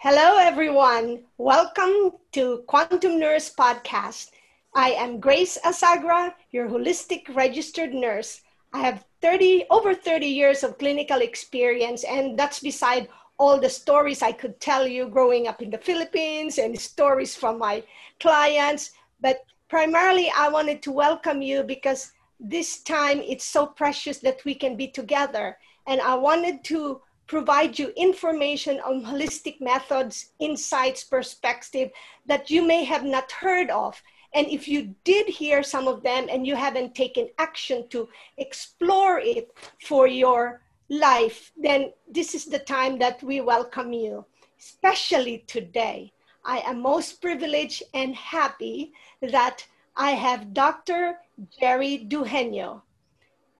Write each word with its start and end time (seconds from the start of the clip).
Hello, 0.00 0.36
everyone. 0.38 1.24
Welcome 1.38 2.12
to 2.30 2.62
Quantum 2.68 3.18
Nurse 3.18 3.52
Podcast. 3.52 4.30
I 4.72 4.90
am 4.90 5.18
Grace 5.18 5.58
Asagra, 5.64 6.34
your 6.52 6.68
holistic 6.68 7.34
registered 7.34 7.92
nurse. 7.92 8.42
I 8.72 8.78
have 8.78 9.04
30 9.22 9.64
over 9.70 9.96
30 9.96 10.24
years 10.24 10.62
of 10.62 10.78
clinical 10.78 11.20
experience, 11.20 12.04
and 12.04 12.38
that's 12.38 12.60
beside 12.60 13.08
all 13.38 13.58
the 13.58 13.68
stories 13.68 14.22
I 14.22 14.30
could 14.30 14.60
tell 14.60 14.86
you 14.86 15.08
growing 15.08 15.48
up 15.48 15.62
in 15.62 15.70
the 15.70 15.78
Philippines 15.82 16.58
and 16.58 16.78
stories 16.78 17.34
from 17.34 17.58
my 17.58 17.82
clients. 18.20 18.92
But 19.20 19.44
primarily, 19.68 20.30
I 20.30 20.48
wanted 20.48 20.80
to 20.82 20.92
welcome 20.92 21.42
you 21.42 21.64
because 21.64 22.12
this 22.38 22.84
time 22.84 23.18
it's 23.18 23.44
so 23.44 23.66
precious 23.66 24.18
that 24.18 24.44
we 24.44 24.54
can 24.54 24.76
be 24.76 24.86
together. 24.86 25.58
And 25.88 26.00
I 26.00 26.14
wanted 26.14 26.62
to 26.70 27.02
provide 27.28 27.78
you 27.78 27.92
information 27.94 28.80
on 28.80 29.04
holistic 29.04 29.60
methods, 29.60 30.32
insights, 30.40 31.04
perspective 31.04 31.90
that 32.26 32.50
you 32.50 32.62
may 32.62 32.84
have 32.84 33.04
not 33.04 33.30
heard 33.30 33.70
of. 33.70 34.02
And 34.34 34.46
if 34.48 34.66
you 34.66 34.94
did 35.04 35.28
hear 35.28 35.62
some 35.62 35.86
of 35.86 36.02
them 36.02 36.26
and 36.30 36.46
you 36.46 36.56
haven't 36.56 36.94
taken 36.94 37.28
action 37.38 37.86
to 37.90 38.08
explore 38.38 39.20
it 39.20 39.50
for 39.86 40.06
your 40.06 40.62
life, 40.88 41.52
then 41.56 41.92
this 42.10 42.34
is 42.34 42.46
the 42.46 42.58
time 42.58 42.98
that 42.98 43.22
we 43.22 43.40
welcome 43.40 43.92
you, 43.92 44.24
especially 44.58 45.44
today. 45.46 46.12
I 46.44 46.58
am 46.60 46.80
most 46.80 47.20
privileged 47.20 47.82
and 47.92 48.14
happy 48.14 48.92
that 49.20 49.66
I 49.96 50.12
have 50.12 50.54
Dr. 50.54 51.18
Jere 51.60 52.06
Dugenio. 52.08 52.82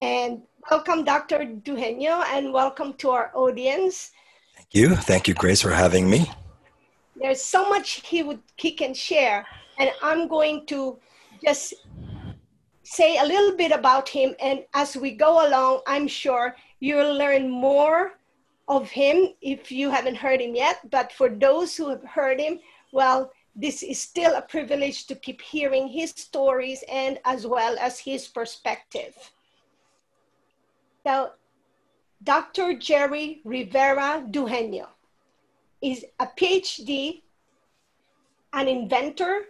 And 0.01 0.43
welcome, 0.69 1.03
Dr. 1.03 1.39
Dugenio, 1.39 2.23
and 2.29 2.53
welcome 2.53 2.93
to 2.93 3.09
our 3.11 3.31
audience. 3.33 4.11
Thank 4.55 4.69
you. 4.73 4.95
Thank 4.95 5.27
you, 5.27 5.33
Grace, 5.33 5.61
for 5.61 5.71
having 5.71 6.09
me. 6.09 6.31
There's 7.15 7.41
so 7.41 7.69
much 7.69 8.05
he 8.07 8.23
would 8.23 8.39
he 8.55 8.71
can 8.71 8.93
share, 8.93 9.45
and 9.77 9.91
I'm 10.01 10.27
going 10.27 10.65
to 10.67 10.97
just 11.43 11.73
say 12.83 13.17
a 13.17 13.25
little 13.25 13.55
bit 13.55 13.71
about 13.71 14.07
him. 14.09 14.35
And 14.39 14.65
as 14.73 14.95
we 14.95 15.11
go 15.11 15.47
along, 15.47 15.81
I'm 15.87 16.07
sure 16.07 16.55
you'll 16.79 17.15
learn 17.17 17.49
more 17.49 18.13
of 18.67 18.89
him 18.89 19.29
if 19.41 19.71
you 19.71 19.89
haven't 19.89 20.15
heard 20.15 20.41
him 20.41 20.55
yet. 20.55 20.89
But 20.89 21.11
for 21.11 21.29
those 21.29 21.75
who 21.75 21.89
have 21.89 22.03
heard 22.03 22.39
him, 22.39 22.59
well, 22.91 23.31
this 23.55 23.83
is 23.83 24.01
still 24.01 24.35
a 24.35 24.41
privilege 24.41 25.05
to 25.07 25.15
keep 25.15 25.41
hearing 25.41 25.87
his 25.87 26.11
stories 26.11 26.83
and 26.89 27.19
as 27.25 27.45
well 27.45 27.77
as 27.79 27.99
his 27.99 28.27
perspective. 28.27 29.15
So, 31.05 31.31
Dr. 32.21 32.73
Jere 32.73 33.39
Rivera 33.45 34.25
Dugenio 34.29 34.87
is 35.81 36.05
a 36.19 36.27
PhD, 36.27 37.21
an 38.51 38.67
inventor, 38.67 39.45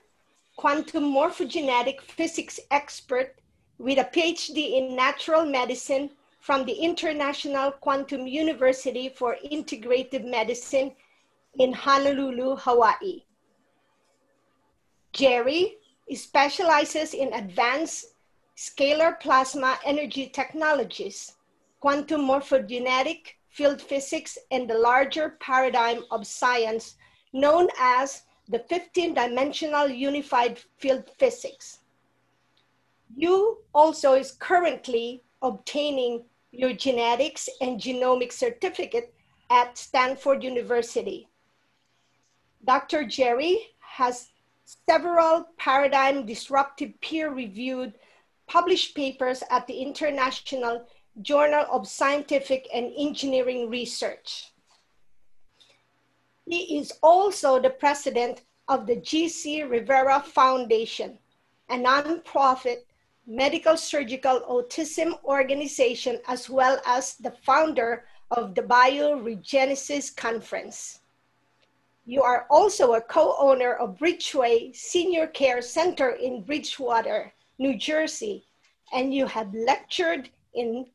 quantum 0.55 1.05
morphogenetic 1.05 2.01
physics 2.01 2.59
expert 2.69 3.35
with 3.79 3.97
a 3.97 4.03
PhD 4.03 4.77
in 4.77 4.95
natural 4.95 5.45
medicine 5.45 6.11
from 6.39 6.65
the 6.65 6.73
International 6.73 7.71
Quantum 7.71 8.27
University 8.27 9.09
for 9.09 9.37
Integrative 9.51 10.23
Medicine 10.23 10.91
in 11.57 11.73
Honolulu, 11.73 12.57
Hawaii. 12.57 13.23
Jere 15.13 15.75
specializes 16.13 17.15
in 17.15 17.33
advanced 17.33 18.13
scalar 18.55 19.19
plasma 19.19 19.79
energy 19.83 20.27
technologies 20.27 21.33
quantum 21.79 22.21
morphogenetic 22.21 23.35
field 23.49 23.81
physics 23.81 24.37
and 24.51 24.69
the 24.69 24.77
larger 24.77 25.37
paradigm 25.39 26.03
of 26.11 26.27
science 26.27 26.95
known 27.33 27.67
as 27.79 28.23
the 28.47 28.59
15 28.59 29.13
dimensional 29.13 29.87
unified 29.87 30.59
field 30.77 31.09
physics. 31.17 31.79
You 33.15 33.59
also 33.73 34.13
is 34.13 34.31
currently 34.31 35.23
obtaining 35.41 36.25
your 36.51 36.73
genetics 36.73 37.47
and 37.61 37.79
genomic 37.79 38.31
certificate 38.31 39.13
at 39.49 39.77
Stanford 39.77 40.43
University. 40.43 41.27
Dr. 42.65 43.05
Jere 43.05 43.57
has 43.79 44.29
several 44.87 45.45
paradigm 45.57 46.25
disruptive 46.25 46.99
peer 47.01 47.29
reviewed 47.31 47.93
published 48.47 48.95
papers 48.95 49.43
at 49.49 49.65
the 49.67 49.81
International 49.81 50.85
Journal 51.21 51.65
of 51.71 51.87
Scientific 51.87 52.67
and 52.73 52.91
Engineering 52.97 53.69
Research. 53.69 54.51
He 56.45 56.77
is 56.79 56.93
also 57.03 57.59
the 57.59 57.69
president 57.69 58.41
of 58.67 58.87
the 58.87 58.95
G.C. 58.95 59.63
Rivera 59.63 60.21
Foundation, 60.21 61.17
a 61.69 61.75
nonprofit 61.75 62.85
medical 63.27 63.77
surgical 63.77 64.41
autism 64.49 65.21
organization, 65.23 66.19
as 66.27 66.49
well 66.49 66.79
as 66.85 67.15
the 67.15 67.31
founder 67.31 68.05
of 68.31 68.55
the 68.55 68.61
Bioregenesis 68.61 70.15
Conference. 70.15 71.01
You 72.05 72.23
are 72.23 72.47
also 72.49 72.93
a 72.93 73.01
co-owner 73.01 73.73
of 73.73 73.97
Bridgeway 73.97 74.75
Senior 74.75 75.27
Care 75.27 75.61
Center 75.61 76.11
in 76.11 76.41
Bridgewater, 76.41 77.33
New 77.59 77.77
Jersey, 77.77 78.45
and 78.93 79.13
you 79.13 79.27
have 79.27 79.53
lectured 79.53 80.29
in 80.53 80.87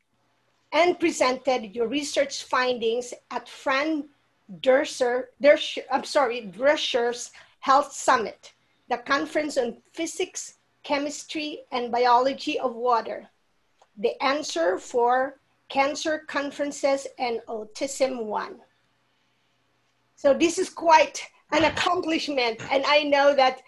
and 0.75 0.99
presented 0.99 1.73
your 1.73 1.87
research 1.87 2.43
findings 2.43 3.13
at 3.31 3.47
Fran 3.47 4.09
Derser, 4.59 5.27
I'm 5.89 6.03
sorry, 6.03 6.51
Drescher's 6.55 7.31
Health 7.61 7.93
Summit, 7.93 8.53
the 8.89 8.97
conference 8.97 9.57
on 9.57 9.77
physics, 9.93 10.55
chemistry, 10.83 11.61
and 11.71 11.91
biology 11.91 12.59
of 12.59 12.75
water, 12.75 13.25
the 13.97 14.21
answer 14.21 14.77
for 14.77 15.39
cancer 15.69 16.23
conferences 16.27 17.07
and 17.17 17.39
autism 17.47 18.25
one. 18.25 18.57
So 20.17 20.33
this 20.33 20.59
is 20.59 20.69
quite 20.69 21.25
an 21.51 21.63
accomplishment. 21.63 22.59
And 22.69 22.83
I 22.85 23.03
know 23.03 23.33
that 23.33 23.61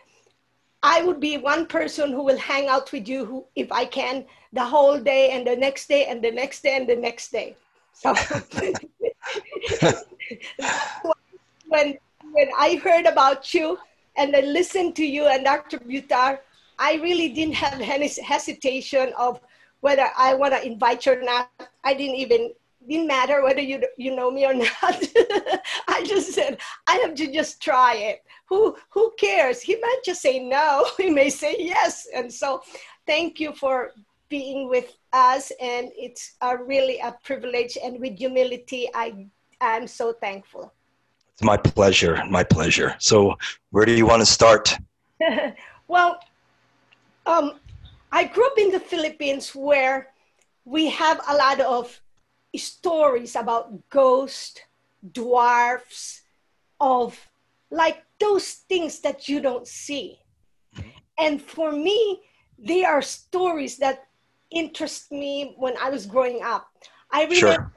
I 0.84 1.04
would 1.04 1.20
be 1.20 1.38
one 1.38 1.66
person 1.66 2.12
who 2.12 2.24
will 2.24 2.38
hang 2.38 2.68
out 2.68 2.92
with 2.92 3.08
you 3.08 3.26
who, 3.26 3.46
if 3.56 3.72
I 3.72 3.86
can 3.86 4.26
the 4.54 4.64
whole 4.64 5.00
day 5.00 5.32
and 5.32 5.46
the 5.46 5.56
next 5.56 5.88
day 5.88 6.06
and 6.06 6.24
the 6.24 6.32
next 6.32 6.62
day 6.64 6.76
and 6.78 6.88
the 6.88 6.96
next 6.96 7.32
day. 7.32 7.56
So 7.94 8.14
when 11.68 11.98
when 12.32 12.50
I 12.58 12.76
heard 12.84 13.06
about 13.06 13.54
you 13.54 13.80
and 14.16 14.36
I 14.36 14.42
listened 14.42 14.96
to 14.98 15.06
you 15.06 15.26
and 15.26 15.44
Dr. 15.46 15.80
Butar, 15.80 16.40
I 16.78 16.96
really 16.96 17.30
didn't 17.30 17.56
have 17.56 17.82
any 17.82 18.10
hesitation 18.22 19.14
of 19.18 19.40
whether 19.82 20.08
I 20.18 20.34
want 20.36 20.54
to 20.54 20.66
invite 20.66 21.06
you 21.06 21.14
or 21.14 21.22
not. 21.22 21.50
I 21.84 21.94
didn't 21.94 22.16
even 22.18 22.52
didn't 22.88 23.08
matter 23.08 23.44
whether 23.44 23.62
you 23.62 23.84
you 23.98 24.16
know 24.16 24.32
me 24.32 24.46
or 24.46 24.54
not. 24.54 24.70
I 25.88 26.04
just 26.06 26.34
said 26.34 26.60
I 26.88 26.96
have 26.98 27.16
to 27.16 27.32
just 27.32 27.62
try 27.62 27.96
it. 27.96 28.24
Who 28.48 28.76
who 28.90 29.14
cares? 29.20 29.62
He 29.62 29.76
might 29.76 30.02
just 30.06 30.22
say 30.22 30.40
no. 30.40 30.88
He 30.98 31.10
may 31.10 31.30
say 31.30 31.56
yes. 31.60 32.08
And 32.14 32.32
so, 32.32 32.62
thank 33.06 33.40
you 33.40 33.54
for 33.54 33.92
being 34.30 34.70
with 34.70 34.98
us, 35.14 35.52
and 35.62 35.92
it's 35.96 36.36
a 36.42 36.58
really 36.58 37.00
a 37.00 37.16
privilege. 37.24 37.78
And 37.84 38.00
with 38.00 38.18
humility, 38.18 38.90
I 38.94 39.28
I'm 39.62 39.88
so 39.88 40.14
thankful. 40.14 40.74
It's 41.34 41.44
my 41.44 41.58
pleasure. 41.58 42.24
My 42.30 42.44
pleasure. 42.44 42.96
So, 43.00 43.38
where 43.72 43.86
do 43.86 43.94
you 43.94 44.06
want 44.06 44.22
to 44.22 44.26
start? 44.26 44.76
well, 45.88 46.20
um, 47.26 47.60
I 48.12 48.24
grew 48.24 48.48
up 48.48 48.58
in 48.58 48.72
the 48.72 48.80
Philippines 48.80 49.54
where 49.54 50.08
we 50.66 50.90
have 50.90 51.22
a 51.28 51.36
lot 51.36 51.60
of 51.62 52.02
stories 52.56 53.36
about 53.36 53.90
ghosts, 53.90 54.62
dwarfs, 55.12 56.22
of 56.80 57.18
like 57.72 58.04
those 58.20 58.66
things 58.70 59.00
that 59.02 59.28
you 59.28 59.42
don't 59.42 59.68
see. 59.68 60.20
And 61.18 61.42
for 61.42 61.72
me, 61.72 62.22
they 62.58 62.86
are 62.86 63.02
stories 63.02 63.78
that 63.78 64.08
interest 64.52 65.12
me 65.12 65.56
when 65.58 65.76
I 65.78 65.90
was 65.90 66.06
growing 66.06 66.42
up. 66.44 66.70
I 67.12 67.24
remember 67.24 67.36
sure. 67.36 67.72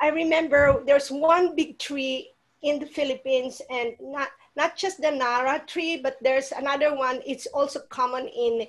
I 0.00 0.08
remember 0.08 0.82
there's 0.84 1.10
one 1.10 1.56
big 1.56 1.78
tree 1.78 2.30
in 2.62 2.78
the 2.78 2.86
Philippines 2.86 3.60
and 3.70 3.94
not 4.00 4.28
not 4.56 4.76
just 4.76 5.00
the 5.00 5.10
narra 5.10 5.62
tree, 5.66 6.00
but 6.02 6.16
there's 6.22 6.52
another 6.52 6.94
one. 6.94 7.20
It's 7.26 7.46
also 7.46 7.80
common 7.88 8.28
in 8.28 8.66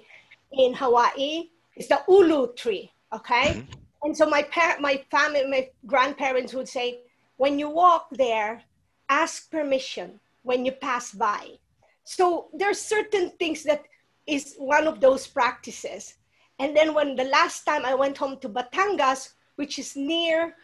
in 0.53 0.73
Hawaii. 0.73 1.49
It's 1.75 1.87
the 1.87 2.01
ulu 2.07 2.53
tree. 2.53 2.91
Okay. 3.13 3.61
Mm-hmm. 3.61 3.84
And 4.05 4.15
so 4.15 4.27
my 4.27 4.43
parent, 4.43 4.81
my 4.81 5.03
family, 5.09 5.47
my 5.49 5.67
grandparents 5.87 6.53
would 6.53 6.69
say, 6.69 6.99
when 7.37 7.57
you 7.57 7.69
walk 7.69 8.07
there, 8.11 8.61
ask 9.09 9.49
permission 9.49 10.19
when 10.43 10.63
you 10.63 10.71
pass 10.71 11.11
by. 11.11 11.57
So 12.03 12.47
there's 12.53 12.79
certain 12.79 13.31
things 13.39 13.63
that 13.63 13.83
is 14.27 14.55
one 14.59 14.85
of 14.85 15.01
those 15.01 15.25
practices. 15.25 16.13
And 16.59 16.77
then 16.77 16.93
when 16.93 17.15
the 17.15 17.23
last 17.25 17.63
time 17.63 17.83
I 17.83 17.95
went 17.95 18.15
home 18.15 18.37
to 18.41 18.47
Batangas, 18.47 19.33
which 19.55 19.79
is 19.79 19.95
near 19.95 20.55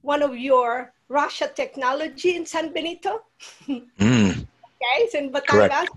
one 0.00 0.22
of 0.22 0.34
your 0.34 0.94
Rasha 1.10 1.54
Technology 1.54 2.34
in 2.34 2.46
San 2.46 2.72
Benito. 2.72 3.20
Mm, 3.68 4.46
Okay, 4.76 5.04
it's 5.04 5.14
in 5.14 5.32
Batangas. 5.32 5.46
Correct. 5.46 5.90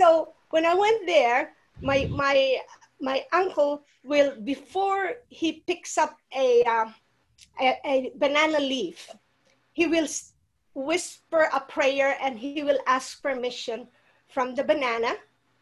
So 0.00 0.34
when 0.50 0.66
I 0.66 0.74
went 0.74 1.06
there, 1.06 1.52
my 1.80 2.08
my 2.10 2.58
my 3.02 3.26
uncle 3.32 3.84
will 4.04 4.34
before 4.44 5.14
he 5.28 5.64
picks 5.68 5.98
up 5.98 6.16
a 6.36 6.64
uh, 6.64 6.90
a, 7.60 7.78
a 7.84 8.12
banana 8.18 8.60
leaf, 8.60 9.10
he 9.72 9.86
will 9.86 10.08
whisper 10.74 11.48
a 11.52 11.60
prayer 11.60 12.16
and 12.22 12.38
he 12.38 12.62
will 12.62 12.78
ask 12.86 13.22
permission 13.22 13.88
from 14.28 14.54
the 14.54 14.64
banana 14.64 15.16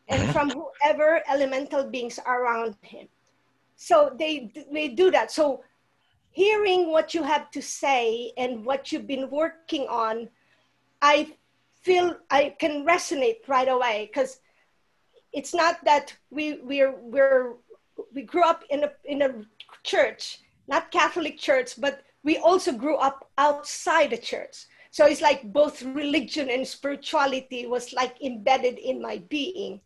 and 0.08 0.28
Mhm. 0.28 0.32
from 0.32 0.52
whoever 0.52 1.22
elemental 1.28 1.84
beings 1.84 2.18
are 2.20 2.44
around 2.44 2.76
him. 2.82 3.08
So 3.76 4.14
they 4.18 4.52
they 4.72 4.88
do 4.88 5.10
that. 5.10 5.32
So 5.32 5.64
hearing 6.30 6.90
what 6.90 7.14
you 7.14 7.24
have 7.24 7.50
to 7.52 7.62
say 7.62 8.32
and 8.36 8.64
what 8.64 8.92
you've 8.92 9.06
been 9.08 9.30
working 9.30 9.88
on, 9.88 10.30
I 11.02 11.36
feel 11.82 12.16
I 12.30 12.56
can 12.58 12.84
resonate 12.86 13.48
right 13.48 13.68
away 13.68 14.10
because 14.12 14.40
it's 15.32 15.54
not 15.54 15.84
that 15.84 16.14
we 16.30 16.60
we're 16.62 16.94
we're 17.00 17.54
we 18.12 18.22
grew 18.22 18.44
up 18.44 18.64
in 18.70 18.84
a 18.84 18.92
in 19.04 19.22
a 19.22 19.34
church, 19.82 20.40
not 20.68 20.90
Catholic 20.90 21.38
church, 21.38 21.80
but 21.80 22.02
we 22.22 22.38
also 22.38 22.72
grew 22.72 22.96
up 22.96 23.30
outside 23.38 24.10
the 24.10 24.18
church. 24.18 24.66
So 24.90 25.06
it's 25.06 25.20
like 25.20 25.52
both 25.52 25.82
religion 25.82 26.50
and 26.50 26.66
spirituality 26.66 27.66
was 27.66 27.92
like 27.92 28.20
embedded 28.22 28.78
in 28.78 29.00
my 29.00 29.18
being. 29.28 29.80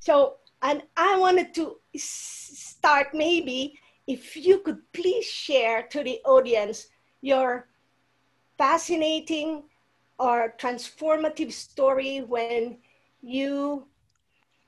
So 0.00 0.36
and 0.62 0.82
I 0.96 1.18
wanted 1.18 1.54
to 1.54 1.76
start 1.96 3.08
maybe 3.12 3.78
if 4.06 4.36
you 4.36 4.60
could 4.60 4.80
please 4.92 5.26
share 5.26 5.82
to 5.90 6.02
the 6.02 6.20
audience 6.24 6.88
your 7.20 7.68
fascinating 8.56 9.64
or 10.18 10.54
transformative 10.58 11.52
story 11.52 12.20
when 12.20 12.78
you 13.20 13.86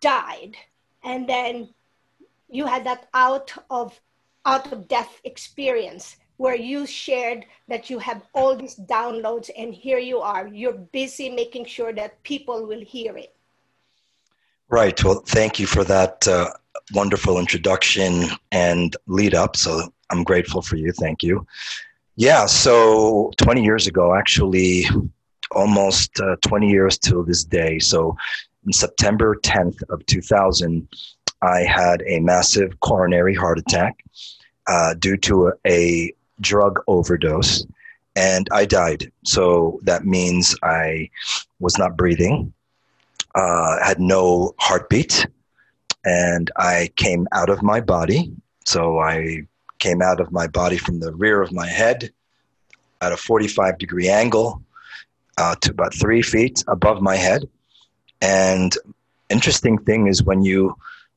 died 0.00 0.56
and 1.04 1.28
then 1.28 1.68
you 2.48 2.66
had 2.66 2.84
that 2.84 3.08
out 3.14 3.52
of 3.70 4.00
out 4.46 4.72
of 4.72 4.88
death 4.88 5.20
experience 5.24 6.16
where 6.36 6.54
you 6.56 6.86
shared 6.86 7.44
that 7.66 7.90
you 7.90 7.98
have 7.98 8.22
all 8.32 8.56
these 8.56 8.76
downloads 8.76 9.50
and 9.58 9.74
here 9.74 9.98
you 9.98 10.18
are 10.18 10.46
you're 10.46 10.80
busy 10.92 11.28
making 11.28 11.64
sure 11.64 11.92
that 11.92 12.22
people 12.22 12.66
will 12.66 12.80
hear 12.80 13.16
it 13.16 13.34
right. 14.68 15.02
Well, 15.02 15.22
thank 15.26 15.58
you 15.58 15.66
for 15.66 15.84
that 15.84 16.26
uh, 16.28 16.50
wonderful 16.92 17.38
introduction 17.38 18.30
and 18.52 18.94
lead 19.06 19.34
up. 19.34 19.56
So 19.56 19.92
I'm 20.10 20.24
grateful 20.24 20.62
for 20.62 20.76
you. 20.76 20.92
Thank 20.92 21.22
you. 21.22 21.46
Yeah. 22.16 22.46
So 22.46 23.32
20 23.36 23.62
years 23.62 23.86
ago, 23.86 24.14
actually, 24.14 24.86
almost 25.52 26.18
uh, 26.20 26.36
20 26.42 26.68
years 26.68 26.98
till 26.98 27.22
this 27.22 27.44
day. 27.44 27.78
So 27.78 28.16
in 28.68 28.72
September 28.74 29.34
10th 29.42 29.82
of 29.88 30.04
2000, 30.04 30.86
I 31.40 31.60
had 31.60 32.02
a 32.06 32.20
massive 32.20 32.78
coronary 32.80 33.34
heart 33.34 33.58
attack 33.58 34.04
uh, 34.66 34.92
due 34.92 35.16
to 35.16 35.48
a, 35.48 35.52
a 35.66 36.12
drug 36.42 36.78
overdose, 36.86 37.66
and 38.14 38.46
I 38.52 38.66
died. 38.66 39.10
So 39.24 39.80
that 39.84 40.04
means 40.04 40.54
I 40.62 41.08
was 41.60 41.78
not 41.78 41.96
breathing, 41.96 42.52
uh, 43.34 43.82
had 43.82 44.00
no 44.00 44.54
heartbeat, 44.60 45.26
and 46.04 46.50
I 46.58 46.90
came 46.96 47.26
out 47.32 47.48
of 47.48 47.62
my 47.62 47.80
body. 47.80 48.30
So 48.66 48.98
I 48.98 49.44
came 49.78 50.02
out 50.02 50.20
of 50.20 50.30
my 50.30 50.46
body 50.46 50.76
from 50.76 51.00
the 51.00 51.14
rear 51.14 51.40
of 51.40 51.52
my 51.52 51.66
head 51.66 52.10
at 53.00 53.12
a 53.12 53.16
45 53.16 53.78
degree 53.78 54.10
angle 54.10 54.62
uh, 55.38 55.54
to 55.62 55.70
about 55.70 55.94
three 55.94 56.20
feet 56.20 56.62
above 56.68 57.00
my 57.00 57.16
head. 57.16 57.48
And 58.20 58.76
interesting 59.30 59.78
thing 59.78 60.06
is 60.06 60.22
when 60.22 60.42
you 60.42 60.76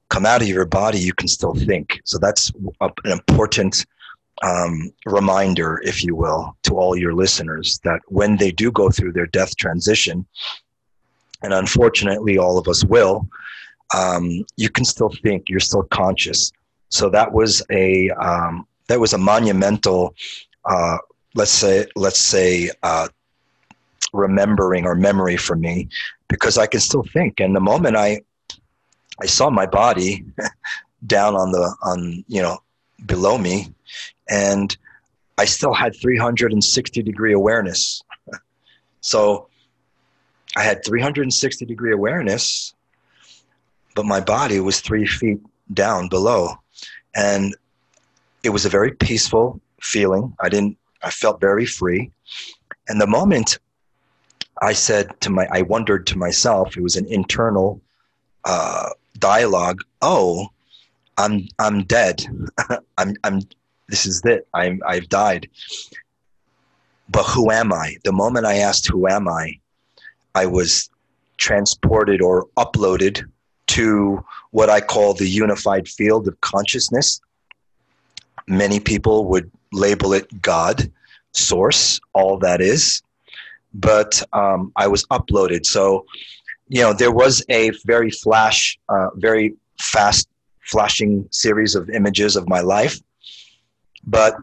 come 0.09 0.25
out 0.25 0.41
of 0.41 0.47
your 0.47 0.65
body, 0.65 0.99
you 0.99 1.13
can 1.13 1.27
still 1.27 1.53
think. 1.53 2.01
So 2.03 2.17
that's 2.17 2.51
an 2.79 3.11
important 3.11 3.85
um, 4.43 4.91
reminder, 5.05 5.79
if 5.83 6.03
you 6.03 6.15
will, 6.15 6.55
to 6.63 6.73
all 6.77 6.97
your 6.97 7.13
listeners 7.13 7.79
that 7.83 8.01
when 8.07 8.37
they 8.37 8.51
do 8.51 8.71
go 8.71 8.89
through 8.89 9.13
their 9.13 9.27
death 9.27 9.55
transition, 9.55 10.25
and 11.43 11.53
unfortunately 11.53 12.37
all 12.37 12.57
of 12.57 12.67
us 12.67 12.83
will, 12.83 13.27
um, 13.95 14.45
you 14.57 14.69
can 14.69 14.85
still 14.85 15.11
think. 15.23 15.49
You're 15.49 15.59
still 15.59 15.83
conscious. 15.83 16.51
So 16.89 17.09
that 17.09 17.31
was 17.31 17.63
a 17.71 18.09
um, 18.11 18.67
that 18.87 18.99
was 18.99 19.13
a 19.13 19.17
monumental, 19.17 20.13
uh, 20.65 20.97
let's 21.35 21.51
say 21.51 21.87
let's 21.95 22.19
say 22.19 22.69
uh, 22.83 23.07
remembering 24.13 24.85
or 24.85 24.95
memory 24.95 25.37
for 25.37 25.55
me 25.55 25.87
because 26.31 26.57
I 26.57 26.65
can 26.65 26.79
still 26.79 27.03
think. 27.03 27.41
And 27.41 27.53
the 27.55 27.59
moment 27.59 27.97
I 27.97 28.21
I 29.21 29.25
saw 29.27 29.49
my 29.49 29.65
body 29.65 30.25
down 31.05 31.35
on 31.35 31.51
the 31.51 31.75
on 31.83 32.23
you 32.27 32.41
know 32.41 32.57
below 33.05 33.37
me, 33.37 33.73
and 34.29 34.75
I 35.37 35.45
still 35.45 35.73
had 35.73 35.93
360 35.95 37.03
degree 37.03 37.33
awareness. 37.33 38.01
So 39.03 39.47
I 40.55 40.61
had 40.61 40.85
360 40.85 41.65
degree 41.65 41.91
awareness, 41.91 42.75
but 43.95 44.05
my 44.05 44.19
body 44.19 44.59
was 44.59 44.79
three 44.79 45.07
feet 45.07 45.39
down 45.73 46.07
below, 46.07 46.59
and 47.15 47.55
it 48.43 48.49
was 48.49 48.63
a 48.63 48.69
very 48.69 48.91
peaceful 48.91 49.59
feeling. 49.81 50.35
I 50.39 50.49
didn't. 50.49 50.77
I 51.01 51.09
felt 51.09 51.41
very 51.41 51.65
free, 51.65 52.11
and 52.87 53.01
the 53.01 53.07
moment 53.07 53.57
I 54.61 54.73
said 54.73 55.19
to 55.21 55.31
my, 55.31 55.47
I 55.51 55.63
wondered 55.63 56.05
to 56.07 56.17
myself, 56.17 56.77
it 56.77 56.83
was 56.83 56.95
an 56.95 57.07
internal 57.07 57.81
uh, 58.45 58.89
dialogue. 59.17 59.81
Oh, 60.03 60.47
I'm, 61.17 61.47
I'm 61.57 61.83
dead. 61.83 62.23
I'm, 62.97 63.15
I'm, 63.23 63.41
this 63.87 64.05
is 64.05 64.21
it. 64.23 64.47
I'm, 64.53 64.81
I've 64.87 65.09
died. 65.09 65.49
But 67.09 67.23
who 67.23 67.51
am 67.51 67.73
I? 67.73 67.97
The 68.03 68.13
moment 68.13 68.45
I 68.45 68.57
asked, 68.57 68.87
who 68.87 69.07
am 69.07 69.27
I? 69.27 69.59
I 70.35 70.45
was 70.45 70.89
transported 71.37 72.21
or 72.21 72.47
uploaded 72.55 73.27
to 73.67 74.23
what 74.51 74.69
I 74.69 74.79
call 74.79 75.13
the 75.13 75.27
unified 75.27 75.89
field 75.89 76.27
of 76.27 76.39
consciousness. 76.41 77.19
Many 78.47 78.79
people 78.79 79.25
would 79.25 79.49
label 79.73 80.13
it 80.13 80.41
God, 80.41 80.91
source, 81.31 81.99
all 82.13 82.37
that 82.39 82.61
is 82.61 83.01
but 83.73 84.21
um, 84.33 84.71
I 84.75 84.87
was 84.87 85.05
uploaded. 85.07 85.65
So, 85.65 86.05
you 86.67 86.81
know, 86.81 86.93
there 86.93 87.11
was 87.11 87.43
a 87.49 87.71
very 87.85 88.11
flash, 88.11 88.79
uh, 88.89 89.09
very 89.15 89.55
fast 89.79 90.27
flashing 90.61 91.27
series 91.31 91.75
of 91.75 91.89
images 91.89 92.35
of 92.35 92.47
my 92.47 92.61
life. 92.61 92.99
But 94.05 94.35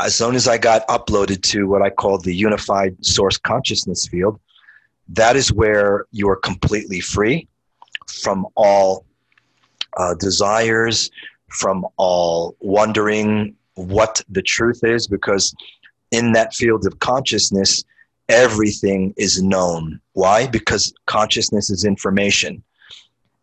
as 0.00 0.14
soon 0.14 0.34
as 0.34 0.48
I 0.48 0.58
got 0.58 0.86
uploaded 0.88 1.42
to 1.42 1.66
what 1.68 1.82
I 1.82 1.90
call 1.90 2.18
the 2.18 2.34
unified 2.34 3.04
source 3.04 3.38
consciousness 3.38 4.06
field, 4.06 4.40
that 5.08 5.36
is 5.36 5.52
where 5.52 6.06
you 6.12 6.28
are 6.28 6.36
completely 6.36 7.00
free 7.00 7.46
from 8.08 8.46
all 8.54 9.04
uh, 9.96 10.14
desires, 10.14 11.10
from 11.48 11.86
all 11.96 12.56
wondering 12.60 13.54
what 13.74 14.20
the 14.28 14.42
truth 14.42 14.80
is, 14.82 15.06
because 15.06 15.54
in 16.10 16.32
that 16.32 16.54
field 16.54 16.86
of 16.86 16.98
consciousness, 17.00 17.84
everything 18.28 19.14
is 19.16 19.42
known. 19.42 20.00
Why? 20.12 20.46
Because 20.46 20.92
consciousness 21.06 21.70
is 21.70 21.84
information. 21.84 22.62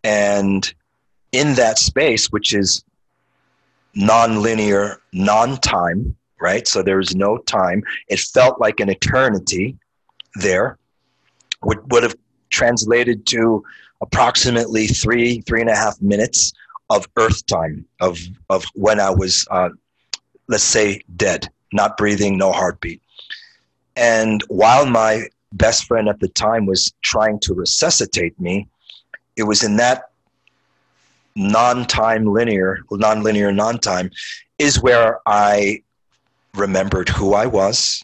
And 0.03 0.73
in 1.31 1.53
that 1.55 1.77
space, 1.77 2.27
which 2.27 2.53
is 2.53 2.83
non-linear, 3.93 5.01
non-time, 5.13 6.15
right? 6.39 6.67
So 6.67 6.81
there's 6.81 7.15
no 7.15 7.37
time. 7.37 7.83
It 8.07 8.19
felt 8.19 8.59
like 8.59 8.79
an 8.79 8.89
eternity 8.89 9.77
there. 10.35 10.77
Would 11.63 11.91
would 11.91 12.03
have 12.03 12.15
translated 12.49 13.25
to 13.27 13.63
approximately 14.01 14.87
three, 14.87 15.41
three 15.41 15.61
and 15.61 15.69
a 15.69 15.75
half 15.75 16.01
minutes 16.01 16.53
of 16.89 17.07
Earth 17.17 17.45
time 17.45 17.85
of 17.99 18.19
of 18.49 18.65
when 18.73 18.99
I 18.99 19.11
was, 19.11 19.47
uh, 19.51 19.69
let's 20.47 20.63
say, 20.63 21.03
dead, 21.15 21.47
not 21.71 21.97
breathing, 21.97 22.37
no 22.37 22.51
heartbeat. 22.51 23.01
And 23.95 24.41
while 24.47 24.85
my 24.85 25.27
best 25.53 25.85
friend 25.85 26.07
at 26.07 26.19
the 26.19 26.29
time 26.29 26.65
was 26.65 26.93
trying 27.01 27.39
to 27.41 27.53
resuscitate 27.53 28.39
me, 28.39 28.67
it 29.35 29.43
was 29.43 29.63
in 29.63 29.77
that 29.77 30.09
non-time 31.35 32.25
linear, 32.25 32.79
non-linear 32.91 33.51
non-time, 33.51 34.11
is 34.59 34.81
where 34.81 35.19
I 35.25 35.81
remembered 36.53 37.09
who 37.09 37.33
I 37.33 37.45
was, 37.45 38.03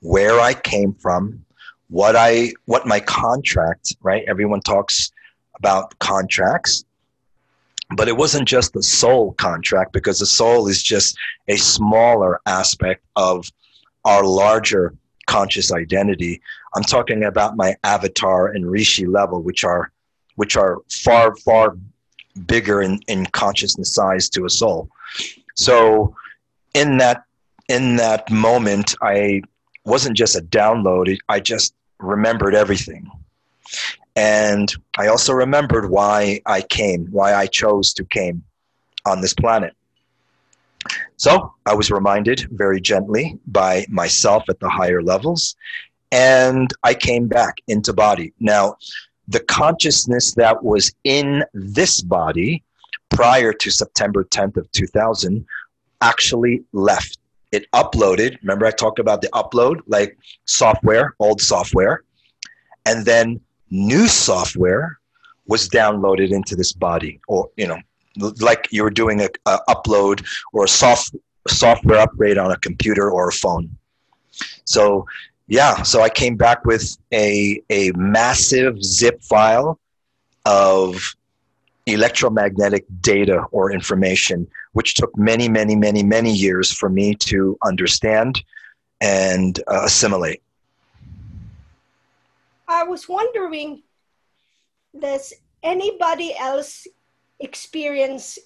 where 0.00 0.40
I 0.40 0.54
came 0.54 0.94
from, 0.94 1.44
what 1.88 2.16
I 2.16 2.52
what 2.64 2.86
my 2.86 3.00
contract, 3.00 3.94
right? 4.02 4.24
Everyone 4.26 4.60
talks 4.60 5.12
about 5.56 5.98
contracts. 5.98 6.84
But 7.96 8.08
it 8.08 8.16
wasn't 8.16 8.48
just 8.48 8.72
the 8.72 8.82
soul 8.82 9.34
contract 9.34 9.92
because 9.92 10.18
the 10.18 10.26
soul 10.26 10.68
is 10.68 10.82
just 10.82 11.16
a 11.48 11.56
smaller 11.56 12.40
aspect 12.46 13.04
of 13.14 13.46
our 14.04 14.24
larger 14.24 14.94
conscious 15.26 15.72
identity. 15.72 16.40
I'm 16.74 16.82
talking 16.82 17.24
about 17.24 17.56
my 17.56 17.76
avatar 17.84 18.48
and 18.48 18.70
rishi 18.70 19.06
level, 19.06 19.42
which 19.42 19.64
are 19.64 19.90
which 20.36 20.56
are 20.56 20.78
far 20.90 21.34
far 21.36 21.76
bigger 22.46 22.82
in, 22.82 23.00
in 23.06 23.26
consciousness 23.26 23.94
size 23.94 24.28
to 24.30 24.44
a 24.44 24.50
soul. 24.50 24.88
So 25.54 26.14
in 26.74 26.98
that 26.98 27.24
in 27.68 27.96
that 27.96 28.30
moment, 28.30 28.94
I 29.00 29.42
wasn't 29.84 30.16
just 30.16 30.36
a 30.36 30.40
download. 30.42 31.16
I 31.28 31.40
just 31.40 31.74
remembered 31.98 32.54
everything. 32.54 33.10
And 34.16 34.72
I 34.98 35.08
also 35.08 35.32
remembered 35.32 35.90
why 35.90 36.40
I 36.46 36.62
came, 36.62 37.06
why 37.10 37.34
I 37.34 37.46
chose 37.46 37.92
to 37.94 38.04
came 38.04 38.44
on 39.06 39.20
this 39.20 39.34
planet. 39.34 39.74
So 41.16 41.54
I 41.66 41.74
was 41.74 41.90
reminded 41.90 42.48
very 42.50 42.80
gently 42.80 43.38
by 43.46 43.86
myself 43.88 44.44
at 44.48 44.60
the 44.60 44.68
higher 44.68 45.02
levels, 45.02 45.56
and 46.10 46.72
I 46.82 46.94
came 46.94 47.28
back 47.28 47.58
into 47.68 47.92
body. 47.92 48.32
Now, 48.40 48.76
the 49.28 49.40
consciousness 49.40 50.34
that 50.34 50.62
was 50.62 50.92
in 51.04 51.44
this 51.54 52.00
body 52.00 52.62
prior 53.10 53.52
to 53.52 53.70
September 53.70 54.24
10th 54.24 54.56
of 54.56 54.70
2000 54.72 55.46
actually 56.02 56.62
left. 56.72 57.18
It 57.52 57.70
uploaded. 57.72 58.36
Remember, 58.42 58.66
I 58.66 58.72
talked 58.72 58.98
about 58.98 59.22
the 59.22 59.28
upload, 59.28 59.80
like 59.86 60.18
software, 60.44 61.14
old 61.20 61.40
software, 61.40 62.02
and 62.84 63.04
then 63.04 63.40
new 63.70 64.08
software 64.08 64.98
was 65.46 65.68
downloaded 65.68 66.32
into 66.32 66.56
this 66.56 66.72
body, 66.72 67.20
or 67.28 67.48
you 67.56 67.68
know, 67.68 67.78
like 68.16 68.68
you 68.70 68.82
were 68.82 68.90
doing 68.90 69.20
a, 69.20 69.28
a 69.46 69.58
upload 69.68 70.24
or 70.52 70.64
a 70.64 70.68
soft 70.68 71.14
software 71.48 71.98
upgrade 71.98 72.38
on 72.38 72.50
a 72.50 72.56
computer 72.58 73.10
or 73.10 73.28
a 73.28 73.32
phone. 73.32 73.70
So 74.64 75.06
yeah, 75.46 75.82
so 75.82 76.00
I 76.00 76.08
came 76.08 76.36
back 76.36 76.64
with 76.64 76.96
a 77.12 77.62
a 77.70 77.92
massive 77.92 78.82
zip 78.82 79.22
file 79.22 79.78
of 80.46 81.14
electromagnetic 81.86 82.86
data 83.00 83.44
or 83.50 83.70
information, 83.70 84.46
which 84.72 84.94
took 84.94 85.16
many, 85.18 85.48
many, 85.48 85.76
many, 85.76 86.02
many 86.02 86.32
years 86.32 86.72
for 86.72 86.88
me 86.88 87.14
to 87.14 87.58
understand 87.62 88.42
and 89.00 89.60
uh, 89.68 89.82
assimilate. 89.84 90.42
I 92.66 92.84
was 92.84 93.06
wondering, 93.06 93.82
does 94.98 95.34
anybody 95.62 96.34
else 96.38 96.86
experience 97.40 98.38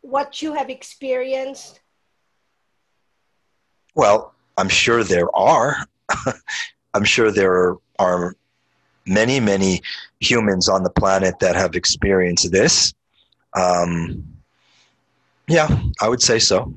what 0.00 0.40
you 0.40 0.54
have 0.54 0.70
experienced? 0.70 1.80
Well, 3.94 4.34
I'm 4.56 4.68
sure 4.68 5.02
there 5.02 5.34
are. 5.36 5.76
I'm 6.94 7.04
sure 7.04 7.30
there 7.30 7.74
are 7.98 8.36
many, 9.06 9.40
many 9.40 9.82
humans 10.20 10.68
on 10.68 10.82
the 10.82 10.90
planet 10.90 11.38
that 11.40 11.56
have 11.56 11.74
experienced 11.74 12.50
this. 12.52 12.94
Um, 13.54 14.24
yeah, 15.48 15.68
I 16.00 16.08
would 16.08 16.22
say 16.22 16.38
so. 16.38 16.72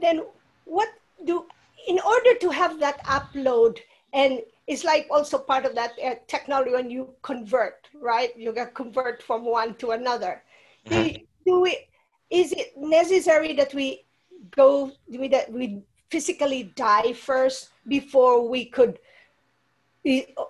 Then, 0.00 0.24
what 0.64 0.88
do, 1.24 1.46
in 1.86 1.98
order 2.00 2.34
to 2.34 2.50
have 2.50 2.80
that 2.80 3.02
upload, 3.04 3.78
and 4.12 4.40
it's 4.66 4.84
like 4.84 5.06
also 5.10 5.38
part 5.38 5.64
of 5.64 5.74
that 5.74 5.92
uh, 6.04 6.14
technology 6.28 6.72
when 6.72 6.90
you 6.90 7.14
convert, 7.22 7.88
right? 8.00 8.36
You 8.36 8.52
get 8.52 8.74
convert 8.74 9.22
from 9.22 9.44
one 9.44 9.74
to 9.76 9.90
another. 9.90 10.42
Mm-hmm. 10.86 11.24
Do, 11.44 11.60
we, 11.60 11.88
is 12.30 12.52
it 12.52 12.72
necessary 12.76 13.52
that 13.54 13.74
we 13.74 14.04
go, 14.50 14.92
that 15.08 15.50
we 15.52 15.82
physically 16.10 16.72
die 16.76 17.12
first 17.12 17.70
before 17.88 18.48
we 18.48 18.66
could 18.66 18.98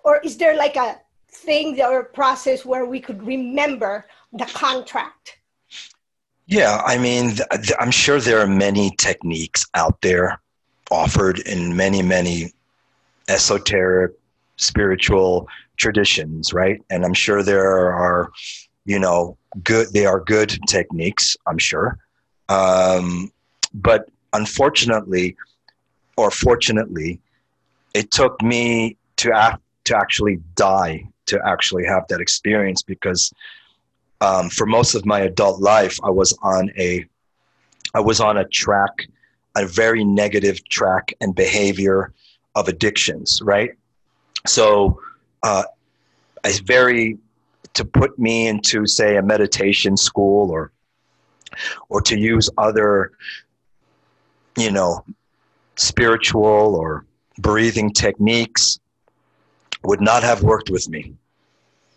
or 0.04 0.18
is 0.24 0.36
there 0.36 0.56
like 0.56 0.76
a 0.76 0.98
thing 1.30 1.80
or 1.80 2.00
a 2.00 2.04
process 2.04 2.64
where 2.64 2.84
we 2.84 3.00
could 3.00 3.22
remember 3.22 4.06
the 4.32 4.46
contract 4.46 5.38
yeah 6.46 6.82
i 6.84 6.98
mean 6.98 7.36
i'm 7.78 7.90
sure 7.90 8.20
there 8.20 8.40
are 8.40 8.46
many 8.46 8.90
techniques 8.98 9.66
out 9.74 10.00
there 10.02 10.40
offered 10.90 11.38
in 11.40 11.74
many 11.76 12.02
many 12.02 12.52
esoteric 13.32 14.12
spiritual 14.56 15.48
traditions 15.76 16.52
right? 16.52 16.80
And 16.90 17.04
i'm 17.04 17.14
sure 17.14 17.42
there 17.42 17.92
are 17.92 18.30
you 18.84 18.98
know 18.98 19.36
good 19.64 19.92
they 19.92 20.06
are 20.06 20.20
good 20.20 20.58
techniques 20.68 21.36
i'm 21.46 21.58
sure. 21.58 21.98
Um, 22.48 23.32
but 23.72 24.10
unfortunately 24.32 25.36
or 26.16 26.30
fortunately 26.30 27.20
it 27.94 28.10
took 28.10 28.40
me 28.42 28.96
to 29.16 29.32
act, 29.32 29.62
to 29.84 29.96
actually 29.96 30.38
die 30.54 31.08
to 31.26 31.40
actually 31.46 31.86
have 31.86 32.04
that 32.08 32.20
experience 32.20 32.82
because 32.82 33.32
um, 34.20 34.50
for 34.50 34.66
most 34.66 34.94
of 34.94 35.06
my 35.06 35.20
adult 35.20 35.60
life 35.60 35.98
I 36.04 36.10
was 36.10 36.36
on 36.42 36.70
a 36.78 37.04
I 37.94 38.00
was 38.00 38.20
on 38.20 38.36
a 38.36 38.44
track 38.46 39.08
a 39.54 39.66
very 39.66 40.04
negative 40.04 40.66
track 40.68 41.12
and 41.20 41.34
behavior 41.34 42.12
of 42.54 42.68
addictions 42.68 43.40
right 43.42 43.70
so 44.46 45.00
uh, 45.42 45.64
it's 46.44 46.58
very 46.58 47.18
to 47.74 47.84
put 47.84 48.18
me 48.18 48.48
into 48.48 48.86
say 48.86 49.16
a 49.16 49.22
meditation 49.22 49.96
school 49.96 50.50
or 50.50 50.72
or 51.88 52.00
to 52.00 52.18
use 52.18 52.50
other 52.58 53.12
you 54.56 54.70
know 54.70 55.04
spiritual 55.76 56.76
or 56.76 57.06
breathing 57.38 57.90
techniques 57.92 58.78
would 59.84 60.00
not 60.00 60.22
have 60.22 60.42
worked 60.42 60.70
with 60.70 60.88
me. 60.88 61.14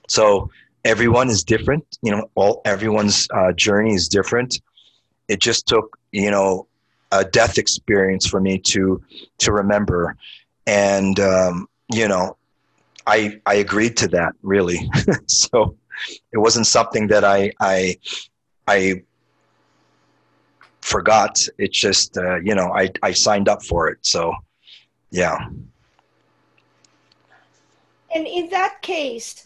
So 0.08 0.50
everyone 0.84 1.30
is 1.30 1.44
different. 1.44 1.86
You 2.02 2.12
know, 2.12 2.30
all 2.36 2.62
everyone's 2.66 3.28
uh, 3.34 3.52
journey 3.54 3.94
is 3.94 4.08
different. 4.08 4.62
It 5.28 5.42
just 5.42 5.68
took 5.68 5.98
you 6.12 6.32
know 6.32 6.68
a 7.12 7.24
death 7.24 7.58
experience 7.58 8.26
for 8.26 8.40
me 8.40 8.58
to 8.60 9.02
to 9.40 9.52
remember, 9.52 10.16
and 10.68 11.20
um, 11.20 11.68
you 11.92 12.08
know, 12.08 12.38
I 13.08 13.40
I 13.46 13.56
agreed 13.56 13.98
to 13.98 14.08
that 14.10 14.34
really. 14.42 14.90
so 15.28 15.76
it 16.32 16.38
wasn't 16.38 16.68
something 16.68 17.08
that 17.08 17.24
I 17.24 17.52
I 17.60 17.98
I 18.68 19.04
forgot. 20.82 21.48
It's 21.58 21.80
just 21.80 22.18
uh, 22.18 22.38
you 22.38 22.56
know 22.56 22.74
I 22.74 22.90
I 23.04 23.12
signed 23.12 23.50
up 23.50 23.64
for 23.64 23.90
it. 23.90 24.00
So 24.02 24.34
yeah. 25.12 25.38
And 28.14 28.26
in 28.26 28.50
that 28.50 28.82
case, 28.82 29.46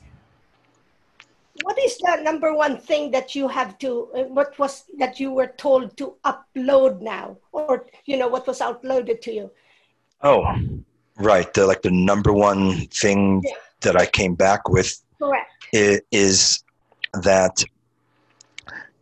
what 1.64 1.78
is 1.80 1.98
the 1.98 2.22
number 2.22 2.54
one 2.54 2.78
thing 2.78 3.12
that 3.12 3.36
you 3.36 3.48
have 3.48 3.78
to 3.80 4.10
uh, 4.16 4.24
what 4.24 4.58
was 4.60 4.86
that 4.98 5.20
you 5.20 5.32
were 5.32 5.54
told 5.58 5.96
to 5.98 6.16
upload 6.24 7.02
now 7.02 7.38
or 7.52 7.86
you 8.06 8.18
know 8.18 8.28
what 8.28 8.48
was 8.48 8.60
uploaded 8.60 9.22
to 9.22 9.34
you 9.34 9.52
oh 10.24 10.44
right 11.20 11.54
the 11.54 11.66
like 11.66 11.82
the 11.82 11.92
number 11.92 12.34
one 12.34 12.76
thing 12.88 13.42
yeah. 13.44 13.52
that 13.82 13.96
i 13.96 14.06
came 14.06 14.36
back 14.36 14.70
with 14.70 15.02
Correct. 15.18 15.50
is 16.12 16.64
that 17.14 17.64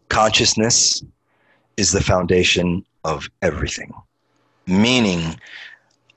consciousness 0.10 1.04
is 1.78 1.92
the 1.92 2.02
foundation 2.02 2.86
of 3.04 3.30
everything 3.42 3.94
meaning 4.66 5.40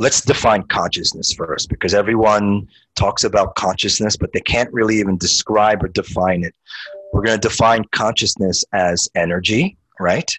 let's 0.00 0.22
define 0.22 0.62
consciousness 0.64 1.32
first 1.32 1.68
because 1.68 1.94
everyone 1.94 2.66
talks 2.96 3.22
about 3.22 3.54
consciousness, 3.54 4.16
but 4.16 4.32
they 4.32 4.40
can't 4.40 4.72
really 4.72 4.96
even 4.96 5.16
describe 5.18 5.84
or 5.84 5.88
define 5.88 6.42
it. 6.42 6.54
We're 7.12 7.22
going 7.22 7.38
to 7.38 7.48
define 7.48 7.84
consciousness 7.92 8.64
as 8.72 9.08
energy, 9.14 9.76
right? 10.00 10.30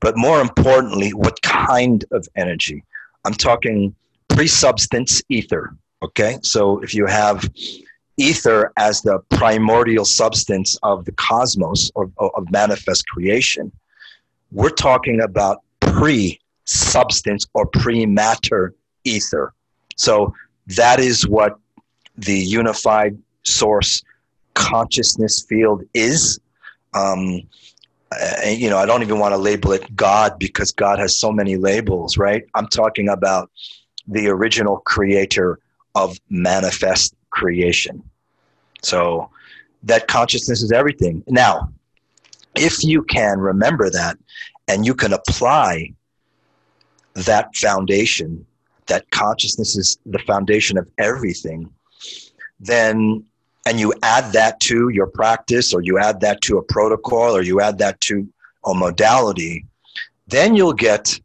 But 0.00 0.16
more 0.16 0.40
importantly, 0.40 1.10
what 1.10 1.40
kind 1.42 2.04
of 2.12 2.28
energy? 2.36 2.84
I'm 3.24 3.34
talking 3.34 3.94
pre 4.34 4.46
substance 4.46 5.22
ether, 5.28 5.76
okay? 6.02 6.38
So 6.42 6.78
if 6.80 6.94
you 6.94 7.06
have 7.06 7.48
ether 8.16 8.72
as 8.76 9.02
the 9.02 9.18
primordial 9.30 10.04
substance 10.04 10.78
of 10.82 11.04
the 11.04 11.12
cosmos 11.12 11.90
or 11.94 12.10
of 12.18 12.50
manifest 12.50 13.06
creation, 13.08 13.72
we're 14.50 14.70
talking 14.70 15.20
about 15.22 15.62
pre 15.80 16.40
substance 16.64 17.46
or 17.54 17.66
pre 17.66 18.06
matter 18.06 18.74
ether. 19.04 19.52
So 19.96 20.34
that 20.68 21.00
is 21.00 21.26
what 21.26 21.58
the 22.16 22.38
unified 22.38 23.18
source 23.42 24.02
consciousness 24.54 25.44
field 25.48 25.82
is. 25.94 26.38
Um, 26.94 27.42
and, 28.44 28.60
you 28.60 28.68
know, 28.68 28.76
I 28.76 28.84
don't 28.84 29.02
even 29.02 29.18
want 29.18 29.32
to 29.32 29.38
label 29.38 29.72
it 29.72 29.96
God 29.96 30.38
because 30.38 30.70
God 30.70 30.98
has 30.98 31.18
so 31.18 31.32
many 31.32 31.56
labels, 31.56 32.18
right? 32.18 32.44
I'm 32.54 32.68
talking 32.68 33.08
about 33.08 33.50
the 34.06 34.28
original 34.28 34.78
creator 34.78 35.58
of 35.94 36.18
manifest 36.28 37.14
creation. 37.30 38.02
So 38.82 39.30
that 39.84 40.08
consciousness 40.08 40.62
is 40.62 40.72
everything. 40.72 41.22
Now, 41.28 41.72
if 42.54 42.84
you 42.84 43.02
can 43.02 43.38
remember 43.38 43.90
that 43.90 44.18
and 44.68 44.84
you 44.84 44.94
can 44.94 45.12
apply 45.12 45.94
that 47.14 47.54
foundation 47.56 48.46
that 48.86 49.10
consciousness 49.10 49.76
is 49.76 49.98
the 50.06 50.18
foundation 50.20 50.76
of 50.76 50.88
everything, 50.98 51.72
then 52.60 53.24
and 53.64 53.78
you 53.78 53.94
add 54.02 54.32
that 54.32 54.58
to 54.60 54.88
your 54.88 55.06
practice 55.06 55.72
or 55.72 55.82
you 55.82 55.98
add 55.98 56.20
that 56.20 56.40
to 56.42 56.58
a 56.58 56.62
protocol 56.62 57.36
or 57.36 57.42
you 57.42 57.60
add 57.60 57.78
that 57.78 58.00
to 58.00 58.28
a 58.66 58.74
modality, 58.74 59.64
then 60.26 60.56
you'll 60.56 60.72
get 60.72 61.20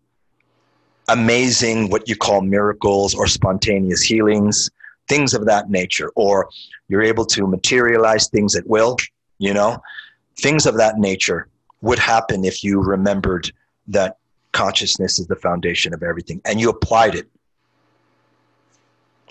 amazing 1.07 1.89
what 1.89 2.07
you 2.07 2.15
call 2.15 2.41
miracles 2.41 3.15
or 3.15 3.27
spontaneous 3.27 4.01
healings, 4.01 4.69
things 5.07 5.33
of 5.33 5.45
that 5.45 5.69
nature, 5.69 6.11
or 6.15 6.49
you're 6.87 7.03
able 7.03 7.25
to 7.25 7.47
materialize 7.47 8.27
things 8.27 8.55
at 8.55 8.67
will, 8.67 8.97
you 9.39 9.53
know, 9.53 9.81
things 10.37 10.65
of 10.65 10.77
that 10.77 10.97
nature 10.97 11.47
would 11.81 11.99
happen 11.99 12.43
if 12.43 12.63
you 12.63 12.81
remembered 12.81 13.51
that 13.87 14.17
consciousness 14.51 15.19
is 15.19 15.27
the 15.27 15.35
foundation 15.35 15.93
of 15.93 16.03
everything 16.03 16.41
and 16.45 16.59
you 16.59 16.69
applied 16.69 17.15
it. 17.15 17.27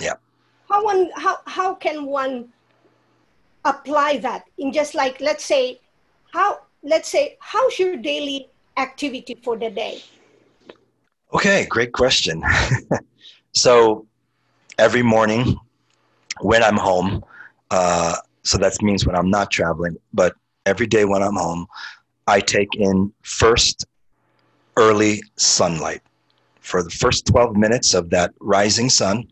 Yeah. 0.01 0.15
How 0.69 0.85
one 0.85 1.11
how 1.17 1.39
how 1.47 1.75
can 1.75 2.07
one 2.07 2.53
apply 3.65 4.19
that 4.19 4.45
in 4.59 4.73
just 4.73 4.95
like 4.95 5.21
let's 5.21 5.45
say 5.45 5.81
how 6.33 6.61
let's 6.83 7.09
say 7.09 7.37
how's 7.41 7.79
your 7.79 7.97
daily 7.97 8.49
activity 8.77 9.37
for 9.43 9.57
the 9.57 9.71
day? 9.71 10.03
Okay, 11.33 11.67
great 11.67 11.93
question. 11.93 12.43
so 13.53 14.07
every 14.79 15.03
morning 15.03 15.59
when 16.41 16.63
I'm 16.63 16.77
home, 16.77 17.25
uh, 17.71 18.17
so 18.43 18.59
that 18.59 18.81
means 18.83 19.07
when 19.07 19.17
I'm 19.17 19.31
not 19.31 19.51
traveling, 19.51 19.97
but 20.13 20.35
every 20.67 20.87
day 20.87 21.05
when 21.05 21.23
I'm 21.23 21.35
home, 21.35 21.67
I 22.27 22.41
take 22.41 22.75
in 22.75 23.13
first 23.23 23.87
early 24.77 25.23
sunlight. 25.37 26.03
For 26.61 26.83
the 26.83 26.91
first 26.91 27.27
12 27.27 27.57
minutes 27.57 27.95
of 27.95 28.11
that 28.11 28.33
rising 28.41 28.91
sun, 28.91 29.29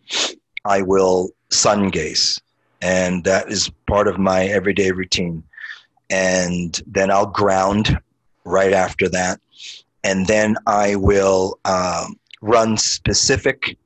I 0.65 0.83
will 0.83 1.31
sun 1.51 1.89
gaze. 1.89 2.41
And 2.81 3.25
that 3.25 3.51
is 3.51 3.71
part 3.87 4.09
of 4.09 4.19
my 4.19 4.47
everyday 4.47 4.91
routine. 4.93 5.43
And 6.11 6.81
then 6.87 7.11
I'll 7.11 7.27
ground 7.27 7.99
right 8.45 8.73
after 8.73 9.09
that. 9.11 9.41
And 10.05 10.27
then 10.27 10.57
I 10.67 10.97
will 10.97 11.59
um, 11.65 12.19
run 12.43 12.77
specific 12.77 13.77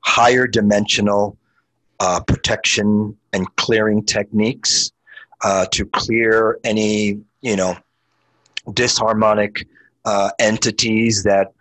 higher 0.00 0.46
dimensional 0.46 1.36
uh, 2.00 2.20
protection 2.20 3.16
and 3.32 3.54
clearing 3.56 4.04
techniques 4.04 4.92
uh, 5.42 5.66
to 5.72 5.84
clear 5.86 6.58
any, 6.64 7.20
you 7.42 7.56
know, 7.56 7.76
disharmonic 8.68 9.66
uh, 10.04 10.30
entities 10.38 11.22
that 11.24 11.52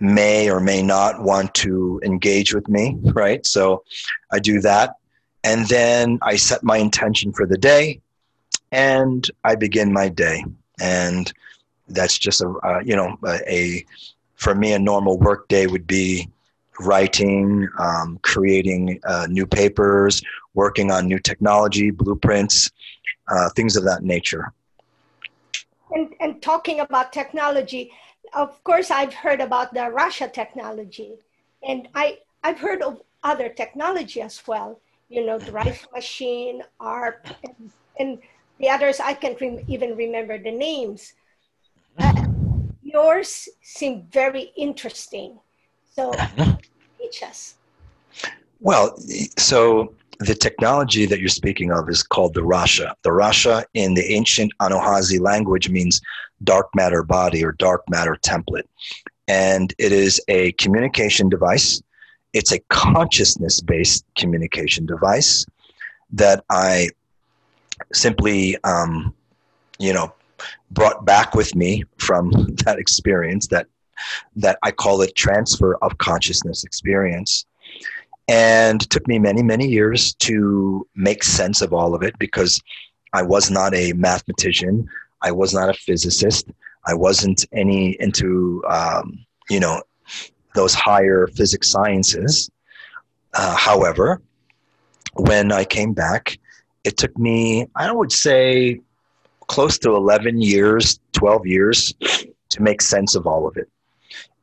may 0.00 0.48
or 0.48 0.60
may 0.60 0.82
not 0.82 1.20
want 1.22 1.52
to 1.54 2.00
engage 2.04 2.54
with 2.54 2.68
me, 2.68 2.96
right? 3.12 3.44
So 3.44 3.82
I 4.32 4.38
do 4.38 4.60
that. 4.60 4.94
And 5.44 5.66
then 5.68 6.18
I 6.22 6.36
set 6.36 6.62
my 6.62 6.76
intention 6.78 7.32
for 7.32 7.46
the 7.46 7.58
day 7.58 8.00
and 8.70 9.28
I 9.44 9.54
begin 9.56 9.92
my 9.92 10.08
day. 10.08 10.44
And 10.80 11.32
that's 11.88 12.18
just 12.18 12.40
a, 12.40 12.48
uh, 12.64 12.80
you 12.84 12.96
know, 12.96 13.16
a, 13.26 13.52
a, 13.52 13.84
for 14.34 14.54
me, 14.54 14.72
a 14.72 14.78
normal 14.78 15.18
work 15.18 15.48
day 15.48 15.66
would 15.66 15.86
be 15.86 16.28
writing, 16.80 17.68
um, 17.78 18.18
creating 18.22 19.00
uh, 19.04 19.26
new 19.28 19.46
papers, 19.46 20.22
working 20.54 20.90
on 20.90 21.06
new 21.06 21.18
technology, 21.18 21.90
blueprints, 21.90 22.70
uh, 23.28 23.48
things 23.50 23.76
of 23.76 23.84
that 23.84 24.02
nature. 24.02 24.52
And, 25.90 26.14
and 26.20 26.42
talking 26.42 26.80
about 26.80 27.12
technology, 27.12 27.92
of 28.34 28.62
course, 28.64 28.90
I've 28.90 29.14
heard 29.14 29.40
about 29.40 29.72
the 29.72 29.80
Rasha 29.80 30.32
technology, 30.32 31.14
and 31.66 31.88
I, 31.94 32.18
I've 32.44 32.58
heard 32.58 32.82
of 32.82 33.00
other 33.24 33.48
technology 33.48 34.20
as 34.20 34.40
well. 34.46 34.78
You 35.08 35.24
know, 35.24 35.38
the 35.38 35.52
Rife 35.52 35.86
machine, 35.94 36.62
ARP, 36.78 37.26
and, 37.42 37.70
and 37.98 38.18
the 38.60 38.68
others, 38.68 39.00
I 39.00 39.14
can't 39.14 39.40
even 39.68 39.96
remember 39.96 40.38
the 40.38 40.50
names. 40.50 41.14
Uh, 41.98 42.26
yours 42.82 43.48
seem 43.62 44.06
very 44.10 44.52
interesting. 44.56 45.38
So, 45.94 46.12
teach 46.98 47.22
us. 47.22 47.54
Well, 48.60 48.96
so 49.38 49.94
the 50.20 50.34
technology 50.34 51.06
that 51.06 51.20
you're 51.20 51.28
speaking 51.28 51.70
of 51.72 51.88
is 51.88 52.02
called 52.02 52.34
the 52.34 52.40
Rasha. 52.40 52.92
The 53.02 53.10
Rasha 53.10 53.64
in 53.74 53.94
the 53.94 54.12
ancient 54.12 54.52
Anasazi 54.60 55.20
language 55.20 55.68
means 55.68 56.00
dark 56.42 56.68
matter 56.74 57.02
body 57.02 57.44
or 57.44 57.52
dark 57.52 57.82
matter 57.88 58.16
template. 58.22 58.66
And 59.28 59.72
it 59.78 59.92
is 59.92 60.20
a 60.28 60.52
communication 60.52 61.28
device. 61.28 61.82
It's 62.32 62.52
a 62.52 62.58
consciousness 62.68 63.60
based 63.60 64.04
communication 64.16 64.86
device 64.86 65.46
that 66.10 66.44
I 66.50 66.90
simply, 67.92 68.56
um, 68.64 69.14
you 69.78 69.92
know, 69.92 70.12
brought 70.70 71.04
back 71.04 71.34
with 71.34 71.54
me 71.54 71.84
from 71.98 72.30
that 72.64 72.78
experience 72.78 73.46
that 73.48 73.66
that 74.36 74.58
I 74.62 74.70
call 74.70 75.02
it 75.02 75.16
transfer 75.16 75.76
of 75.82 75.98
consciousness 75.98 76.64
experience 76.64 77.46
and 78.28 78.82
it 78.82 78.90
took 78.90 79.08
me 79.08 79.18
many, 79.18 79.42
many 79.42 79.66
years 79.66 80.12
to 80.14 80.86
make 80.94 81.24
sense 81.24 81.62
of 81.62 81.72
all 81.72 81.94
of 81.94 82.02
it 82.02 82.16
because 82.18 82.60
I 83.14 83.22
was 83.22 83.50
not 83.50 83.74
a 83.74 83.94
mathematician. 83.94 84.86
I 85.22 85.32
was 85.32 85.54
not 85.54 85.70
a 85.70 85.74
physicist. 85.74 86.50
I 86.86 86.94
wasn't 86.94 87.46
any 87.52 87.96
into, 88.00 88.62
um, 88.68 89.24
you 89.48 89.60
know, 89.60 89.82
those 90.54 90.74
higher 90.74 91.26
physics 91.28 91.70
sciences. 91.70 92.50
Uh, 93.32 93.56
however, 93.56 94.20
when 95.14 95.50
I 95.50 95.64
came 95.64 95.94
back, 95.94 96.38
it 96.84 96.98
took 96.98 97.16
me, 97.18 97.66
I 97.74 97.90
would 97.90 98.12
say, 98.12 98.80
close 99.48 99.78
to 99.78 99.94
11 99.94 100.40
years, 100.40 101.00
12 101.12 101.46
years 101.46 101.94
to 102.50 102.62
make 102.62 102.80
sense 102.80 103.14
of 103.14 103.26
all 103.26 103.46
of 103.46 103.56
it 103.56 103.68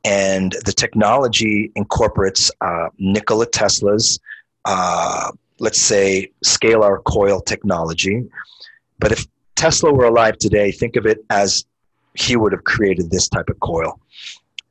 and 0.06 0.52
the 0.64 0.72
technology 0.72 1.72
incorporates 1.74 2.48
uh, 2.60 2.88
Nikola 2.96 3.44
Tesla's, 3.44 4.20
uh, 4.64 5.32
let's 5.58 5.80
say, 5.80 6.30
scalar 6.44 7.02
coil 7.02 7.40
technology. 7.40 8.24
But 9.00 9.10
if 9.10 9.26
Tesla 9.56 9.92
were 9.92 10.04
alive 10.04 10.38
today, 10.38 10.70
think 10.70 10.94
of 10.94 11.06
it 11.06 11.24
as 11.28 11.66
he 12.14 12.36
would 12.36 12.52
have 12.52 12.62
created 12.62 13.10
this 13.10 13.28
type 13.28 13.48
of 13.48 13.58
coil. 13.58 13.98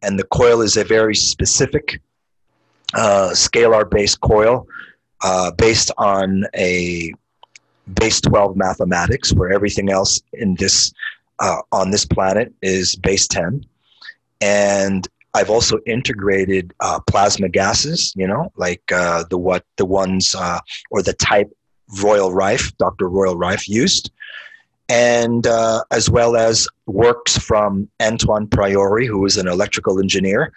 And 0.02 0.18
the 0.18 0.24
coil 0.24 0.62
is 0.62 0.78
a 0.78 0.86
very 0.86 1.16
specific 1.16 2.02
uh, 2.94 3.32
scalar 3.34 3.90
based 3.90 4.22
coil 4.22 4.68
uh, 5.22 5.52
based 5.52 5.92
on 5.98 6.46
a 6.56 7.14
base 7.94 8.20
12 8.22 8.56
mathematics, 8.56 9.34
where 9.34 9.52
everything 9.52 9.90
else 9.90 10.22
in 10.34 10.56
this 10.56 10.94
uh, 11.40 11.62
on 11.72 11.92
this 11.92 12.06
planet 12.06 12.54
is 12.62 12.96
base 12.96 13.28
10 13.28 13.66
and 14.42 15.08
I've 15.34 15.50
also 15.50 15.80
integrated 15.86 16.74
uh, 16.80 17.00
plasma 17.08 17.50
gases, 17.50 18.14
you 18.16 18.28
know, 18.28 18.52
like 18.56 18.90
uh, 18.92 19.26
the 19.30 19.38
what 19.38 19.66
the 19.76 19.86
ones 19.86 20.34
uh, 20.34 20.60
or 20.92 21.02
the 21.02 21.14
type 21.14 21.52
Royal 22.02 22.32
Rife, 22.32 22.76
Dr. 22.78 23.10
Royal 23.10 23.36
Rife 23.36 23.68
used, 23.68 24.12
and 24.88 25.46
uh, 25.46 25.84
as 25.92 26.10
well 26.10 26.38
as 26.38 26.68
works 26.86 27.38
from 27.38 27.90
Antoine 28.02 28.48
Priore, 28.48 29.06
who 29.06 29.20
was 29.20 29.36
an 29.36 29.48
electrical 29.48 30.00
engineer 30.00 30.54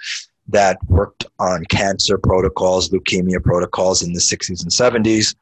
that 0.47 0.79
worked 0.87 1.27
on 1.41 1.65
cancer 1.67 2.17
protocols, 2.17 2.91
leukemia 2.91 3.43
protocols 3.43 4.03
in 4.03 4.13
the 4.13 4.21
60s 4.21 4.63
and 4.63 4.71
70s, 5.05 5.35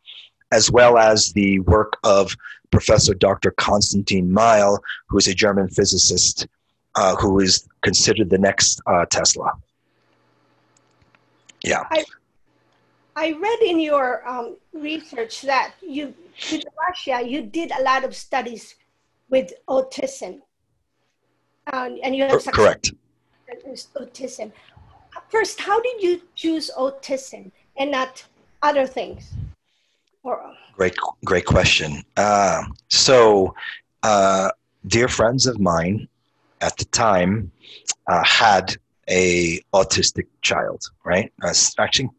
as 0.52 0.70
well 0.70 0.98
as 0.98 1.32
the 1.32 1.60
work 1.60 1.98
of 2.04 2.36
Professor 2.70 3.14
Dr. 3.14 3.50
Konstantin 3.52 4.30
Meyl, 4.30 4.78
who 5.08 5.18
is 5.18 5.28
a 5.28 5.34
German 5.34 5.68
physicist 5.68 6.46
uh, 6.94 7.14
who 7.16 7.40
is 7.40 7.68
considered 7.82 8.30
the 8.30 8.38
next 8.38 8.80
uh, 8.86 9.04
Tesla. 9.06 9.52
Yeah. 11.62 11.82
I, 11.90 12.04
I 13.16 13.32
read 13.32 13.58
in 13.60 13.80
your 13.80 14.26
um, 14.28 14.56
research 14.72 15.42
that 15.42 15.74
you, 15.80 16.14
in 16.52 16.60
Rasha, 16.60 17.28
you 17.28 17.42
did 17.42 17.70
a 17.72 17.82
lot 17.82 18.04
of 18.04 18.14
studies 18.14 18.74
with 19.28 19.52
autism. 19.68 20.40
Um, 21.72 21.98
and 22.02 22.14
you 22.14 22.24
have 22.24 22.44
correct 22.52 22.92
autism. 23.96 24.52
First, 25.28 25.60
how 25.60 25.80
did 25.80 26.02
you 26.02 26.22
choose 26.34 26.70
autism 26.76 27.50
and 27.76 27.90
not 27.90 28.24
other 28.62 28.86
things? 28.86 29.32
Or, 30.26 30.52
great, 30.72 30.96
great 31.24 31.44
question. 31.46 32.02
Uh, 32.16 32.64
so, 32.88 33.54
uh, 34.02 34.50
dear 34.88 35.06
friends 35.06 35.46
of 35.46 35.60
mine 35.60 36.08
at 36.60 36.76
the 36.78 36.84
time 36.86 37.52
uh, 38.08 38.24
had 38.24 38.76
a 39.08 39.60
autistic 39.72 40.26
child, 40.42 40.82
right? 41.04 41.32
Uh, 41.44 41.54
actually, 41.78 42.10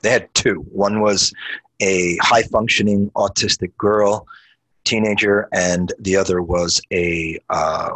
they 0.00 0.08
had 0.08 0.34
two. 0.34 0.60
One 0.72 1.02
was 1.02 1.34
a 1.80 2.16
high 2.22 2.44
functioning 2.44 3.10
autistic 3.10 3.76
girl, 3.76 4.26
teenager, 4.84 5.50
and 5.52 5.92
the 5.98 6.16
other 6.16 6.40
was 6.40 6.80
a 6.94 7.38
uh, 7.50 7.90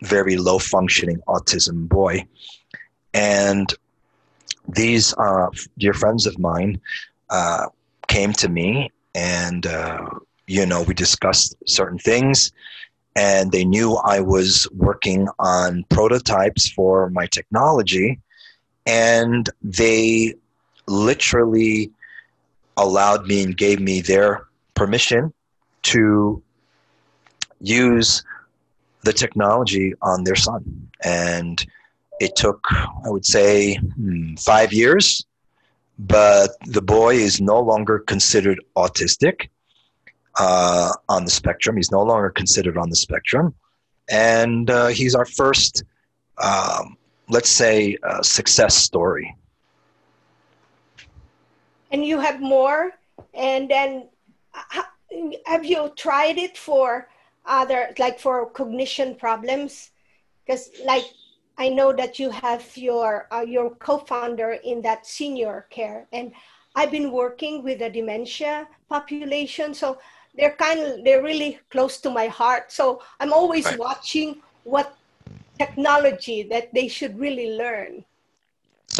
very 0.00 0.38
low 0.38 0.58
functioning 0.58 1.20
autism 1.28 1.86
boy. 1.86 2.24
And 3.12 3.74
these 4.66 5.12
uh, 5.18 5.50
dear 5.76 5.92
friends 5.92 6.24
of 6.24 6.38
mine 6.38 6.80
uh, 7.34 7.66
came 8.06 8.32
to 8.32 8.48
me 8.48 8.90
and, 9.14 9.66
uh, 9.66 10.08
you 10.46 10.64
know, 10.66 10.82
we 10.82 10.94
discussed 10.94 11.56
certain 11.66 11.98
things 11.98 12.52
and 13.16 13.50
they 13.50 13.64
knew 13.64 13.96
I 13.96 14.20
was 14.20 14.68
working 14.72 15.26
on 15.40 15.84
prototypes 15.90 16.68
for 16.68 17.10
my 17.10 17.26
technology 17.26 18.20
and 18.86 19.50
they 19.62 20.34
literally 20.86 21.90
allowed 22.76 23.26
me 23.26 23.42
and 23.42 23.56
gave 23.56 23.80
me 23.80 24.00
their 24.00 24.46
permission 24.74 25.32
to 25.94 26.40
use 27.60 28.22
the 29.02 29.12
technology 29.12 29.92
on 30.02 30.22
their 30.22 30.36
son. 30.36 30.62
And 31.02 31.64
it 32.20 32.36
took, 32.36 32.60
I 33.04 33.08
would 33.14 33.26
say, 33.26 33.74
hmm, 33.74 34.34
five 34.36 34.72
years, 34.72 35.24
but 35.98 36.56
the 36.66 36.82
boy 36.82 37.14
is 37.14 37.40
no 37.40 37.60
longer 37.60 37.98
considered 38.00 38.60
autistic 38.76 39.48
uh, 40.38 40.92
on 41.08 41.24
the 41.24 41.30
spectrum. 41.30 41.76
He's 41.76 41.90
no 41.90 42.02
longer 42.02 42.30
considered 42.30 42.76
on 42.76 42.90
the 42.90 42.96
spectrum. 42.96 43.54
And 44.10 44.70
uh, 44.70 44.88
he's 44.88 45.14
our 45.14 45.24
first, 45.24 45.84
um, 46.42 46.96
let's 47.28 47.50
say, 47.50 47.96
uh, 48.02 48.22
success 48.22 48.76
story. 48.76 49.34
And 51.90 52.04
you 52.04 52.18
have 52.18 52.40
more? 52.40 52.92
And 53.32 53.70
then 53.70 54.08
have 55.46 55.64
you 55.64 55.92
tried 55.96 56.38
it 56.38 56.56
for 56.58 57.08
other 57.46 57.94
like 57.98 58.18
for 58.18 58.46
cognition 58.50 59.14
problems 59.14 59.90
because 60.44 60.70
like 60.84 61.04
i 61.58 61.68
know 61.68 61.92
that 61.92 62.18
you 62.18 62.30
have 62.30 62.64
your 62.76 63.26
uh, 63.32 63.40
your 63.40 63.70
co-founder 63.76 64.58
in 64.64 64.82
that 64.82 65.06
senior 65.06 65.66
care 65.70 66.06
and 66.12 66.32
i've 66.74 66.90
been 66.90 67.10
working 67.12 67.62
with 67.62 67.78
the 67.78 67.90
dementia 67.90 68.66
population 68.88 69.74
so 69.74 69.98
they're 70.36 70.56
kind 70.56 70.80
of 70.80 71.04
they're 71.04 71.22
really 71.22 71.58
close 71.70 72.00
to 72.00 72.10
my 72.10 72.26
heart 72.26 72.72
so 72.72 73.02
i'm 73.20 73.32
always 73.32 73.66
right. 73.66 73.78
watching 73.78 74.40
what 74.64 74.96
technology 75.58 76.42
that 76.42 76.72
they 76.74 76.88
should 76.88 77.18
really 77.18 77.56
learn 77.56 78.04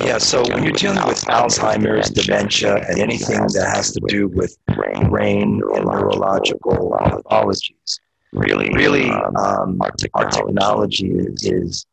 yeah, 0.03 0.19
so 0.19 0.43
when 0.49 0.65
you're 0.65 0.73
dealing 0.73 1.07
with 1.07 1.21
Alzheimer's, 1.27 2.11
dementia, 2.11 2.77
and 2.89 2.99
anything 2.99 3.39
that 3.39 3.71
has 3.75 3.93
to 3.93 4.01
do 4.09 4.27
with 4.27 4.57
brain 4.75 5.05
and 5.05 5.85
neurological 5.85 6.99
pathologies, 7.01 8.01
really, 8.33 8.71
really, 8.75 9.09
um, 9.11 9.37
um, 9.37 9.79
our, 9.81 9.91
technology 9.93 10.11
our, 10.15 10.31
technology 10.31 11.11
is, 11.13 11.45
is 11.45 11.87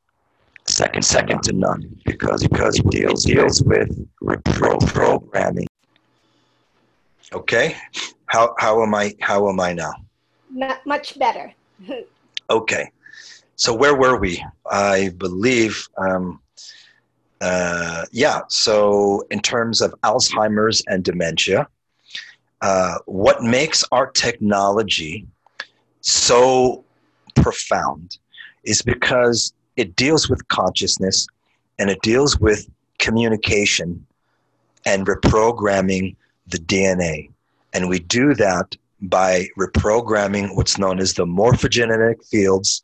second 0.68 1.04
second 1.04 1.44
to 1.44 1.54
none 1.54 1.96
because 2.06 2.46
because 2.48 2.80
it 2.80 2.90
deals 2.90 3.26
deals 3.26 3.62
with 3.64 3.90
reprogramming. 4.22 5.68
Okay, 7.34 7.76
how 8.28 8.54
how 8.58 8.84
am 8.84 8.94
I 8.94 9.16
how 9.20 9.50
am 9.50 9.60
I 9.60 9.74
now? 9.74 9.94
Not 10.50 10.86
much 10.86 11.18
better. 11.18 11.54
okay, 12.50 12.92
so 13.56 13.74
where 13.74 13.96
were 13.96 14.18
we? 14.18 14.44
I 14.70 15.10
believe. 15.18 15.88
Um, 15.98 16.42
uh, 17.42 18.06
yeah, 18.12 18.42
so 18.50 19.26
in 19.32 19.40
terms 19.40 19.82
of 19.82 19.96
Alzheimer's 20.04 20.84
and 20.88 21.04
dementia, 21.04 21.68
uh, 22.62 23.00
what 23.06 23.42
makes 23.42 23.84
our 23.92 24.12
technology 24.12 25.26
so 26.02 26.84
profound 27.36 28.18
is 28.64 28.84
because 28.84 29.54
it 29.76 29.96
deals 29.96 30.30
with 30.30 30.48
consciousness 30.48 31.28
and 31.80 31.90
it 31.90 32.02
deals 32.02 32.40
with 32.40 32.70
communication 33.00 34.06
and 34.86 35.08
reprogramming 35.08 36.16
the 36.48 36.58
DNA. 36.58 37.30
And 37.74 37.90
we 37.90 38.00
do 38.00 38.34
that 38.36 38.76
by 39.02 39.48
reprogramming 39.58 40.56
what's 40.56 40.78
known 40.78 41.00
as 41.00 41.14
the 41.14 41.26
morphogenetic 41.26 42.28
fields 42.28 42.82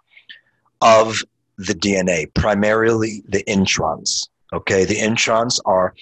of 0.81 1.23
the 1.57 1.73
DNA, 1.73 2.33
primarily 2.33 3.23
the 3.27 3.43
introns. 3.43 4.27
Okay, 4.53 4.85
the 4.85 4.97
introns 4.97 5.59
are 5.65 5.93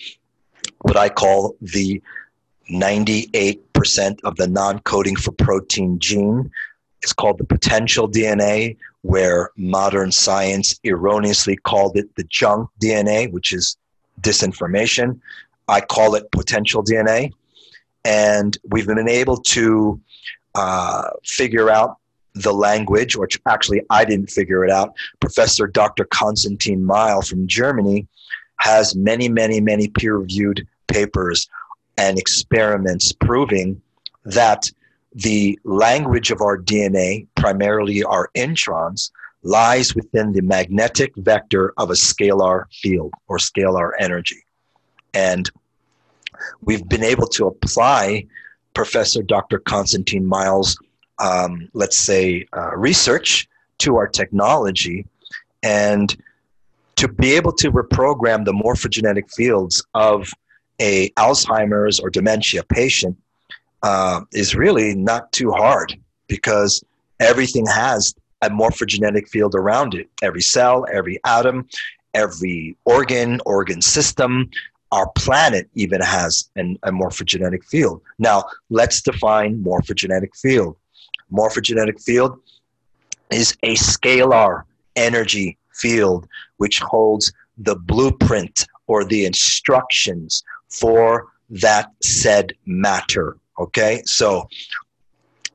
what 0.82 0.98
I 0.98 1.10
call 1.10 1.56
the 1.62 2.02
98% 2.72 4.20
of 4.24 4.36
the 4.36 4.48
non 4.48 4.80
coding 4.80 5.16
for 5.16 5.32
protein 5.32 6.00
gene 6.00 6.52
it's 7.06 7.14
called 7.14 7.38
the 7.38 7.46
potential 7.46 8.10
DNA, 8.10 8.78
where 9.06 9.52
modern 9.56 10.12
science 10.12 10.80
erroneously 10.84 11.56
called 11.58 11.96
it 11.96 12.16
the 12.16 12.24
junk 12.24 12.68
DNA, 12.82 13.32
which 13.32 13.54
is 13.54 13.78
disinformation. 14.22 15.20
I 15.68 15.82
call 15.82 16.16
it 16.16 16.32
potential 16.32 16.84
DNA. 16.84 17.32
And 18.04 18.58
we've 18.68 18.88
been 18.88 19.08
able 19.08 19.38
to 19.38 20.02
uh, 20.56 21.10
figure 21.24 21.70
out 21.70 21.98
the 22.34 22.52
language, 22.52 23.16
or 23.16 23.30
actually, 23.48 23.84
I 23.92 24.06
didn't 24.06 24.32
figure 24.32 24.66
it 24.66 24.72
out. 24.72 24.96
Professor 25.20 25.68
Dr. 25.68 26.06
Konstantin 26.06 26.84
Meyl 26.84 27.22
from 27.28 27.46
Germany 27.46 28.08
has 28.58 28.96
many, 28.96 29.30
many, 29.30 29.62
many 29.62 29.88
peer 29.88 30.18
reviewed 30.18 30.68
papers 30.88 31.48
and 31.96 32.18
experiments 32.18 33.12
proving 33.12 33.80
that 34.24 34.72
the 35.16 35.58
language 35.64 36.32
of 36.32 36.42
our 36.42 36.58
DNA, 36.58 37.28
primarily 37.36 38.04
our 38.04 38.30
introns, 38.36 39.12
lies 39.44 39.96
within 39.96 40.32
the 40.32 40.42
magnetic 40.42 41.14
vector 41.18 41.74
of 41.78 41.90
a 41.90 41.94
scalar 41.94 42.66
field 42.72 43.14
or 43.28 43.38
scalar 43.38 43.92
energy. 44.00 44.44
And 45.14 45.50
we've 46.62 46.88
been 46.88 47.04
able 47.04 47.28
to 47.28 47.48
apply 47.48 48.26
Professor 48.74 49.24
Dr. 49.24 49.60
Constantine 49.60 50.28
Meyl's 50.28 50.78
um, 51.20 51.70
let's 51.74 51.98
say, 51.98 52.46
uh, 52.56 52.76
research 52.76 53.48
to 53.80 53.98
our 53.98 54.08
technology 54.08 55.06
and 55.64 56.16
to 56.96 57.08
be 57.08 57.34
able 57.34 57.52
to 57.54 57.72
reprogram 57.72 58.46
the 58.46 58.54
morphogenetic 58.54 59.32
fields 59.34 59.86
of 59.94 60.30
a 60.80 61.10
Alzheimer's 61.12 62.00
or 62.00 62.10
dementia 62.10 62.64
patient 62.64 63.18
uh, 63.84 64.22
is 64.32 64.56
really 64.56 64.96
not 64.96 65.32
too 65.32 65.52
hard 65.52 65.96
because 66.28 66.84
everything 67.20 67.66
has 67.66 68.16
a 68.42 68.50
morphogenetic 68.50 69.28
field 69.28 69.56
around 69.56 69.94
it. 69.94 70.10
Every 70.22 70.42
cell, 70.42 70.86
every 70.92 71.20
atom, 71.26 71.68
every 72.14 72.76
organ, 72.86 73.42
organ 73.46 73.82
system, 73.82 74.50
our 74.92 75.10
planet 75.12 75.70
even 75.74 76.02
has 76.02 76.50
an, 76.56 76.78
a 76.84 76.92
morphogenetic 76.92 77.64
field. 77.66 78.02
Now, 78.20 78.46
let's 78.70 79.02
define 79.02 79.64
morphogenetic 79.64 80.36
field. 80.36 80.78
Morphogenetic 81.32 82.02
field 82.02 82.40
is 83.32 83.58
a 83.64 83.76
scalar 83.76 84.64
energy 84.96 85.58
field 85.74 86.28
which 86.58 86.80
holds 86.80 87.34
the 87.58 87.76
blueprint 87.76 88.68
or 88.88 89.04
the 89.04 89.26
instructions 89.26 90.44
for 90.70 91.28
that 91.50 91.92
said 92.02 92.54
matter 92.66 93.38
Okay, 93.58 94.02
so 94.06 94.48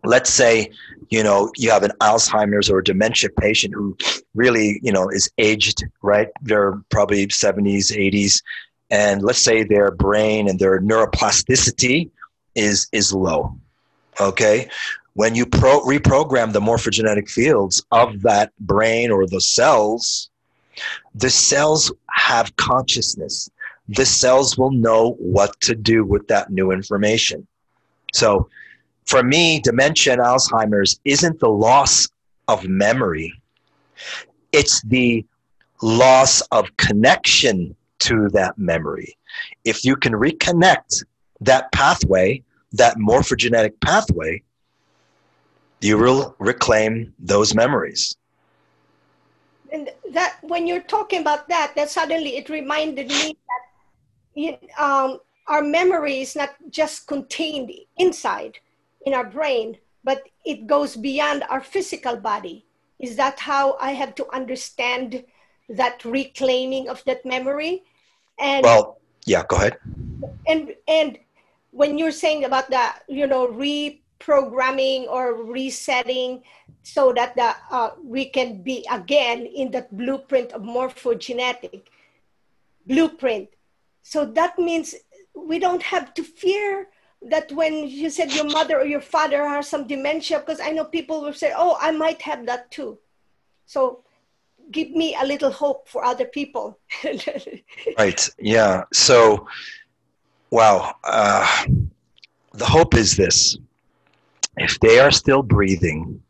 let's 0.04 0.30
say 0.30 0.70
you 1.10 1.22
know 1.22 1.50
you 1.56 1.70
have 1.70 1.82
an 1.82 1.92
alzheimer's 2.00 2.70
or 2.70 2.80
dementia 2.80 3.30
patient 3.38 3.74
who 3.74 3.96
really 4.34 4.80
you 4.82 4.92
know 4.92 5.08
is 5.10 5.30
aged 5.38 5.84
right? 6.02 6.28
They're 6.42 6.80
probably 6.90 7.26
70s 7.26 7.92
80s 7.92 8.42
and 8.90 9.22
let's 9.22 9.38
say 9.38 9.62
their 9.62 9.90
brain 9.90 10.48
and 10.48 10.58
their 10.58 10.80
neuroplasticity 10.80 12.10
is 12.54 12.88
is 12.92 13.12
low. 13.12 13.56
Okay 14.20 14.68
when 15.14 15.34
you 15.34 15.44
pro- 15.44 15.80
reprogram 15.80 16.52
the 16.52 16.60
morphogenetic 16.60 17.28
fields 17.28 17.84
of 17.90 18.22
that 18.22 18.52
brain 18.60 19.10
or 19.10 19.26
the 19.26 19.40
cells 19.40 20.30
the 21.14 21.30
cells 21.30 21.92
have 22.10 22.54
consciousness. 22.56 23.50
The 23.88 24.06
cells 24.06 24.56
will 24.56 24.70
know 24.70 25.16
what 25.18 25.60
to 25.62 25.74
do 25.74 26.04
with 26.04 26.28
that 26.28 26.50
new 26.50 26.70
information 26.70 27.46
so 28.12 28.48
for 29.06 29.22
me, 29.22 29.60
dementia 29.60 30.12
and 30.12 30.22
Alzheimer's 30.22 31.00
isn't 31.04 31.40
the 31.40 31.48
loss 31.48 32.08
of 32.48 32.66
memory, 32.68 33.32
it's 34.52 34.82
the 34.82 35.24
loss 35.82 36.40
of 36.52 36.76
connection 36.76 37.74
to 38.00 38.28
that 38.30 38.56
memory. 38.58 39.16
If 39.64 39.84
you 39.84 39.96
can 39.96 40.12
reconnect 40.12 41.04
that 41.40 41.72
pathway, 41.72 42.42
that 42.72 42.96
morphogenetic 42.98 43.80
pathway, 43.80 44.42
you 45.80 45.98
will 45.98 46.36
reclaim 46.38 47.12
those 47.18 47.54
memories. 47.54 48.16
And 49.72 49.90
that 50.12 50.36
when 50.42 50.66
you're 50.66 50.82
talking 50.82 51.20
about 51.20 51.48
that, 51.48 51.72
that 51.76 51.90
suddenly 51.90 52.36
it 52.36 52.48
reminded 52.48 53.08
me 53.08 53.36
that 54.36 54.60
um, 54.78 55.20
our 55.46 55.62
memory 55.62 56.20
is 56.20 56.36
not 56.36 56.50
just 56.70 57.06
contained 57.06 57.70
inside 57.96 58.58
in 59.06 59.14
our 59.14 59.24
brain, 59.24 59.76
but 60.04 60.28
it 60.44 60.66
goes 60.66 60.96
beyond 60.96 61.44
our 61.48 61.60
physical 61.60 62.16
body. 62.16 62.64
Is 62.98 63.16
that 63.16 63.38
how 63.38 63.76
I 63.80 63.92
have 63.92 64.14
to 64.16 64.26
understand 64.32 65.24
that 65.68 66.04
reclaiming 66.04 66.88
of 66.88 67.02
that 67.04 67.24
memory? 67.24 67.84
And 68.38 68.64
well, 68.64 69.00
Yeah, 69.26 69.44
go 69.48 69.56
ahead. 69.56 69.76
And 70.46 70.74
and 70.88 71.18
when 71.70 71.98
you're 71.98 72.12
saying 72.12 72.44
about 72.44 72.70
the 72.70 72.92
you 73.08 73.26
know 73.26 73.46
reprogramming 73.48 75.06
or 75.08 75.44
resetting 75.44 76.42
so 76.82 77.12
that 77.12 77.36
the 77.36 77.54
uh, 77.70 77.90
we 78.02 78.26
can 78.26 78.62
be 78.62 78.84
again 78.90 79.46
in 79.46 79.70
that 79.72 79.94
blueprint 79.96 80.52
of 80.52 80.62
morphogenetic 80.62 81.82
blueprint 82.86 83.48
so 84.02 84.24
that 84.24 84.58
means 84.58 84.94
we 85.46 85.58
don't 85.58 85.82
have 85.82 86.14
to 86.14 86.22
fear 86.22 86.88
that 87.22 87.52
when 87.52 87.86
you 87.86 88.08
said 88.08 88.32
your 88.32 88.44
mother 88.44 88.78
or 88.78 88.86
your 88.86 89.00
father 89.00 89.46
has 89.46 89.68
some 89.68 89.86
dementia 89.86 90.38
because 90.38 90.60
i 90.60 90.70
know 90.70 90.84
people 90.84 91.20
will 91.20 91.32
say 91.32 91.52
oh 91.56 91.76
i 91.80 91.90
might 91.90 92.22
have 92.22 92.46
that 92.46 92.70
too. 92.70 92.98
So 93.66 94.02
give 94.70 94.90
me 94.90 95.16
a 95.20 95.26
little 95.26 95.50
hope 95.50 95.88
for 95.88 96.04
other 96.04 96.24
people. 96.24 96.78
Right 97.98 98.28
yeah 98.38 98.84
so 98.92 99.46
wow 100.50 100.94
uh, 101.04 101.64
the 102.54 102.64
hope 102.64 102.94
is 102.94 103.16
this. 103.16 103.56
If 104.56 104.80
they 104.80 104.98
are 104.98 105.10
still 105.10 105.42
breathing 105.42 106.22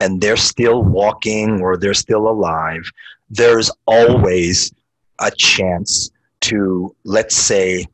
and 0.00 0.20
they're 0.20 0.36
still 0.36 0.82
walking 0.82 1.60
or 1.60 1.76
they're 1.76 1.94
still 1.94 2.28
alive 2.28 2.84
there's 3.30 3.70
always 3.86 4.72
a 5.20 5.30
chance 5.30 6.10
to 6.40 6.94
let's 7.04 7.36
say 7.36 7.86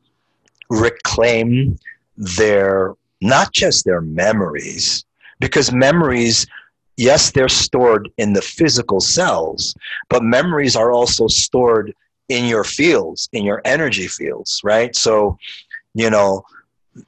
reclaim 0.73 1.77
their 2.17 2.93
not 3.21 3.51
just 3.53 3.85
their 3.85 4.01
memories 4.01 5.05
because 5.39 5.71
memories 5.71 6.45
yes 6.97 7.31
they're 7.31 7.49
stored 7.49 8.09
in 8.17 8.33
the 8.33 8.41
physical 8.41 8.99
cells 8.99 9.75
but 10.09 10.23
memories 10.23 10.75
are 10.75 10.91
also 10.91 11.27
stored 11.27 11.93
in 12.29 12.45
your 12.45 12.63
fields 12.63 13.29
in 13.33 13.43
your 13.43 13.61
energy 13.65 14.07
fields 14.07 14.61
right? 14.63 14.95
So 14.95 15.37
you 15.93 16.09
know 16.09 16.43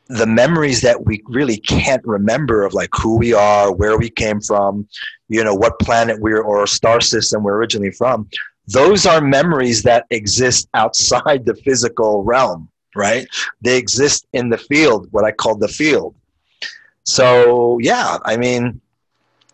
the 0.08 0.26
memories 0.26 0.82
that 0.82 1.06
we 1.06 1.22
really 1.26 1.58
can't 1.58 2.04
remember 2.06 2.64
of 2.64 2.74
like 2.74 2.90
who 2.94 3.18
we 3.18 3.34
are 3.34 3.72
where 3.72 3.98
we 3.98 4.10
came 4.10 4.42
from 4.42 4.88
you 5.28 5.44
know 5.44 5.54
what 5.54 5.78
planet 5.80 6.20
we're 6.20 6.42
or 6.42 6.66
star 6.66 7.00
system 7.02 7.44
we're 7.44 7.56
originally 7.56 7.92
from 7.92 8.28
those 8.68 9.06
are 9.06 9.22
memories 9.22 9.84
that 9.84 10.06
exist 10.10 10.68
outside 10.74 11.46
the 11.46 11.56
physical 11.56 12.24
realm 12.24 12.68
right? 12.96 13.28
They 13.62 13.78
exist 13.78 14.26
in 14.34 14.50
the 14.50 14.58
field, 14.58 15.08
what 15.12 15.26
I 15.26 15.32
call 15.32 15.56
the 15.56 15.68
field. 15.68 16.16
So 17.04 17.78
yeah, 17.80 18.18
I 18.26 18.38
mean, 18.38 18.82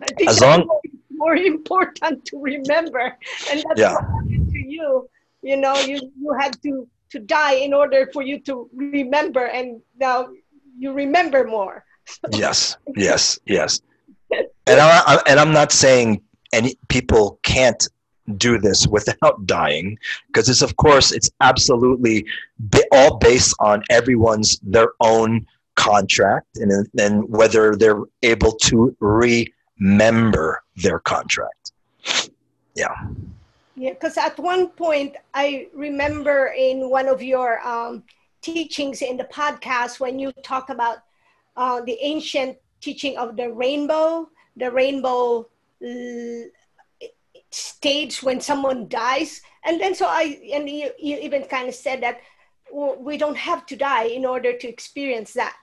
I 0.01 0.08
as 0.27 0.41
long 0.41 0.67
more 1.10 1.36
important 1.36 2.25
to 2.25 2.38
remember, 2.39 3.17
and 3.49 3.63
that's 3.67 3.80
yeah. 3.80 3.97
to 3.97 4.60
you. 4.75 5.10
You 5.43 5.58
know, 5.58 5.75
you 5.80 5.97
you 6.19 6.34
had 6.39 6.62
to 6.63 6.88
to 7.12 7.19
die 7.19 7.56
in 7.56 7.73
order 7.73 8.10
for 8.13 8.21
you 8.21 8.39
to 8.41 8.69
remember, 8.73 9.45
and 9.45 9.82
now 9.99 10.30
you 10.77 10.93
remember 10.93 11.43
more. 11.45 11.84
yes, 12.32 12.77
yes, 12.95 13.39
yes. 13.45 13.82
And 14.65 14.80
I, 14.80 15.21
and 15.27 15.39
I'm 15.39 15.51
not 15.51 15.71
saying 15.71 16.21
any 16.54 16.75
people 16.88 17.39
can't 17.43 17.88
do 18.38 18.57
this 18.57 18.88
without 18.88 19.45
dying 19.45 19.97
because 20.27 20.49
it's 20.49 20.62
of 20.62 20.75
course 20.77 21.12
it's 21.12 21.29
absolutely 21.41 22.25
all 22.91 23.17
based 23.17 23.55
on 23.60 23.84
everyone's 23.89 24.60
their 24.60 24.89
own 25.01 25.45
contract 25.75 26.57
and 26.57 26.88
then 26.93 27.21
whether 27.27 27.75
they're 27.75 28.03
able 28.23 28.51
to 28.51 28.95
remember 28.99 30.63
their 30.75 30.99
contract. 30.99 31.71
Yeah. 32.75 32.93
Yeah 33.75 33.93
because 33.93 34.17
at 34.17 34.38
one 34.38 34.67
point 34.67 35.15
i 35.34 35.67
remember 35.73 36.53
in 36.55 36.89
one 36.89 37.07
of 37.07 37.21
your 37.23 37.65
um, 37.67 38.03
teachings 38.41 39.01
in 39.01 39.17
the 39.17 39.23
podcast 39.25 39.99
when 39.99 40.19
you 40.19 40.31
talk 40.43 40.69
about 40.69 40.97
uh, 41.57 41.81
the 41.81 41.97
ancient 42.01 42.57
teaching 42.79 43.17
of 43.17 43.36
the 43.38 43.49
rainbow 43.51 44.29
the 44.57 44.69
rainbow 44.69 45.47
stage 47.52 48.24
when 48.24 48.42
someone 48.42 48.88
dies. 48.88 49.42
And 49.64 49.80
then 49.80 49.94
so 49.94 50.08
i 50.08 50.40
and 50.54 50.70
you, 50.70 50.92
you 51.00 51.18
even 51.18 51.44
kind 51.44 51.70
of 51.70 51.76
said 51.76 52.02
that 52.02 52.22
well, 52.72 52.96
we 53.00 53.18
don't 53.18 53.38
have 53.38 53.66
to 53.68 53.76
die 53.76 54.06
in 54.06 54.26
order 54.26 54.54
to 54.58 54.68
experience 54.68 55.34
that. 55.34 55.58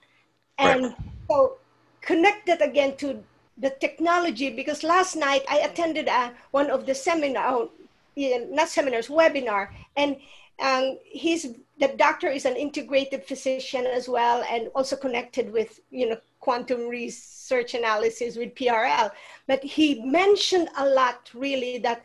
And 0.58 0.82
right. 0.82 0.96
so 1.28 1.56
connect 2.00 2.46
that 2.46 2.62
again 2.62 2.96
to 2.98 3.22
the 3.56 3.70
technology 3.80 4.50
because 4.50 4.84
last 4.84 5.16
night 5.16 5.42
i 5.50 5.58
attended 5.58 6.06
a, 6.06 6.12
uh, 6.12 6.30
one 6.52 6.70
of 6.70 6.86
the 6.86 6.94
seminar 6.94 7.68
not 8.16 8.68
seminars 8.68 9.08
webinar. 9.08 9.68
And 9.96 10.16
um, 10.60 10.98
he's 11.04 11.46
the 11.78 11.88
doctor 11.96 12.28
is 12.28 12.44
an 12.44 12.56
integrated 12.56 13.24
physician 13.24 13.86
as 13.86 14.08
well 14.08 14.44
and 14.50 14.68
also 14.74 14.96
connected 14.96 15.52
with 15.52 15.80
you 15.90 16.10
know 16.10 16.16
quantum 16.48 16.88
research 16.88 17.74
analysis 17.74 18.36
with 18.40 18.54
prl 18.54 19.10
but 19.46 19.62
he 19.76 20.00
mentioned 20.20 20.68
a 20.78 20.86
lot 21.00 21.30
really 21.34 21.76
that 21.76 22.00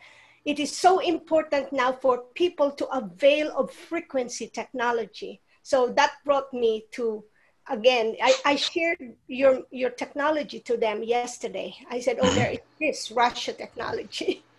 it 0.45 0.59
is 0.59 0.75
so 0.75 0.99
important 0.99 1.71
now 1.71 1.91
for 1.93 2.25
people 2.35 2.71
to 2.71 2.85
avail 2.87 3.51
of 3.55 3.71
frequency 3.71 4.47
technology. 4.47 5.41
So 5.61 5.89
that 5.93 6.11
brought 6.25 6.53
me 6.53 6.85
to 6.91 7.23
again 7.69 8.17
i, 8.21 8.33
I 8.43 8.55
shared 8.57 8.99
your 9.27 9.61
your 9.71 9.89
technology 9.89 10.59
to 10.61 10.75
them 10.75 11.01
yesterday. 11.01 11.73
I 11.89 12.01
said 12.01 12.17
oh 12.21 12.29
there 12.31 12.51
mm-hmm. 12.51 12.83
is 12.83 13.07
this 13.07 13.15
Rasha 13.15 13.57
technology. 13.57 14.43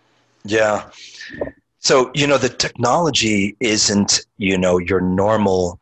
Yeah. 0.47 0.91
So, 1.79 2.11
you 2.13 2.27
know, 2.27 2.37
the 2.37 2.49
technology 2.49 3.57
isn't, 3.59 4.27
you 4.37 4.59
know, 4.59 4.77
your 4.77 5.01
normal 5.01 5.79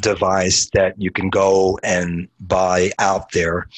device 0.00 0.68
that 0.74 1.00
you 1.00 1.10
can 1.10 1.30
go 1.30 1.78
and 1.82 2.28
buy 2.40 2.90
out 2.98 3.32
there 3.32 3.68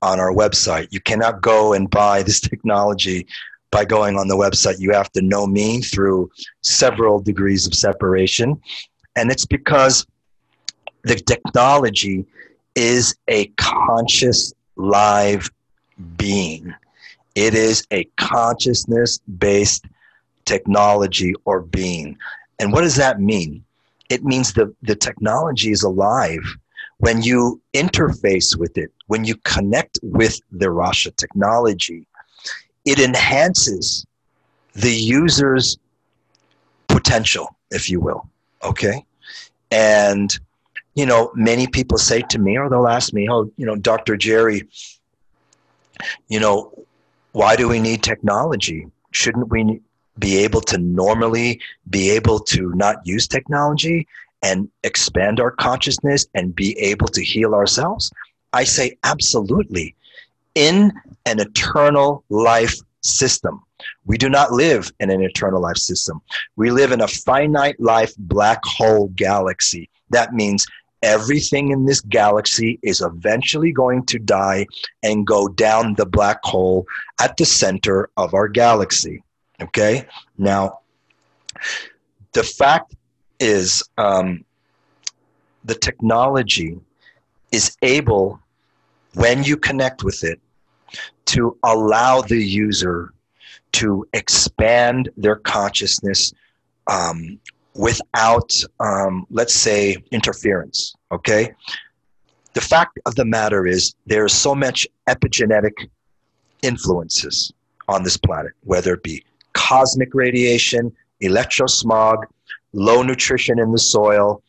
on 0.00 0.18
our 0.18 0.32
website. 0.32 0.88
You 0.90 1.00
cannot 1.00 1.42
go 1.42 1.72
and 1.72 1.90
buy 1.90 2.22
this 2.22 2.40
technology 2.40 3.26
by 3.70 3.84
going 3.84 4.18
on 4.18 4.28
the 4.28 4.36
website. 4.36 4.80
You 4.80 4.92
have 4.92 5.10
to 5.12 5.22
know 5.22 5.46
me 5.46 5.80
through 5.80 6.30
several 6.62 7.20
degrees 7.20 7.66
of 7.66 7.74
separation. 7.74 8.60
And 9.16 9.30
it's 9.30 9.46
because 9.46 10.06
the 11.02 11.16
technology 11.16 12.24
is 12.74 13.14
a 13.28 13.46
conscious 13.56 14.52
live 14.76 15.50
being. 16.16 16.74
It 17.34 17.54
is 17.54 17.86
a 17.90 18.04
consciousness 18.16 19.20
based 19.38 19.86
technology, 20.44 21.34
or 21.44 21.60
being. 21.60 22.16
And 22.58 22.72
what 22.72 22.82
does 22.82 22.96
that 22.96 23.20
mean? 23.20 23.64
It 24.10 24.24
means 24.24 24.52
the, 24.52 24.74
the 24.82 24.96
technology 24.96 25.70
is 25.70 25.82
alive 25.82 26.44
when 27.02 27.20
you 27.20 27.60
interface 27.74 28.56
with 28.56 28.78
it, 28.78 28.92
when 29.08 29.24
you 29.24 29.34
connect 29.38 29.98
with 30.04 30.40
the 30.52 30.66
Rasha 30.66 31.14
technology, 31.16 32.06
it 32.84 33.00
enhances 33.00 34.06
the 34.74 34.92
user's 34.92 35.78
potential, 36.86 37.56
if 37.72 37.90
you 37.90 37.98
will. 37.98 38.28
Okay? 38.62 39.04
And, 39.72 40.32
you 40.94 41.04
know, 41.04 41.32
many 41.34 41.66
people 41.66 41.98
say 41.98 42.22
to 42.30 42.38
me, 42.38 42.56
or 42.56 42.70
they'll 42.70 42.86
ask 42.86 43.12
me, 43.12 43.28
oh, 43.28 43.50
you 43.56 43.66
know, 43.66 43.74
Dr. 43.74 44.16
Jere, 44.16 44.62
you 46.28 46.38
know, 46.38 46.72
why 47.32 47.56
do 47.56 47.68
we 47.68 47.80
need 47.80 48.04
technology? 48.04 48.86
Shouldn't 49.10 49.50
we 49.50 49.80
be 50.18 50.38
able 50.38 50.60
to 50.60 50.78
normally 50.78 51.60
be 51.90 52.10
able 52.10 52.38
to 52.38 52.72
not 52.74 52.96
use 53.04 53.26
technology 53.26 54.06
and 54.42 54.68
expand 54.82 55.40
our 55.40 55.50
consciousness 55.50 56.26
and 56.34 56.54
be 56.54 56.78
able 56.78 57.08
to 57.08 57.22
heal 57.22 57.54
ourselves? 57.54 58.10
I 58.52 58.64
say 58.64 58.98
absolutely. 59.04 59.94
In 60.54 60.92
an 61.24 61.40
eternal 61.40 62.24
life 62.28 62.74
system, 63.00 63.62
we 64.04 64.18
do 64.18 64.28
not 64.28 64.52
live 64.52 64.92
in 65.00 65.10
an 65.10 65.22
eternal 65.22 65.60
life 65.60 65.76
system. 65.76 66.20
We 66.56 66.70
live 66.70 66.92
in 66.92 67.00
a 67.00 67.08
finite 67.08 67.80
life 67.80 68.12
black 68.18 68.60
hole 68.64 69.08
galaxy. 69.16 69.88
That 70.10 70.34
means 70.34 70.66
everything 71.02 71.70
in 71.70 71.84
this 71.84 72.00
galaxy 72.00 72.78
is 72.82 73.00
eventually 73.00 73.72
going 73.72 74.04
to 74.06 74.18
die 74.18 74.66
and 75.02 75.26
go 75.26 75.48
down 75.48 75.94
the 75.94 76.06
black 76.06 76.38
hole 76.44 76.86
at 77.20 77.36
the 77.36 77.44
center 77.44 78.10
of 78.16 78.34
our 78.34 78.48
galaxy. 78.48 79.22
Okay. 79.62 80.06
Now, 80.38 80.80
the 82.32 82.42
fact 82.42 82.94
is, 83.38 83.82
um, 83.98 84.44
the 85.64 85.74
technology 85.74 86.78
is 87.52 87.76
able, 87.82 88.40
when 89.14 89.44
you 89.44 89.56
connect 89.56 90.02
with 90.02 90.24
it, 90.24 90.40
to 91.26 91.56
allow 91.62 92.20
the 92.22 92.42
user 92.42 93.12
to 93.72 94.06
expand 94.12 95.10
their 95.16 95.36
consciousness 95.36 96.32
um, 96.88 97.38
without, 97.74 98.52
um, 98.80 99.26
let's 99.30 99.54
say, 99.54 99.96
interference. 100.10 100.94
Okay. 101.10 101.54
The 102.54 102.60
fact 102.60 102.98
of 103.06 103.14
the 103.14 103.24
matter 103.24 103.66
is, 103.66 103.94
there's 104.06 104.34
so 104.34 104.54
much 104.54 104.86
epigenetic 105.08 105.88
influences 106.62 107.52
on 107.88 108.02
this 108.02 108.16
planet, 108.16 108.52
whether 108.64 108.94
it 108.94 109.02
be 109.02 109.24
cosmic 109.54 110.14
radiation, 110.14 110.92
electrosmog, 111.22 112.24
low 112.72 113.02
nutrition 113.02 113.58
in 113.58 113.72
the 113.72 113.78
soil, 113.78 114.42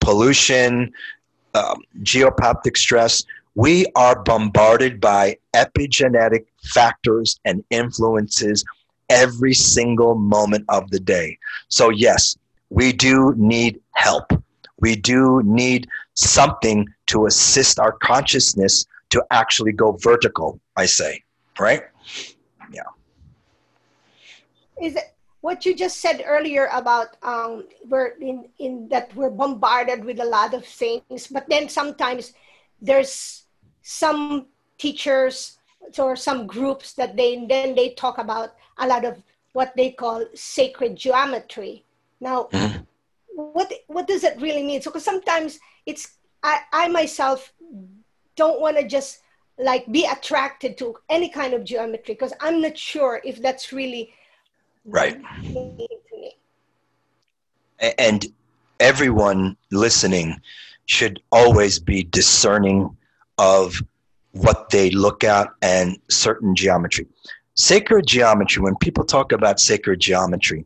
pollution, 0.00 0.92
um, 1.54 1.82
geopathic 2.02 2.76
stress. 2.76 3.24
We 3.54 3.86
are 3.94 4.22
bombarded 4.22 5.00
by 5.00 5.38
epigenetic 5.54 6.46
factors 6.62 7.38
and 7.44 7.64
influences 7.70 8.64
every 9.08 9.54
single 9.54 10.14
moment 10.14 10.64
of 10.68 10.90
the 10.90 10.98
day. 10.98 11.38
So, 11.68 11.90
yes, 11.90 12.36
we 12.70 12.92
do 12.92 13.34
need 13.36 13.80
help. 13.92 14.32
We 14.80 14.96
do 14.96 15.40
need 15.44 15.88
something 16.14 16.88
to 17.06 17.26
assist 17.26 17.78
our 17.78 17.92
consciousness 17.92 18.86
to 19.10 19.24
actually 19.30 19.72
go 19.72 19.92
vertical, 19.92 20.60
I 20.76 20.86
say, 20.86 21.22
right? 21.58 21.84
Yeah. 22.72 22.82
Is 24.80 24.96
it 24.96 25.14
what 25.40 25.66
you 25.66 25.74
just 25.74 26.00
said 26.00 26.24
earlier 26.26 26.68
about 26.72 27.16
um, 27.22 27.66
we're 27.86 28.16
in, 28.20 28.48
in 28.58 28.88
that 28.88 29.14
we're 29.14 29.30
bombarded 29.30 30.04
with 30.04 30.18
a 30.20 30.24
lot 30.24 30.54
of 30.54 30.64
things, 30.64 31.26
but 31.30 31.48
then 31.48 31.68
sometimes 31.68 32.32
there's 32.80 33.44
some 33.82 34.46
teachers 34.78 35.58
or 35.98 36.16
some 36.16 36.46
groups 36.46 36.94
that 36.94 37.14
they 37.14 37.44
then 37.46 37.74
they 37.74 37.90
talk 37.90 38.16
about 38.16 38.54
a 38.78 38.86
lot 38.86 39.04
of 39.04 39.22
what 39.52 39.76
they 39.76 39.90
call 39.90 40.24
sacred 40.34 40.96
geometry. 40.96 41.84
Now, 42.20 42.48
mm-hmm. 42.50 42.82
what 43.34 43.72
what 43.86 44.06
does 44.08 44.22
that 44.22 44.40
really 44.40 44.62
mean? 44.62 44.80
So, 44.80 44.90
because 44.90 45.04
sometimes 45.04 45.60
it's 45.84 46.16
I, 46.42 46.60
I 46.72 46.88
myself 46.88 47.52
don't 48.34 48.60
want 48.60 48.78
to 48.78 48.86
just 48.88 49.20
like 49.58 49.90
be 49.92 50.04
attracted 50.06 50.76
to 50.78 50.96
any 51.08 51.28
kind 51.28 51.54
of 51.54 51.64
geometry 51.64 52.14
because 52.14 52.32
I'm 52.40 52.60
not 52.60 52.76
sure 52.76 53.20
if 53.24 53.40
that's 53.40 53.72
really 53.72 54.12
right. 54.84 55.20
And 57.98 58.26
everyone 58.80 59.56
listening 59.70 60.40
should 60.86 61.20
always 61.32 61.78
be 61.78 62.04
discerning 62.04 62.96
of 63.38 63.82
what 64.32 64.70
they 64.70 64.90
look 64.90 65.24
at 65.24 65.48
and 65.62 65.96
certain 66.08 66.54
geometry. 66.54 67.06
Sacred 67.54 68.06
geometry, 68.06 68.62
when 68.62 68.76
people 68.76 69.04
talk 69.04 69.32
about 69.32 69.60
sacred 69.60 70.00
geometry, 70.00 70.64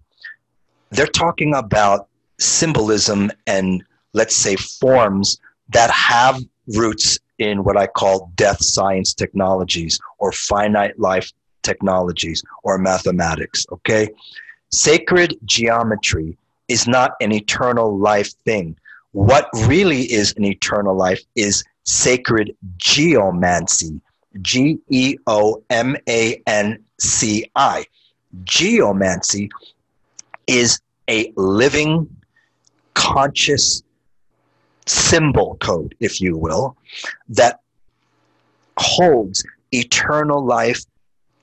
they're 0.91 1.07
talking 1.07 1.55
about 1.55 2.09
symbolism 2.39 3.31
and 3.47 3.85
let's 4.15 4.35
say 4.35 4.57
forms 4.57 5.39
that 5.69 5.91
have 5.91 6.41
roots 6.77 7.19
in 7.39 7.63
what 7.63 7.77
I 7.77 7.87
call 7.87 8.33
death 8.37 8.63
science 8.65 9.13
technologies 9.13 10.01
or 10.19 10.33
finite 10.33 10.99
life 10.99 11.31
technologies 11.71 12.43
or 12.63 12.79
mathematics. 12.79 13.67
Okay? 13.77 14.05
Sacred 14.71 15.31
geometry 15.45 16.37
is 16.69 16.83
not 16.87 17.11
an 17.21 17.31
eternal 17.33 17.91
life 17.99 18.33
thing. 18.45 18.77
What 19.13 19.45
really 19.67 20.03
is 20.21 20.35
an 20.37 20.45
eternal 20.45 20.97
life 20.97 21.23
is 21.35 21.65
sacred 21.85 22.55
geomancy. 22.77 24.01
G 24.43 24.79
E 24.91 25.17
O 25.27 25.63
M 25.71 25.97
A 26.09 26.21
N 26.47 26.67
C 27.01 27.51
I. 27.55 27.85
Geomancy 28.45 29.49
is 30.47 30.81
a 31.09 31.33
living, 31.37 32.07
conscious 32.95 33.83
symbol 34.87 35.57
code, 35.61 35.95
if 36.01 36.21
you 36.21 36.37
will, 36.37 36.77
that 37.31 37.61
holds 38.79 39.45
eternal 39.73 40.45
life, 40.45 40.85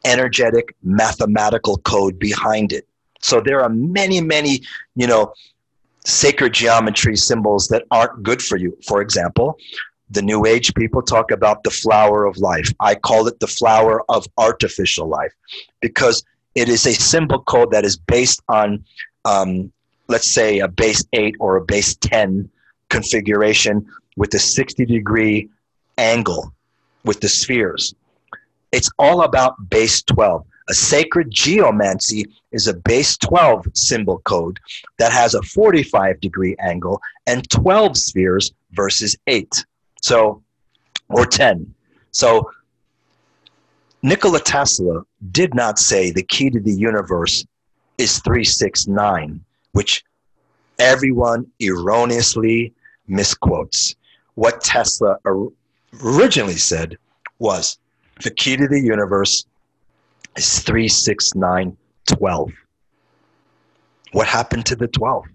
energetic, 0.05 0.75
mathematical 0.83 1.77
code 1.77 2.17
behind 2.19 2.71
it. 2.71 2.87
So 3.19 3.41
there 3.41 3.61
are 3.61 3.69
many, 3.69 4.21
many, 4.21 4.61
you 4.95 5.07
know, 5.07 5.33
sacred 6.05 6.53
geometry 6.53 7.17
symbols 7.17 7.67
that 7.69 7.83
aren't 7.91 8.21
good 8.23 8.41
for 8.41 8.57
you. 8.57 8.77
For 8.87 9.01
example, 9.01 9.57
the 10.11 10.21
New 10.21 10.45
Age 10.45 10.73
people 10.75 11.01
talk 11.01 11.31
about 11.31 11.63
the 11.63 11.71
flower 11.71 12.25
of 12.25 12.37
life. 12.37 12.71
I 12.79 12.95
call 12.95 13.27
it 13.27 13.39
the 13.39 13.47
flower 13.47 14.03
of 14.09 14.27
artificial 14.37 15.07
life 15.07 15.33
because 15.81 16.23
it 16.53 16.69
is 16.69 16.85
a 16.85 16.93
symbol 16.93 17.41
code 17.43 17.71
that 17.71 17.83
is 17.83 17.97
based 17.97 18.41
on, 18.47 18.85
um, 19.25 19.71
let's 20.07 20.29
say, 20.29 20.59
a 20.59 20.67
base 20.67 21.03
8 21.13 21.35
or 21.39 21.57
a 21.57 21.65
base 21.65 21.95
10 21.95 22.49
configuration 22.89 23.85
with 24.15 24.33
a 24.35 24.39
60 24.39 24.85
degree 24.85 25.49
angle 25.97 26.53
with 27.03 27.19
the 27.21 27.29
spheres. 27.29 27.95
It's 28.71 28.89
all 28.99 29.23
about 29.23 29.69
base 29.69 30.01
12. 30.03 30.45
A 30.67 30.73
sacred 30.73 31.29
geomancy 31.29 32.25
is 32.51 32.67
a 32.67 32.73
base 32.73 33.17
12 33.17 33.67
symbol 33.73 34.19
code 34.19 34.59
that 34.97 35.11
has 35.11 35.35
a 35.35 35.41
45 35.43 36.19
degree 36.19 36.55
angle 36.59 37.01
and 37.27 37.47
12 37.49 37.97
spheres 37.97 38.51
versus 38.71 39.15
8. 39.27 39.65
So, 40.01 40.41
or 41.09 41.25
10. 41.25 41.73
So, 42.11 42.49
Nikola 44.01 44.39
Tesla 44.39 45.03
did 45.31 45.53
not 45.53 45.79
say 45.79 46.11
the 46.11 46.23
key 46.23 46.49
to 46.49 46.59
the 46.59 46.73
universe 46.73 47.45
is 47.97 48.19
369, 48.19 49.43
which 49.71 50.03
everyone 50.79 51.47
erroneously 51.61 52.73
misquotes. 53.07 53.95
What 54.35 54.61
Tesla 54.61 55.17
originally 56.03 56.57
said 56.57 56.97
was 57.39 57.77
the 58.23 58.31
key 58.31 58.57
to 58.57 58.67
the 58.67 58.79
universe 58.79 59.45
is 60.35 60.59
36912. 60.59 62.51
What 64.11 64.27
happened 64.27 64.65
to 64.67 64.75
the 64.75 64.87
12? 64.87 65.25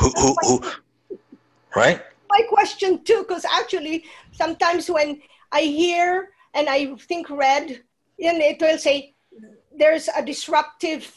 Who, 0.00 0.10
who, 0.10 0.36
who, 0.42 0.60
right? 1.76 2.02
My 2.28 2.42
question 2.48 3.04
too, 3.04 3.24
because 3.26 3.44
actually 3.44 4.04
sometimes 4.32 4.90
when 4.90 5.20
I 5.52 5.60
hear 5.62 6.30
and 6.52 6.68
I 6.68 6.94
think 6.96 7.30
read, 7.30 7.82
and 8.18 8.42
it 8.42 8.60
will 8.60 8.78
say 8.78 9.14
there's 9.76 10.08
a 10.08 10.24
disruptive 10.24 11.12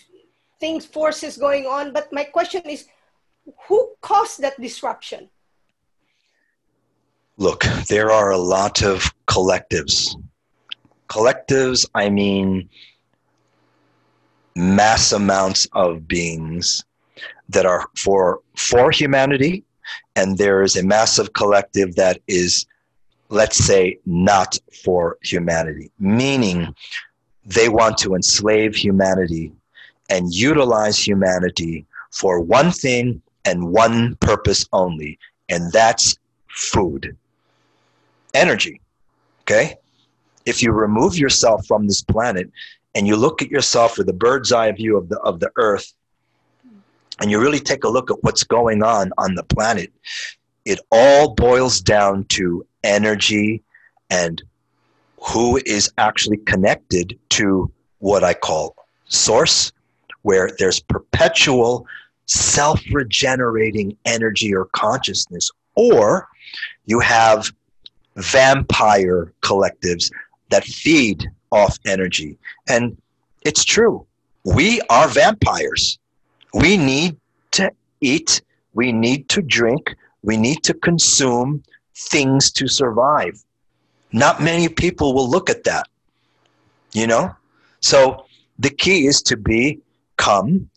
things, 0.60 0.86
forces 0.86 1.38
going 1.38 1.65
on. 1.65 1.93
But 1.93 2.12
my 2.12 2.23
question 2.23 2.62
is, 2.65 2.86
who 3.67 3.91
caused 4.02 4.41
that 4.41 4.60
disruption? 4.60 5.30
Look, 7.38 7.63
there 7.88 8.12
are 8.12 8.32
a 8.32 8.38
lot 8.38 8.82
of 8.82 9.04
collectives. 9.28 10.15
Collectives, 11.08 11.88
I 11.93 12.10
mean 12.10 12.69
mass 14.56 15.12
amounts 15.12 15.67
of 15.73 16.08
beings 16.08 16.84
that 17.50 17.65
are 17.65 17.88
for 17.95 18.39
for 18.56 18.89
humanity 18.89 19.63
and 20.15 20.36
there 20.36 20.63
is 20.63 20.76
a 20.76 20.84
massive 20.84 21.32
collective 21.34 21.93
that 21.93 22.19
is 22.28 22.65
let's 23.30 23.58
say 23.58 24.00
not 24.08 24.58
for 24.84 25.17
humanity 25.21 25.91
meaning 26.00 26.73
they 27.45 27.69
want 27.69 28.00
to 28.00 28.15
enslave 28.15 28.76
humanity 28.76 29.54
and 30.10 30.34
utilize 30.34 30.97
humanity 31.00 31.86
for 32.12 32.39
one 32.39 32.71
thing 32.71 33.21
and 33.45 33.71
one 33.71 34.15
purpose 34.15 34.67
only, 34.73 35.17
and 35.50 35.71
that's 35.71 36.17
food, 36.50 37.15
energy. 38.34 38.82
Okay? 39.42 39.76
If 40.46 40.62
you 40.62 40.72
remove 40.72 41.18
yourself 41.18 41.66
from 41.68 41.88
this 41.88 42.02
planet 42.02 42.50
and 42.96 43.08
you 43.08 43.16
look 43.16 43.42
at 43.42 43.50
yourself 43.50 43.98
with 43.98 44.10
a 44.10 44.13
bird's 44.13 44.52
eye 44.52 44.72
view 44.72 44.98
of 44.98 45.10
the, 45.10 45.20
of 45.20 45.40
the 45.40 45.52
earth, 45.58 45.94
and 47.20 47.32
you 47.32 47.40
really 47.40 47.60
take 47.60 47.84
a 47.84 47.90
look 47.90 48.12
at 48.12 48.18
what's 48.22 48.44
going 48.44 48.84
on 48.84 49.12
on 49.18 49.36
the 49.36 49.44
planet, 49.44 49.92
it 50.66 50.80
all 50.92 51.34
boils 51.34 51.82
down 51.82 52.26
to 52.26 52.66
energy 52.84 53.63
and 54.10 54.44
who 55.20 55.60
is 55.66 55.92
actually 55.98 56.38
connected 56.38 57.18
to 57.30 57.72
what 58.00 58.24
I 58.24 58.34
call 58.34 58.76
source, 59.06 59.72
where 60.22 60.51
there's 60.60 60.80
perpetual 60.80 61.86
self 62.26 62.82
regenerating 62.91 63.97
energy 64.06 64.54
or 64.54 64.66
consciousness, 64.66 65.49
or 65.76 66.28
you 66.86 66.99
have 66.99 67.51
vampire 68.18 69.32
collectives 69.41 70.11
that 70.49 70.63
feed 70.63 71.30
off 71.51 71.78
energy. 71.86 72.38
And 72.68 72.97
it's 73.43 73.63
true. 73.63 74.05
We 74.43 74.82
are 74.89 75.07
vampires. 75.07 75.99
We 76.53 76.78
need 76.78 77.18
to 77.51 77.72
eat, 78.01 78.41
we 78.74 78.91
need 78.91 79.30
to 79.30 79.41
drink, 79.41 79.95
we 80.24 80.38
need 80.38 80.63
to 80.63 80.74
consume 80.74 81.63
things 81.95 82.51
to 82.51 82.68
survive. 82.68 83.43
Not 84.11 84.41
many 84.41 84.70
people 84.70 85.13
will 85.13 85.30
look 85.30 85.49
at 85.49 85.63
that, 85.65 85.88
you 86.93 87.07
know? 87.07 87.36
So 87.82 88.26
the 88.59 88.70
key 88.70 89.07
is 89.07 89.22
to 89.24 89.38
become 89.38 90.70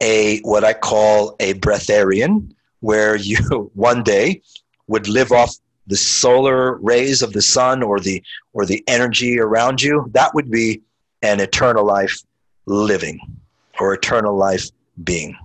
a 0.00 0.40
what 0.40 0.64
I 0.64 0.72
call 0.72 1.36
a 1.40 1.54
breatharian, 1.54 2.52
where 2.80 3.16
you 3.16 3.70
one 3.74 4.02
day 4.02 4.42
would 4.88 5.08
live 5.08 5.30
off 5.30 5.56
the 5.90 5.96
solar 5.96 6.76
rays 6.76 7.20
of 7.20 7.32
the 7.32 7.42
sun 7.42 7.82
or 7.82 8.00
the 8.00 8.22
or 8.52 8.64
the 8.64 8.82
energy 8.86 9.38
around 9.38 9.82
you. 9.82 10.08
That 10.12 10.32
would 10.34 10.50
be 10.50 10.80
an 11.22 11.40
eternal 11.40 11.84
life 11.84 12.16
living 12.66 13.20
or 13.78 13.92
eternal 13.92 14.36
life 14.36 14.70
being. 15.04 15.36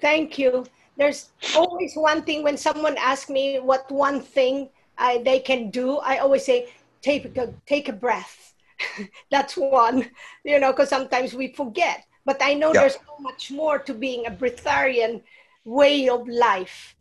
Thank 0.00 0.38
you. 0.38 0.66
There's 0.96 1.30
always 1.56 1.94
one 1.94 2.22
thing 2.22 2.42
when 2.42 2.56
someone 2.56 2.96
asks 2.98 3.30
me 3.30 3.58
what 3.58 3.90
one 3.90 4.20
thing 4.20 4.68
I, 4.98 5.22
they 5.24 5.38
can 5.38 5.70
do, 5.70 5.98
I 5.98 6.18
always 6.18 6.44
say, 6.44 6.68
take 7.02 7.36
a, 7.36 7.54
take 7.66 7.88
a 7.88 7.92
breath. 7.92 8.54
That's 9.30 9.56
one, 9.56 10.10
you 10.44 10.58
know, 10.58 10.72
because 10.72 10.90
sometimes 10.90 11.34
we 11.34 11.52
forget. 11.52 12.04
But 12.24 12.38
I 12.42 12.54
know 12.54 12.74
yeah. 12.74 12.80
there's 12.80 12.94
so 12.94 13.16
much 13.20 13.50
more 13.50 13.78
to 13.78 13.94
being 13.94 14.26
a 14.26 14.30
breatharian 14.30 15.22
way 15.64 16.08
of 16.08 16.26
life. 16.28 16.94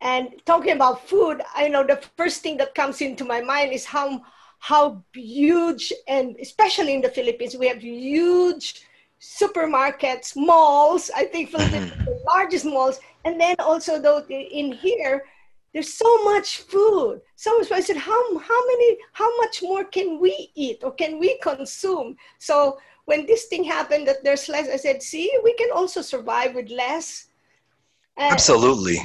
And 0.00 0.28
talking 0.44 0.72
about 0.72 1.08
food, 1.08 1.42
I 1.54 1.68
know 1.68 1.82
the 1.82 2.00
first 2.16 2.42
thing 2.42 2.56
that 2.58 2.74
comes 2.74 3.00
into 3.00 3.24
my 3.24 3.40
mind 3.40 3.72
is 3.72 3.84
how 3.84 4.22
how 4.58 5.02
huge 5.12 5.92
and 6.08 6.36
especially 6.40 6.94
in 6.94 7.02
the 7.02 7.10
Philippines 7.10 7.56
we 7.56 7.68
have 7.68 7.82
huge 7.82 8.82
supermarkets, 9.20 10.34
malls. 10.36 11.10
I 11.14 11.24
think 11.24 11.50
Philippines 11.50 11.90
mm-hmm. 11.90 12.04
the 12.04 12.18
largest 12.26 12.64
malls, 12.64 13.00
and 13.24 13.40
then 13.40 13.56
also 13.58 14.00
though 14.00 14.24
in 14.28 14.72
here 14.72 15.24
there's 15.72 15.92
so 15.92 16.24
much 16.24 16.58
food. 16.58 17.20
So 17.34 17.62
I 17.70 17.80
said, 17.80 17.96
how 17.96 18.38
how 18.38 18.66
many 18.66 18.98
how 19.12 19.36
much 19.38 19.62
more 19.62 19.84
can 19.84 20.20
we 20.20 20.50
eat 20.54 20.82
or 20.82 20.92
can 20.92 21.18
we 21.18 21.38
consume? 21.42 22.16
So 22.38 22.78
when 23.04 23.26
this 23.26 23.44
thing 23.44 23.64
happened 23.64 24.08
that 24.08 24.24
there's 24.24 24.48
less, 24.48 24.68
I 24.68 24.76
said, 24.76 25.02
see, 25.02 25.30
we 25.44 25.54
can 25.54 25.70
also 25.70 26.02
survive 26.02 26.54
with 26.54 26.70
less. 26.70 27.28
Absolutely. 28.18 28.98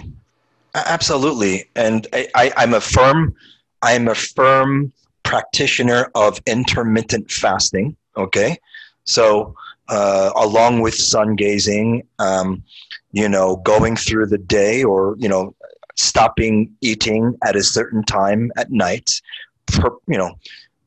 Absolutely. 0.74 1.65
And 1.76 2.07
I, 2.13 2.28
I, 2.36 2.51
I'm 2.57 2.74
a 2.74 2.82
firm, 2.82 3.36
I'm 3.82 4.07
a 4.07 4.15
firm 4.15 4.91
practitioner 5.24 6.09
of 6.15 6.41
intermittent 6.45 7.32
fasting. 7.32 7.95
Okay. 8.17 8.57
So, 9.03 9.55
uh, 9.89 10.32
along 10.36 10.82
with 10.82 10.93
sun 10.95 11.36
gazing, 11.36 12.03
um, 12.19 12.63
you 13.11 13.28
know, 13.28 13.57
going 13.57 13.95
through 13.95 14.28
the 14.28 14.38
day 14.38 14.84
or, 14.84 15.15
you 15.19 15.28
know, 15.28 15.53
stopping 15.95 16.74
eating 16.82 17.38
at 17.43 17.55
a 17.55 17.63
certain 17.63 18.03
time 18.03 18.51
at 18.55 18.72
night, 18.72 19.22
per, 19.67 19.89
you 20.07 20.17
know, 20.17 20.34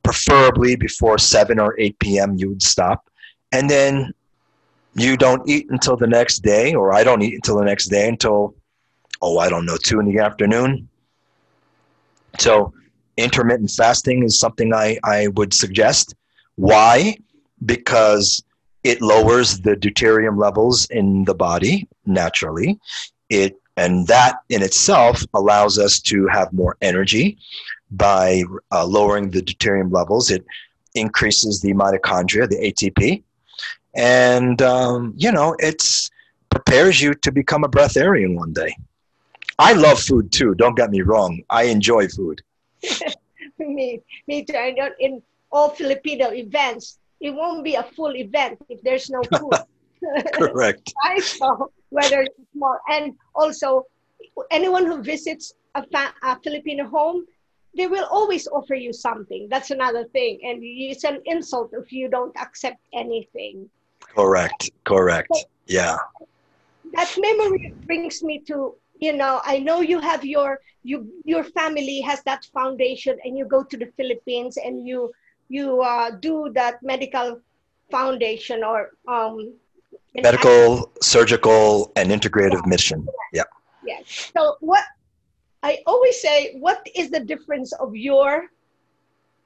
preferably 0.03 0.77
before 0.77 1.19
7 1.19 1.59
or 1.59 1.79
8 1.79 1.99
p.m., 1.99 2.37
you 2.37 2.49
would 2.49 2.63
stop. 2.63 3.11
And 3.53 3.69
then 3.69 4.13
you 4.95 5.17
don't 5.17 5.47
eat 5.49 5.69
until 5.71 5.97
the 5.97 6.07
next 6.07 6.39
day, 6.39 6.75
or 6.75 6.95
I 6.95 7.05
don't 7.05 7.23
eat 7.23 7.35
until 7.35 7.57
the 7.57 7.65
next 7.65 7.87
day 7.87 8.09
until, 8.09 8.55
oh, 9.25 9.39
I 9.39 9.49
don't 9.49 9.65
know, 9.65 9.77
2 9.77 10.01
in 10.01 10.07
the 10.07 10.19
afternoon. 10.19 10.89
So, 12.39 12.73
intermittent 13.17 13.71
fasting 13.71 14.23
is 14.23 14.39
something 14.39 14.75
I, 14.75 14.99
I 15.03 15.29
would 15.29 15.55
suggest. 15.55 16.15
Why? 16.57 17.17
Because 17.65 18.43
it 18.83 19.01
lowers 19.01 19.61
the 19.61 19.77
deuterium 19.77 20.39
levels 20.39 20.87
in 20.91 21.25
the 21.25 21.35
body 21.35 21.89
naturally. 22.05 22.79
It 23.31 23.57
and 23.77 24.07
that 24.07 24.37
in 24.51 24.63
itself 24.63 25.25
allows 25.35 25.79
us 25.79 25.99
to 25.99 26.29
have 26.29 26.53
more 26.53 26.77
energy 26.81 27.39
by 27.91 28.45
uh, 28.71 28.85
lowering 28.85 29.31
the 29.31 29.43
deuterium 29.43 29.93
levels. 29.93 30.31
It 30.31 30.45
increases 30.95 31.61
the 31.61 31.73
mitochondria, 31.73 32.49
the 32.49 32.73
ATP, 32.73 33.23
and 33.95 34.61
um, 34.63 35.15
you 35.17 35.33
know 35.33 35.57
it 35.59 35.83
prepares 36.51 37.01
you 37.01 37.15
to 37.15 37.33
become 37.33 37.65
a 37.65 37.69
breatharian 37.69 38.37
one 38.37 38.53
day. 38.53 38.77
I 39.59 39.73
love 39.73 40.01
food 40.01 40.33
too. 40.33 40.55
Don't 40.55 40.75
get 40.75 40.91
me 40.91 41.03
wrong. 41.03 41.43
I 41.51 41.65
enjoy 41.65 42.09
food. 42.09 42.43
me, 43.59 44.01
me 44.27 44.45
too. 44.45 44.57
I 44.57 44.73
don't, 44.73 44.95
in 44.99 45.23
all 45.51 45.71
Filipino 45.71 46.33
events, 46.33 46.99
it 47.21 47.31
won't 47.31 47.65
be 47.65 47.75
a 47.77 47.83
full 47.83 48.17
event 48.17 48.59
if 48.69 48.83
there's 48.83 49.11
no 49.11 49.23
food. 49.39 49.53
Correct. 50.35 50.93
I 51.03 51.19
so 51.21 51.71
whether 51.91 52.23
it's 52.23 52.35
small 52.53 52.79
and 52.91 53.15
also 53.35 53.87
anyone 54.51 54.85
who 54.87 55.03
visits 55.03 55.55
a, 55.75 55.87
fa- 55.87 56.15
a 56.23 56.39
Filipino 56.41 56.87
home, 56.89 57.25
they 57.77 57.87
will 57.87 58.07
always 58.11 58.47
offer 58.49 58.75
you 58.75 58.93
something. 58.93 59.49
That's 59.51 59.71
another 59.71 60.05
thing, 60.13 60.41
and 60.45 60.61
it's 60.63 61.05
an 61.05 61.21
insult 61.25 61.71
if 61.73 61.93
you 61.93 62.09
don't 62.09 62.37
accept 62.37 62.79
anything. 62.93 63.71
Correct. 64.01 64.71
Correct. 64.85 65.29
So, 65.33 65.43
yeah. 65.67 65.97
That 66.93 67.17
memory 67.19 67.75
brings 67.87 68.23
me 68.23 68.41
to 68.47 68.75
you 68.99 69.13
know 69.13 69.41
i 69.45 69.59
know 69.59 69.81
you 69.81 69.99
have 69.99 70.25
your 70.25 70.61
you 70.83 71.11
your 71.25 71.45
family 71.45 72.01
has 72.01 72.23
that 72.23 72.45
foundation 72.53 73.19
and 73.25 73.37
you 73.37 73.45
go 73.47 73.63
to 73.63 73.77
the 73.77 73.91
philippines 73.97 74.57
and 74.57 74.87
you 74.87 75.13
you 75.49 75.83
uh, 75.83 76.11
do 76.11 76.51
that 76.55 76.83
medical 76.83 77.39
foundation 77.91 78.65
or 78.65 78.91
um, 79.09 79.53
medical 80.15 80.91
surgical 81.03 81.93
and 81.97 82.11
integrative 82.11 82.63
yeah. 82.65 82.75
mission. 82.75 83.07
Yeah. 83.33 83.43
Yes 83.85 84.31
so 84.35 84.57
what 84.61 84.85
i 85.63 85.79
always 85.87 86.21
say 86.21 86.57
what 86.59 86.87
is 86.95 87.11
the 87.11 87.21
difference 87.21 87.73
of 87.75 87.95
your 87.95 88.49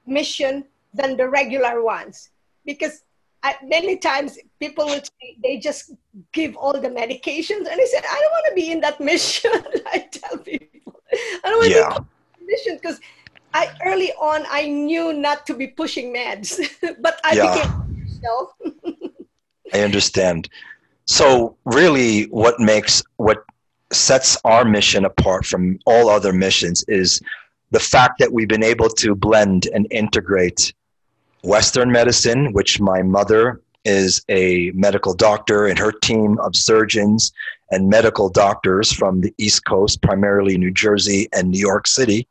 mission 0.09 0.65
than 0.93 1.15
the 1.15 1.29
regular 1.29 1.83
ones? 1.83 2.29
Because 2.65 3.03
I, 3.43 3.55
many 3.63 3.97
times 3.97 4.37
people 4.59 4.85
will 4.85 5.01
say 5.01 5.37
they 5.41 5.59
just 5.59 5.93
give 6.33 6.55
all 6.57 6.73
the 6.73 6.89
medications 6.89 7.59
and 7.59 7.79
i 7.81 7.85
said 7.85 8.03
i 8.09 8.19
don't 8.21 8.31
want 8.31 8.45
to 8.49 8.55
be 8.55 8.71
in 8.71 8.81
that 8.81 8.99
mission 8.99 9.51
i 9.87 9.99
tell 10.11 10.37
people 10.39 11.01
i 11.13 11.49
don't 11.49 11.57
want 11.57 11.71
yeah. 11.71 11.89
to 11.89 12.01
be 12.01 12.41
in 12.41 12.47
mission 12.47 12.75
because 12.75 12.99
i 13.53 13.69
early 13.85 14.11
on 14.13 14.45
i 14.49 14.65
knew 14.67 15.13
not 15.13 15.45
to 15.45 15.53
be 15.53 15.67
pushing 15.67 16.13
meds 16.13 16.59
but 17.01 17.19
i 17.23 17.33
yeah. 17.33 17.53
became 17.53 18.05
myself 18.05 18.53
i 19.73 19.79
understand 19.81 20.49
so 21.05 21.55
really 21.65 22.23
what 22.25 22.59
makes 22.59 23.01
what 23.17 23.43
sets 23.91 24.37
our 24.43 24.65
mission 24.65 25.05
apart 25.05 25.45
from 25.45 25.79
all 25.85 26.09
other 26.09 26.31
missions 26.31 26.83
is 26.87 27.21
the 27.71 27.79
fact 27.79 28.19
that 28.19 28.31
we've 28.31 28.47
been 28.47 28.63
able 28.63 28.89
to 28.89 29.15
blend 29.15 29.67
and 29.73 29.87
integrate 29.91 30.73
Western 31.43 31.91
medicine, 31.91 32.53
which 32.53 32.79
my 32.79 33.01
mother 33.01 33.61
is 33.85 34.23
a 34.29 34.71
medical 34.73 35.13
doctor, 35.13 35.67
and 35.67 35.79
her 35.79 35.91
team 35.91 36.37
of 36.39 36.55
surgeons 36.55 37.31
and 37.71 37.89
medical 37.89 38.29
doctors 38.29 38.91
from 38.91 39.21
the 39.21 39.33
East 39.37 39.65
Coast, 39.65 40.01
primarily 40.01 40.57
New 40.57 40.71
Jersey 40.71 41.29
and 41.33 41.49
New 41.49 41.59
York 41.59 41.87
City, 41.87 42.27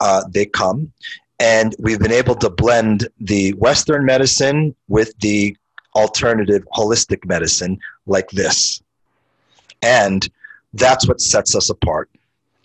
uh, 0.00 0.24
they 0.28 0.46
come. 0.46 0.92
And 1.38 1.74
we've 1.78 1.98
been 1.98 2.12
able 2.12 2.34
to 2.36 2.50
blend 2.50 3.08
the 3.20 3.52
Western 3.54 4.04
medicine 4.04 4.74
with 4.88 5.16
the 5.20 5.56
alternative 5.96 6.64
holistic 6.74 7.24
medicine 7.26 7.78
like 8.06 8.28
this. 8.30 8.82
And 9.82 10.28
that's 10.74 11.08
what 11.08 11.20
sets 11.20 11.56
us 11.56 11.70
apart. 11.70 12.10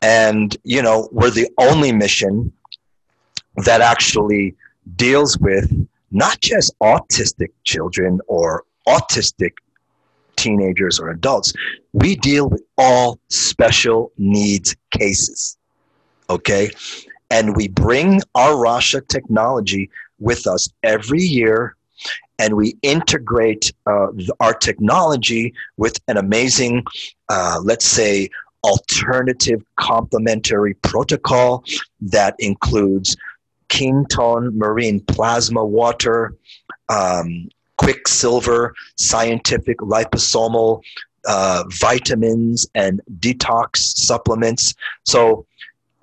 And, 0.01 0.55
you 0.63 0.81
know, 0.81 1.09
we're 1.11 1.31
the 1.31 1.49
only 1.57 1.91
mission 1.91 2.53
that 3.65 3.81
actually 3.81 4.55
deals 4.95 5.37
with 5.37 5.71
not 6.11 6.39
just 6.41 6.77
autistic 6.79 7.49
children 7.63 8.19
or 8.27 8.63
autistic 8.87 9.51
teenagers 10.35 10.99
or 10.99 11.09
adults. 11.09 11.53
We 11.93 12.15
deal 12.15 12.49
with 12.49 12.63
all 12.77 13.19
special 13.29 14.11
needs 14.17 14.75
cases. 14.91 15.57
Okay? 16.29 16.69
And 17.29 17.55
we 17.55 17.67
bring 17.67 18.21
our 18.35 18.53
Rasha 18.53 19.05
technology 19.07 19.89
with 20.19 20.47
us 20.47 20.69
every 20.83 21.21
year 21.21 21.75
and 22.39 22.55
we 22.55 22.75
integrate 22.83 23.73
uh, 23.87 24.07
our 24.39 24.53
technology 24.53 25.53
with 25.77 25.99
an 26.07 26.17
amazing, 26.17 26.83
uh, 27.29 27.59
let's 27.63 27.85
say, 27.85 28.29
alternative 28.63 29.63
complementary 29.77 30.73
protocol 30.75 31.63
that 32.01 32.35
includes 32.39 33.15
Quinton 33.69 34.57
marine 34.57 34.99
plasma 35.01 35.63
water, 35.63 36.35
um, 36.89 37.49
quicksilver, 37.77 38.73
scientific 38.95 39.77
liposomal 39.79 40.81
uh, 41.27 41.63
vitamins, 41.69 42.67
and 42.75 43.01
detox 43.19 43.77
supplements. 43.77 44.73
So 45.05 45.45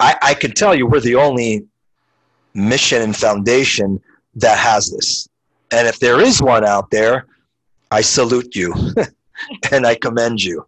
I, 0.00 0.16
I 0.22 0.34
can 0.34 0.52
tell 0.52 0.74
you 0.74 0.86
we're 0.86 1.00
the 1.00 1.14
only 1.14 1.66
mission 2.54 3.02
and 3.02 3.16
foundation 3.16 4.00
that 4.36 4.58
has 4.58 4.90
this. 4.90 5.28
And 5.70 5.88
if 5.88 5.98
there 5.98 6.20
is 6.20 6.42
one 6.42 6.64
out 6.64 6.90
there, 6.90 7.26
I 7.90 8.00
salute 8.00 8.54
you 8.54 8.74
and 9.72 9.86
I 9.86 9.94
commend 9.94 10.42
you. 10.42 10.66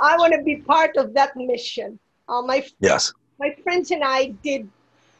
I 0.00 0.16
want 0.16 0.32
to 0.34 0.42
be 0.42 0.56
part 0.56 0.96
of 0.96 1.12
that 1.14 1.36
mission. 1.36 1.98
Uh, 2.28 2.42
my 2.42 2.64
yes, 2.80 3.12
my 3.38 3.54
friends 3.62 3.90
and 3.90 4.02
I 4.04 4.26
did 4.42 4.68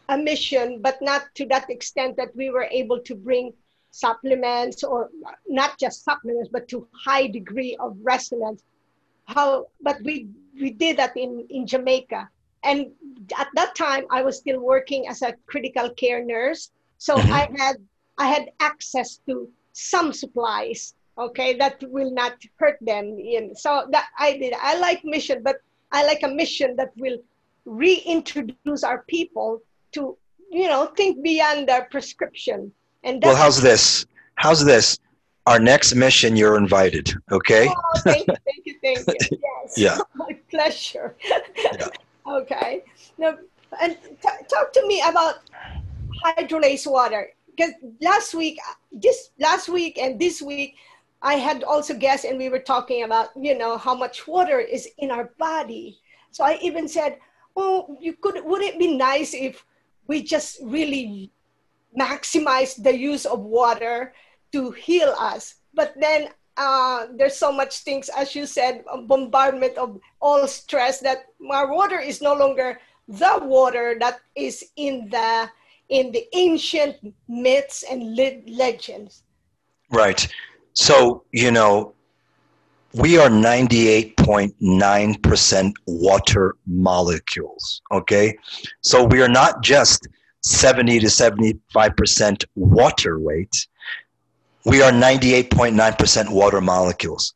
a 0.09 0.19
mission, 0.19 0.81
but 0.81 1.01
not 1.01 1.23
to 1.35 1.47
that 1.47 1.71
extent 1.71 2.17
that 2.17 2.35
we 2.37 2.51
were 2.51 2.69
able 2.71 3.01
to 3.01 3.15
bring 3.15 3.53
supplements 3.91 4.83
or 4.83 5.11
not 5.49 5.79
just 5.79 6.05
supplements, 6.05 6.49
but 6.53 6.69
to 6.69 6.87
high 6.93 7.27
degree 7.27 7.77
of 7.81 7.97
resonance. 8.03 8.65
How, 9.27 9.67
but 9.81 10.03
we 10.03 10.29
we 10.61 10.71
did 10.71 10.97
that 10.97 11.17
in 11.17 11.47
in 11.51 11.67
Jamaica, 11.67 12.29
and 12.65 12.91
at 13.39 13.49
that 13.55 13.75
time 13.75 14.05
I 14.11 14.23
was 14.23 14.39
still 14.39 14.61
working 14.61 15.09
as 15.09 15.23
a 15.23 15.35
critical 15.47 15.91
care 15.91 16.25
nurse, 16.25 16.71
so 16.99 17.17
mm-hmm. 17.17 17.33
I 17.33 17.49
had 17.57 17.77
I 18.19 18.27
had 18.27 18.51
access 18.61 19.21
to 19.27 19.49
some 19.73 20.13
supplies 20.13 20.95
okay, 21.19 21.55
that 21.57 21.83
will 21.91 22.11
not 22.11 22.35
hurt 22.57 22.79
them. 22.81 23.17
And 23.19 23.57
so 23.57 23.87
that 23.91 24.07
I 24.19 24.37
did. 24.39 24.55
I 24.61 24.79
like 24.79 25.05
mission, 25.05 25.43
but 25.43 25.57
I 25.91 26.05
like 26.07 26.23
a 26.23 26.29
mission 26.29 26.77
that 26.77 26.93
will 26.97 27.19
reintroduce 27.65 28.83
our 28.83 29.05
people 29.09 29.63
to, 29.93 30.17
you 30.51 30.69
know, 30.69 30.87
think 30.97 31.23
beyond 31.23 31.69
their 31.69 31.85
prescription. 31.85 32.73
And 33.05 33.23
well, 33.23 33.37
how's 33.37 33.61
this? 33.61 34.07
How's 34.37 34.65
this? 34.65 34.99
Our 35.47 35.59
next 35.59 35.95
mission, 35.95 36.37
you're 36.37 36.57
invited. 36.57 37.13
Okay. 37.31 37.69
Oh, 37.69 38.01
thank 38.01 38.27
you, 38.29 38.35
thank 38.47 38.67
you, 38.67 38.75
thank 38.83 39.31
you. 39.31 39.39
Yes. 39.65 39.79
yeah. 39.79 39.99
My 40.15 40.39
pleasure. 40.51 41.17
Yeah. 41.63 41.89
okay. 42.29 42.85
Now, 43.19 43.39
and 43.81 43.97
t- 44.03 44.45
talk 44.49 44.73
to 44.73 44.87
me 44.87 45.03
about 45.09 45.37
hydrolyzed 46.25 46.91
water 46.91 47.31
because 47.57 47.73
last 48.01 48.35
week, 48.35 48.59
this 48.93 49.31
last 49.39 49.69
week 49.69 49.99
and 49.99 50.21
this 50.21 50.43
week, 50.43 50.77
I 51.23 51.35
had 51.35 51.63
also 51.63 51.95
guests 51.95 52.25
and 52.25 52.39
we 52.39 52.49
were 52.49 52.59
talking 52.59 53.05
about, 53.05 53.31
you 53.37 53.57
know, 53.57 53.79
how 53.79 53.95
much 53.95 54.27
water 54.27 54.59
is 54.59 54.89
in 54.99 55.11
our 55.11 55.31
body. 55.39 55.99
So 56.31 56.45
I 56.45 56.59
even 56.63 56.89
said, 56.89 57.19
oh, 57.57 57.97
you 58.01 58.15
could, 58.15 58.45
would 58.45 58.63
it 58.63 58.79
be 58.79 58.97
nice 58.97 59.35
if 59.35 59.65
we 60.07 60.23
just 60.23 60.59
really 60.63 61.33
maximize 61.99 62.81
the 62.83 62.97
use 62.97 63.27
of 63.27 63.41
water 63.41 64.15
to 64.53 64.71
heal 64.73 65.15
us? 65.19 65.57
But 65.75 65.95
then 65.99 66.29
uh, 66.57 67.07
there's 67.17 67.37
so 67.37 67.53
much 67.53 67.79
things, 67.79 68.11
as 68.11 68.35
you 68.35 68.47
said, 68.47 68.85
bombardment 69.07 69.79
of 69.79 69.99
all 70.21 70.47
stress 70.47 71.01
that 71.01 71.27
our 71.51 71.73
water 71.73 71.99
is 71.99 72.21
no 72.21 72.35
longer 72.35 72.79
the 73.09 73.41
water 73.43 73.97
that 74.01 74.21
is 74.37 74.65
in 74.77 75.09
the 75.11 75.51
in 75.89 76.13
the 76.13 76.25
ancient 76.35 76.97
myths 77.29 77.85
and 77.91 78.17
legends. 78.47 79.25
Right. 79.91 80.27
So, 80.73 81.25
you 81.33 81.51
know, 81.51 81.95
we 82.95 83.19
are 83.19 83.29
98.9% 83.29 85.73
water 85.87 86.55
molecules, 86.67 87.83
okay? 87.91 88.39
So 88.83 89.03
we 89.05 89.21
are 89.23 89.29
not 89.29 89.63
just 89.63 90.07
70 90.43 91.01
to 91.01 91.07
75% 91.07 92.45
water 92.55 93.19
weight. 93.19 93.67
We 94.65 94.81
are 94.83 94.93
98.9% 94.93 96.31
water 96.31 96.61
molecules. 96.61 97.35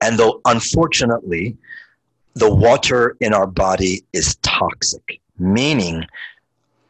And 0.00 0.18
though 0.18 0.40
unfortunately, 0.44 1.56
the 2.34 2.52
water 2.52 3.16
in 3.20 3.32
our 3.34 3.46
body 3.46 4.04
is 4.12 4.34
toxic, 4.36 5.20
meaning 5.38 6.04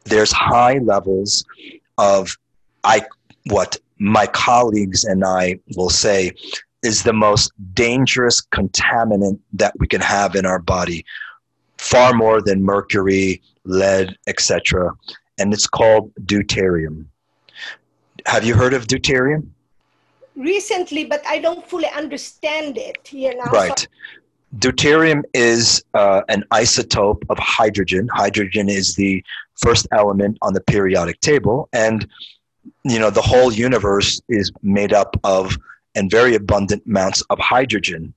there's 0.03 0.31
high 0.31 0.79
levels 0.79 1.45
of 1.97 2.37
I 2.83 3.01
what 3.47 3.77
my 3.99 4.27
colleagues 4.27 5.05
and 5.05 5.23
I 5.23 5.59
will 5.75 5.89
say 5.89 6.33
is 6.83 7.03
the 7.03 7.13
most 7.13 7.51
dangerous 7.73 8.41
contaminant 8.41 9.39
that 9.53 9.73
we 9.79 9.87
can 9.87 10.01
have 10.01 10.35
in 10.35 10.45
our 10.45 10.59
body, 10.59 11.05
far 11.77 12.13
more 12.13 12.41
than 12.41 12.63
mercury, 12.63 13.41
lead, 13.63 14.15
etc. 14.27 14.91
And 15.39 15.53
it's 15.53 15.67
called 15.67 16.13
deuterium. 16.25 17.05
Have 18.25 18.43
you 18.45 18.55
heard 18.55 18.73
of 18.73 18.87
deuterium? 18.87 19.47
Recently, 20.35 21.05
but 21.05 21.25
I 21.25 21.39
don't 21.39 21.67
fully 21.67 21.89
understand 21.95 22.77
it. 22.77 23.11
You 23.11 23.35
know. 23.35 23.45
Right. 23.45 23.79
So- 23.79 23.85
Deuterium 24.59 25.23
is 25.33 25.83
uh, 25.93 26.21
an 26.29 26.43
isotope 26.51 27.21
of 27.29 27.37
hydrogen. 27.37 28.07
Hydrogen 28.13 28.69
is 28.69 28.95
the 28.95 29.21
first 29.61 29.87
element 29.91 30.37
on 30.41 30.53
the 30.53 30.61
periodic 30.61 31.19
table, 31.19 31.67
and 31.73 32.07
you 32.85 32.97
know 32.97 33.09
the 33.09 33.21
whole 33.21 33.51
universe 33.51 34.21
is 34.29 34.51
made 34.61 34.93
up 34.93 35.17
of 35.25 35.57
and 35.97 36.11
very 36.11 36.35
abundant 36.35 36.83
amounts 36.85 37.21
of 37.29 37.39
hydrogen. 37.39 38.13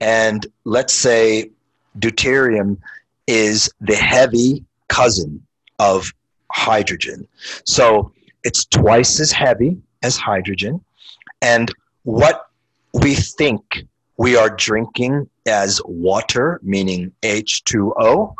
And 0.00 0.46
let's 0.64 0.94
say 0.94 1.50
deuterium 1.98 2.78
is 3.26 3.70
the 3.80 3.96
heavy 3.96 4.64
cousin 4.88 5.44
of 5.78 6.12
hydrogen. 6.50 7.28
So 7.64 8.12
it's 8.44 8.64
twice 8.64 9.20
as 9.20 9.30
heavy 9.30 9.76
as 10.02 10.16
hydrogen. 10.16 10.82
And 11.42 11.72
what 12.04 12.46
we 12.94 13.14
think 13.14 13.84
we 14.16 14.36
are 14.36 14.50
drinking 14.50 15.28
as 15.46 15.80
water 15.84 16.58
meaning 16.62 17.12
H2O 17.22 18.34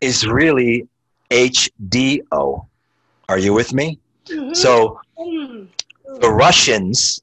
is 0.00 0.26
really 0.26 0.86
HDO 1.30 2.66
are 3.28 3.38
you 3.38 3.52
with 3.54 3.72
me? 3.72 3.98
Mm-hmm. 4.26 4.52
So 4.52 5.00
mm-hmm. 5.18 6.20
the 6.20 6.30
Russians 6.30 7.20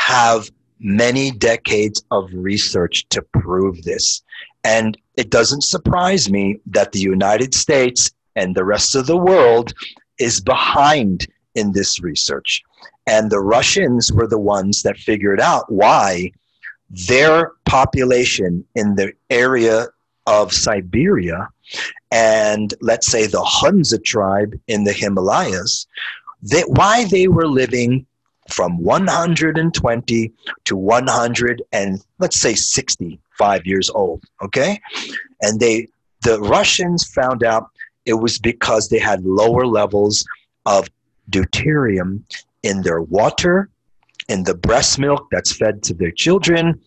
have 0.00 0.50
many 0.78 1.30
decades 1.30 2.02
of 2.10 2.30
research 2.32 3.06
to 3.10 3.20
prove 3.34 3.82
this. 3.82 4.22
And 4.64 4.96
it 5.16 5.30
doesn't 5.30 5.62
surprise 5.62 6.30
me 6.30 6.58
that 6.66 6.92
the 6.92 7.00
United 7.00 7.54
States 7.54 8.10
and 8.34 8.54
the 8.54 8.64
rest 8.64 8.94
of 8.94 9.06
the 9.06 9.16
world 9.16 9.74
is 10.18 10.40
behind 10.40 11.26
in 11.54 11.72
this 11.72 12.00
research. 12.00 12.62
And 13.06 13.30
the 13.30 13.40
Russians 13.40 14.10
were 14.10 14.26
the 14.26 14.38
ones 14.38 14.82
that 14.82 14.96
figured 14.96 15.40
out 15.40 15.70
why 15.70 16.32
their 16.88 17.52
population 17.66 18.64
in 18.74 18.94
the 18.94 19.12
area 19.28 19.86
of 20.26 20.52
Siberia 20.52 21.48
and 22.10 22.72
let's 22.80 23.06
say 23.06 23.26
the 23.26 23.44
Hunza 23.44 23.98
tribe 23.98 24.58
in 24.66 24.84
the 24.84 24.92
Himalayas 24.92 25.86
they, 26.42 26.62
why 26.62 27.04
they 27.04 27.28
were 27.28 27.46
living 27.46 28.06
from 28.52 28.78
120 28.78 30.32
to 30.64 30.76
100 30.76 31.62
and 31.72 32.04
let's 32.18 32.40
say 32.40 32.54
65 32.54 33.66
years 33.66 33.90
old 33.90 34.24
okay? 34.42 34.80
And 35.42 35.58
they 35.60 35.88
the 36.22 36.38
russians 36.40 37.08
found 37.08 37.42
out 37.42 37.70
it 38.04 38.14
was 38.14 38.38
because 38.38 38.88
they 38.88 38.98
had 38.98 39.24
lower 39.24 39.66
levels 39.66 40.24
of 40.66 40.88
deuterium 41.30 42.22
in 42.62 42.82
their 42.82 43.02
water 43.02 43.70
in 44.28 44.44
the 44.44 44.54
breast 44.54 44.98
milk 44.98 45.26
that's 45.30 45.52
fed 45.52 45.82
to 45.82 45.94
their 45.94 46.10
children 46.10 46.78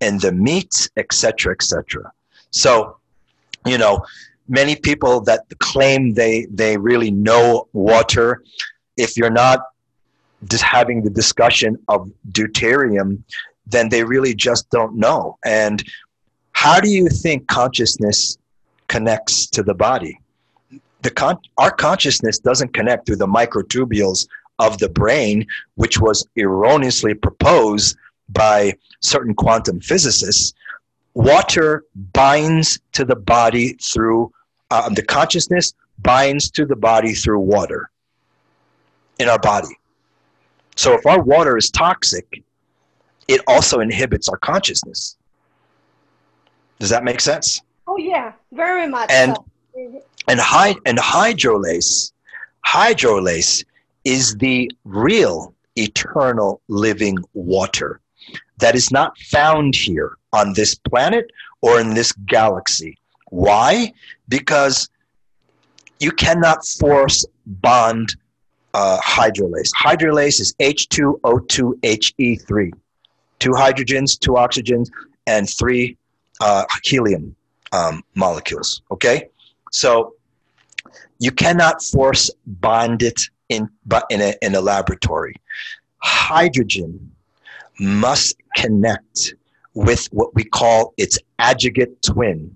in 0.00 0.18
the 0.18 0.32
meat 0.32 0.88
etc 0.96 1.52
etc 1.52 2.12
so 2.50 2.96
you 3.64 3.78
know 3.78 4.04
many 4.48 4.76
people 4.76 5.20
that 5.20 5.44
claim 5.58 6.14
they 6.14 6.46
they 6.50 6.76
really 6.76 7.10
know 7.10 7.68
water 7.72 8.42
if 8.96 9.16
you're 9.16 9.30
not 9.30 9.60
just 10.48 10.62
having 10.62 11.02
the 11.02 11.10
discussion 11.10 11.78
of 11.88 12.10
deuterium, 12.32 13.22
then 13.66 13.88
they 13.88 14.04
really 14.04 14.34
just 14.34 14.68
don't 14.70 14.96
know. 14.96 15.38
And 15.44 15.82
how 16.52 16.80
do 16.80 16.88
you 16.88 17.08
think 17.08 17.48
consciousness 17.48 18.38
connects 18.88 19.46
to 19.48 19.62
the 19.62 19.74
body? 19.74 20.18
The 21.02 21.10
con- 21.10 21.38
our 21.58 21.70
consciousness 21.70 22.38
doesn't 22.38 22.72
connect 22.74 23.06
through 23.06 23.16
the 23.16 23.26
microtubules 23.26 24.26
of 24.58 24.78
the 24.78 24.88
brain, 24.88 25.46
which 25.74 26.00
was 26.00 26.26
erroneously 26.36 27.14
proposed 27.14 27.96
by 28.30 28.74
certain 29.00 29.34
quantum 29.34 29.80
physicists. 29.80 30.54
Water 31.14 31.84
binds 32.12 32.78
to 32.92 33.04
the 33.04 33.16
body 33.16 33.74
through 33.74 34.32
uh, 34.70 34.88
the 34.88 35.02
consciousness 35.02 35.74
binds 35.98 36.50
to 36.50 36.66
the 36.66 36.76
body 36.76 37.14
through 37.14 37.40
water 37.40 37.90
in 39.18 39.28
our 39.28 39.38
body. 39.38 39.78
So 40.76 40.94
if 40.94 41.06
our 41.06 41.22
water 41.22 41.56
is 41.56 41.70
toxic, 41.70 42.42
it 43.28 43.40
also 43.48 43.80
inhibits 43.80 44.28
our 44.28 44.36
consciousness. 44.38 45.16
Does 46.78 46.90
that 46.90 47.02
make 47.02 47.20
sense? 47.20 47.62
Oh 47.86 47.96
yeah, 47.96 48.32
very 48.52 48.86
much. 48.86 49.10
And 49.10 49.36
so. 49.74 50.02
and 50.28 50.38
hy- 50.38 50.76
and 50.84 50.98
hydrolyse, 50.98 52.12
hydrolyse 52.66 53.64
is 54.04 54.36
the 54.36 54.70
real 54.84 55.54
eternal 55.76 56.60
living 56.68 57.16
water 57.34 58.00
that 58.58 58.74
is 58.74 58.90
not 58.90 59.16
found 59.18 59.74
here 59.74 60.16
on 60.32 60.52
this 60.54 60.74
planet 60.74 61.30
or 61.62 61.80
in 61.80 61.94
this 61.94 62.12
galaxy. 62.26 62.98
Why? 63.30 63.92
Because 64.28 64.88
you 66.00 66.12
cannot 66.12 66.64
force 66.66 67.24
bond 67.46 68.14
uh, 68.76 69.00
hydrolyse. 69.00 69.72
Hydrolyse 69.74 70.38
is 70.38 70.54
H2O2HE3. 70.60 72.72
Two 73.38 73.50
hydrogens, 73.50 74.18
two 74.18 74.32
oxygens, 74.32 74.88
and 75.26 75.46
three 75.58 75.96
uh, 76.40 76.64
helium 76.84 77.36
um, 77.72 78.02
molecules. 78.14 78.82
Okay? 78.90 79.28
So 79.72 80.14
you 81.18 81.32
cannot 81.32 81.82
force 81.82 82.30
bond 82.46 83.02
it 83.02 83.22
in, 83.48 83.70
in, 84.10 84.20
a, 84.20 84.34
in 84.42 84.54
a 84.54 84.60
laboratory. 84.60 85.34
Hydrogen 85.98 87.10
must 87.80 88.36
connect 88.56 89.34
with 89.72 90.06
what 90.12 90.34
we 90.34 90.44
call 90.44 90.92
its 90.98 91.18
adjugate 91.40 91.98
twin, 92.02 92.54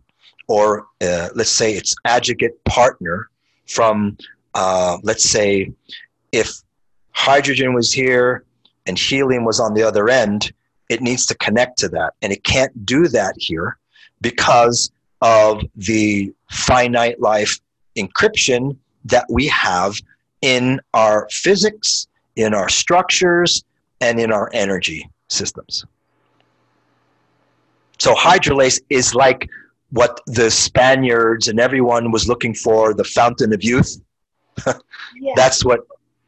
or 0.48 0.86
uh, 1.00 1.30
let's 1.34 1.50
say 1.50 1.72
its 1.72 1.94
adjugate 2.06 2.62
partner 2.66 3.30
from, 3.66 4.18
uh, 4.54 4.98
let's 5.02 5.24
say, 5.24 5.72
if 6.32 6.62
hydrogen 7.12 7.74
was 7.74 7.92
here, 7.92 8.44
and 8.86 8.98
helium 8.98 9.44
was 9.44 9.60
on 9.60 9.74
the 9.74 9.82
other 9.82 10.08
end, 10.08 10.52
it 10.88 11.00
needs 11.00 11.26
to 11.26 11.34
connect 11.36 11.78
to 11.78 11.88
that. 11.88 12.14
And 12.22 12.32
it 12.32 12.42
can't 12.44 12.84
do 12.84 13.08
that 13.08 13.34
here 13.36 13.78
because 14.20 14.90
of 15.20 15.62
the 15.76 16.32
finite 16.50 17.20
life 17.20 17.60
encryption 17.96 18.76
that 19.04 19.26
we 19.30 19.46
have 19.48 19.94
in 20.42 20.80
our 20.94 21.28
physics, 21.30 22.08
in 22.36 22.54
our 22.54 22.68
structures, 22.68 23.64
and 24.00 24.18
in 24.18 24.32
our 24.32 24.50
energy 24.52 25.08
systems. 25.28 25.84
So 27.98 28.14
hydrolase 28.14 28.80
is 28.88 29.14
like 29.14 29.48
what 29.90 30.20
the 30.26 30.50
Spaniards 30.50 31.48
and 31.48 31.60
everyone 31.60 32.10
was 32.10 32.26
looking 32.26 32.54
for, 32.54 32.94
the 32.94 33.04
fountain 33.04 33.52
of 33.52 33.62
youth. 33.62 34.00
yeah. 34.66 35.32
That's 35.36 35.64
what 35.64 35.80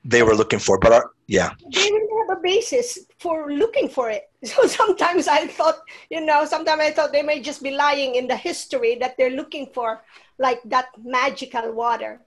they 0.05 0.23
were 0.23 0.35
looking 0.35 0.59
for. 0.59 0.79
But 0.79 0.93
our, 0.93 1.11
yeah. 1.27 1.51
They 1.65 1.71
didn't 1.71 2.11
have 2.19 2.39
a 2.39 2.41
basis 2.41 2.99
for 3.19 3.53
looking 3.53 3.89
for 3.89 4.11
it. 4.11 4.29
So 4.45 4.67
sometimes 4.67 5.29
I 5.29 5.47
thought, 5.47 5.79
you 6.11 6.21
know, 6.21 6.45
sometimes 6.45 6.81
I 6.81 6.91
thought 6.91 7.13
they 7.13 7.23
may 7.23 7.41
just 7.41 7.63
be 7.63 7.71
lying 7.71 8.17
in 8.17 8.27
the 8.27 8.35
history 8.35 8.97
that 8.97 9.17
they're 9.17 9.31
looking 9.31 9.69
for, 9.73 10.03
like 10.39 10.61
that 10.65 10.89
magical 11.05 11.71
water. 11.71 12.21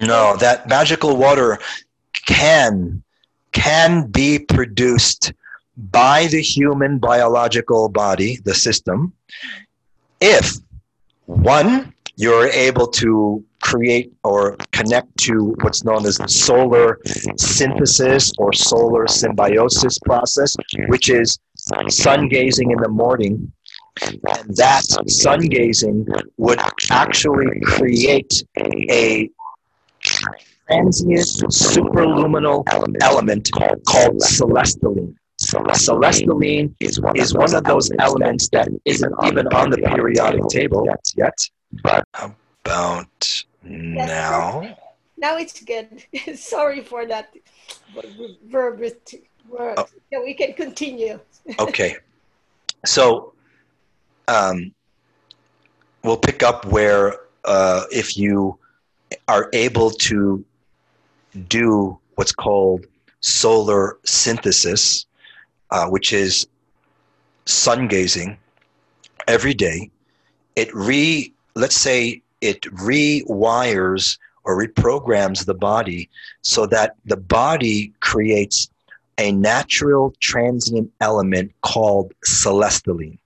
No, 0.00 0.36
that 0.36 0.68
magical 0.68 1.16
water 1.16 1.58
can 2.24 3.02
can 3.50 4.06
be 4.06 4.38
produced 4.38 5.32
by 5.76 6.26
the 6.28 6.40
human 6.40 6.98
biological 6.98 7.88
body, 7.88 8.38
the 8.44 8.54
system, 8.54 9.12
if 10.20 10.56
one, 11.26 11.94
you're 12.16 12.48
able 12.48 12.86
to 12.86 13.44
create 13.62 14.12
or 14.24 14.56
connect 14.72 15.16
to 15.18 15.54
what's 15.62 15.84
known 15.84 16.04
as 16.06 16.18
solar 16.32 16.98
synthesis 17.36 18.32
or 18.38 18.52
solar 18.52 19.06
symbiosis 19.06 19.98
process, 20.00 20.56
which 20.88 21.08
is 21.08 21.38
sun 21.88 22.28
gazing 22.28 22.70
in 22.70 22.78
the 22.78 22.88
morning. 22.88 23.52
And 24.02 24.56
that 24.56 24.84
sun 25.08 25.40
gazing 25.40 26.06
would 26.38 26.60
actually 26.90 27.60
create 27.60 28.44
a 28.58 29.28
transient 30.70 31.26
superluminal 31.50 32.64
element 33.02 33.50
called 33.52 34.20
celestaline. 34.20 35.14
Celestaline 35.40 36.74
is 36.80 37.00
one, 37.00 37.54
of 37.54 37.64
those 37.64 37.90
elements 37.98 38.48
that 38.50 38.68
isn't 38.84 39.14
even 39.24 39.46
on 39.48 39.70
the 39.70 39.78
periodic 39.78 40.46
table 40.48 40.86
yet. 41.16 41.34
About 42.64 43.44
now? 43.62 44.76
Now 45.16 45.36
it's 45.36 45.62
good. 45.62 46.04
Sorry 46.34 46.82
for 46.82 47.06
that 47.06 47.34
verb. 48.48 48.80
Word. 49.48 49.74
Oh. 49.78 49.86
Yeah, 50.10 50.20
we 50.22 50.34
can 50.34 50.52
continue. 50.54 51.18
okay. 51.58 51.96
So 52.86 53.32
um, 54.28 54.72
we'll 56.04 56.16
pick 56.16 56.42
up 56.42 56.64
where 56.66 57.18
uh, 57.44 57.84
if 57.90 58.16
you 58.16 58.58
are 59.28 59.50
able 59.52 59.90
to 59.90 60.44
do 61.48 61.98
what's 62.14 62.32
called 62.32 62.86
solar 63.20 63.98
synthesis, 64.04 65.06
uh, 65.70 65.86
which 65.88 66.12
is 66.12 66.46
sun 67.44 67.88
gazing 67.88 68.38
every 69.26 69.54
day, 69.54 69.90
it 70.56 70.72
re 70.74 71.32
let's 71.54 71.76
say 71.76 72.22
it 72.40 72.62
rewires 72.62 74.18
or 74.44 74.58
reprograms 74.58 75.44
the 75.44 75.54
body 75.54 76.08
so 76.42 76.66
that 76.66 76.96
the 77.04 77.16
body 77.16 77.92
creates 78.00 78.70
a 79.18 79.32
natural 79.32 80.14
transient 80.20 80.90
element 81.00 81.52
called 81.60 82.12
celestaline. 82.26 83.18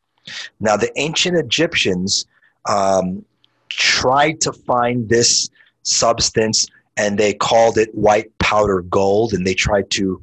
Now, 0.58 0.76
the 0.76 0.90
ancient 0.98 1.36
Egyptians 1.36 2.26
um, 2.68 3.24
tried 3.68 4.40
to 4.40 4.52
find 4.52 5.08
this 5.08 5.50
substance 5.82 6.66
and 6.96 7.18
they 7.18 7.34
called 7.34 7.78
it 7.78 7.94
white 7.94 8.36
powder 8.38 8.82
gold 8.82 9.32
and 9.32 9.46
they 9.46 9.54
tried 9.54 9.90
to 9.90 10.22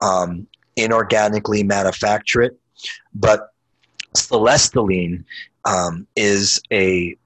um, 0.00 0.46
inorganically 0.76 1.64
manufacture 1.64 2.42
it. 2.42 2.58
But 3.14 3.52
celestaline 4.14 5.24
um, 5.64 6.06
is 6.16 6.60
a 6.72 7.16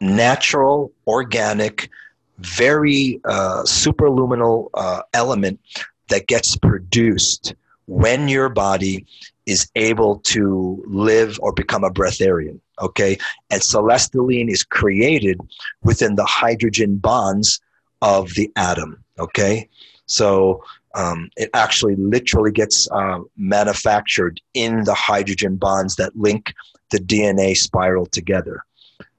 natural, 0.00 0.92
organic, 1.06 1.90
very 2.38 3.20
uh, 3.24 3.62
superluminal 3.62 4.68
uh, 4.74 5.02
element 5.14 5.60
that 6.08 6.26
gets 6.26 6.56
produced 6.56 7.54
when 7.86 8.28
your 8.28 8.48
body 8.48 9.06
is 9.46 9.70
able 9.76 10.18
to 10.18 10.82
live 10.86 11.38
or 11.40 11.52
become 11.52 11.84
a 11.84 11.90
breatharian. 11.90 12.60
Okay, 12.80 13.16
and 13.50 13.62
celestaline 13.62 14.50
is 14.50 14.62
created 14.62 15.40
within 15.82 16.16
the 16.16 16.26
hydrogen 16.26 16.96
bonds 16.98 17.58
of 18.02 18.34
the 18.34 18.50
atom. 18.56 19.02
Okay, 19.18 19.68
so 20.04 20.62
um, 20.94 21.30
it 21.36 21.48
actually 21.54 21.96
literally 21.96 22.52
gets 22.52 22.90
uh, 22.90 23.20
manufactured 23.36 24.40
in 24.52 24.84
the 24.84 24.94
hydrogen 24.94 25.56
bonds 25.56 25.96
that 25.96 26.16
link 26.16 26.52
the 26.90 26.98
DNA 26.98 27.56
spiral 27.56 28.06
together. 28.06 28.64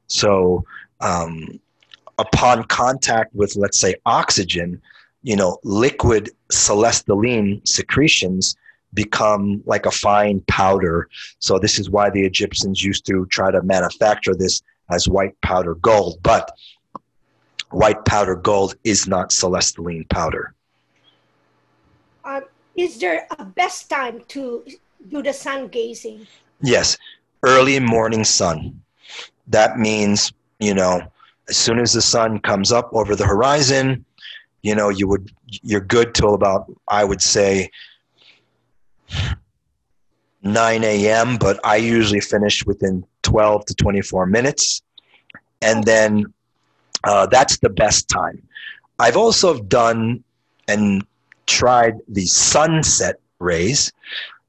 So, 0.07 0.63
um, 1.01 1.59
upon 2.17 2.63
contact 2.65 3.33
with, 3.35 3.55
let's 3.55 3.79
say, 3.79 3.95
oxygen, 4.05 4.81
you 5.23 5.35
know, 5.35 5.59
liquid 5.63 6.31
celestaline 6.51 7.65
secretions 7.67 8.55
become 8.93 9.61
like 9.65 9.85
a 9.85 9.91
fine 9.91 10.39
powder. 10.47 11.09
So, 11.39 11.59
this 11.59 11.77
is 11.77 11.89
why 11.89 12.09
the 12.09 12.25
Egyptians 12.25 12.83
used 12.83 13.05
to 13.07 13.25
try 13.27 13.51
to 13.51 13.61
manufacture 13.61 14.33
this 14.33 14.61
as 14.89 15.07
white 15.07 15.39
powder 15.41 15.75
gold. 15.75 16.19
But 16.23 16.51
white 17.71 18.03
powder 18.05 18.35
gold 18.35 18.75
is 18.83 19.07
not 19.07 19.29
celestaline 19.29 20.07
powder. 20.09 20.53
Uh, 22.23 22.41
is 22.75 22.99
there 22.99 23.27
a 23.37 23.43
best 23.43 23.89
time 23.89 24.21
to 24.29 24.65
do 25.09 25.21
the 25.21 25.33
sun 25.33 25.67
gazing? 25.67 26.27
Yes, 26.61 26.97
early 27.43 27.79
morning 27.79 28.23
sun 28.23 28.81
that 29.47 29.77
means, 29.77 30.31
you 30.59 30.73
know, 30.73 31.01
as 31.49 31.57
soon 31.57 31.79
as 31.79 31.93
the 31.93 32.01
sun 32.01 32.39
comes 32.39 32.71
up 32.71 32.89
over 32.93 33.15
the 33.15 33.25
horizon, 33.25 34.05
you 34.61 34.75
know, 34.75 34.89
you 34.89 35.07
would 35.07 35.31
you're 35.47 35.81
good 35.81 36.13
till 36.13 36.33
about 36.33 36.71
I 36.87 37.03
would 37.03 37.21
say 37.21 37.69
9 40.43 40.83
a.m., 40.83 41.37
but 41.37 41.59
I 41.63 41.77
usually 41.77 42.19
finish 42.19 42.65
within 42.65 43.05
12 43.23 43.65
to 43.65 43.75
24 43.75 44.25
minutes. 44.25 44.81
And 45.61 45.83
then 45.83 46.25
uh, 47.03 47.27
that's 47.27 47.57
the 47.59 47.69
best 47.69 48.09
time. 48.09 48.41
I've 48.99 49.17
also 49.17 49.61
done 49.63 50.23
and 50.67 51.05
tried 51.45 51.95
the 52.07 52.25
sunset 52.25 53.19
rays. 53.39 53.91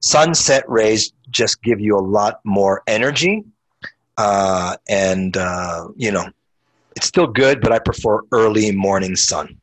Sunset 0.00 0.68
rays 0.68 1.12
just 1.30 1.62
give 1.62 1.80
you 1.80 1.96
a 1.96 2.00
lot 2.00 2.40
more 2.44 2.82
energy 2.86 3.44
uh, 4.18 4.76
and 4.88 5.36
uh, 5.36 5.88
you 5.96 6.10
know, 6.10 6.28
it's 6.96 7.06
still 7.06 7.28
good, 7.28 7.60
but 7.60 7.72
I 7.72 7.78
prefer 7.78 8.20
early 8.32 8.72
morning 8.72 9.14
sun. 9.14 9.56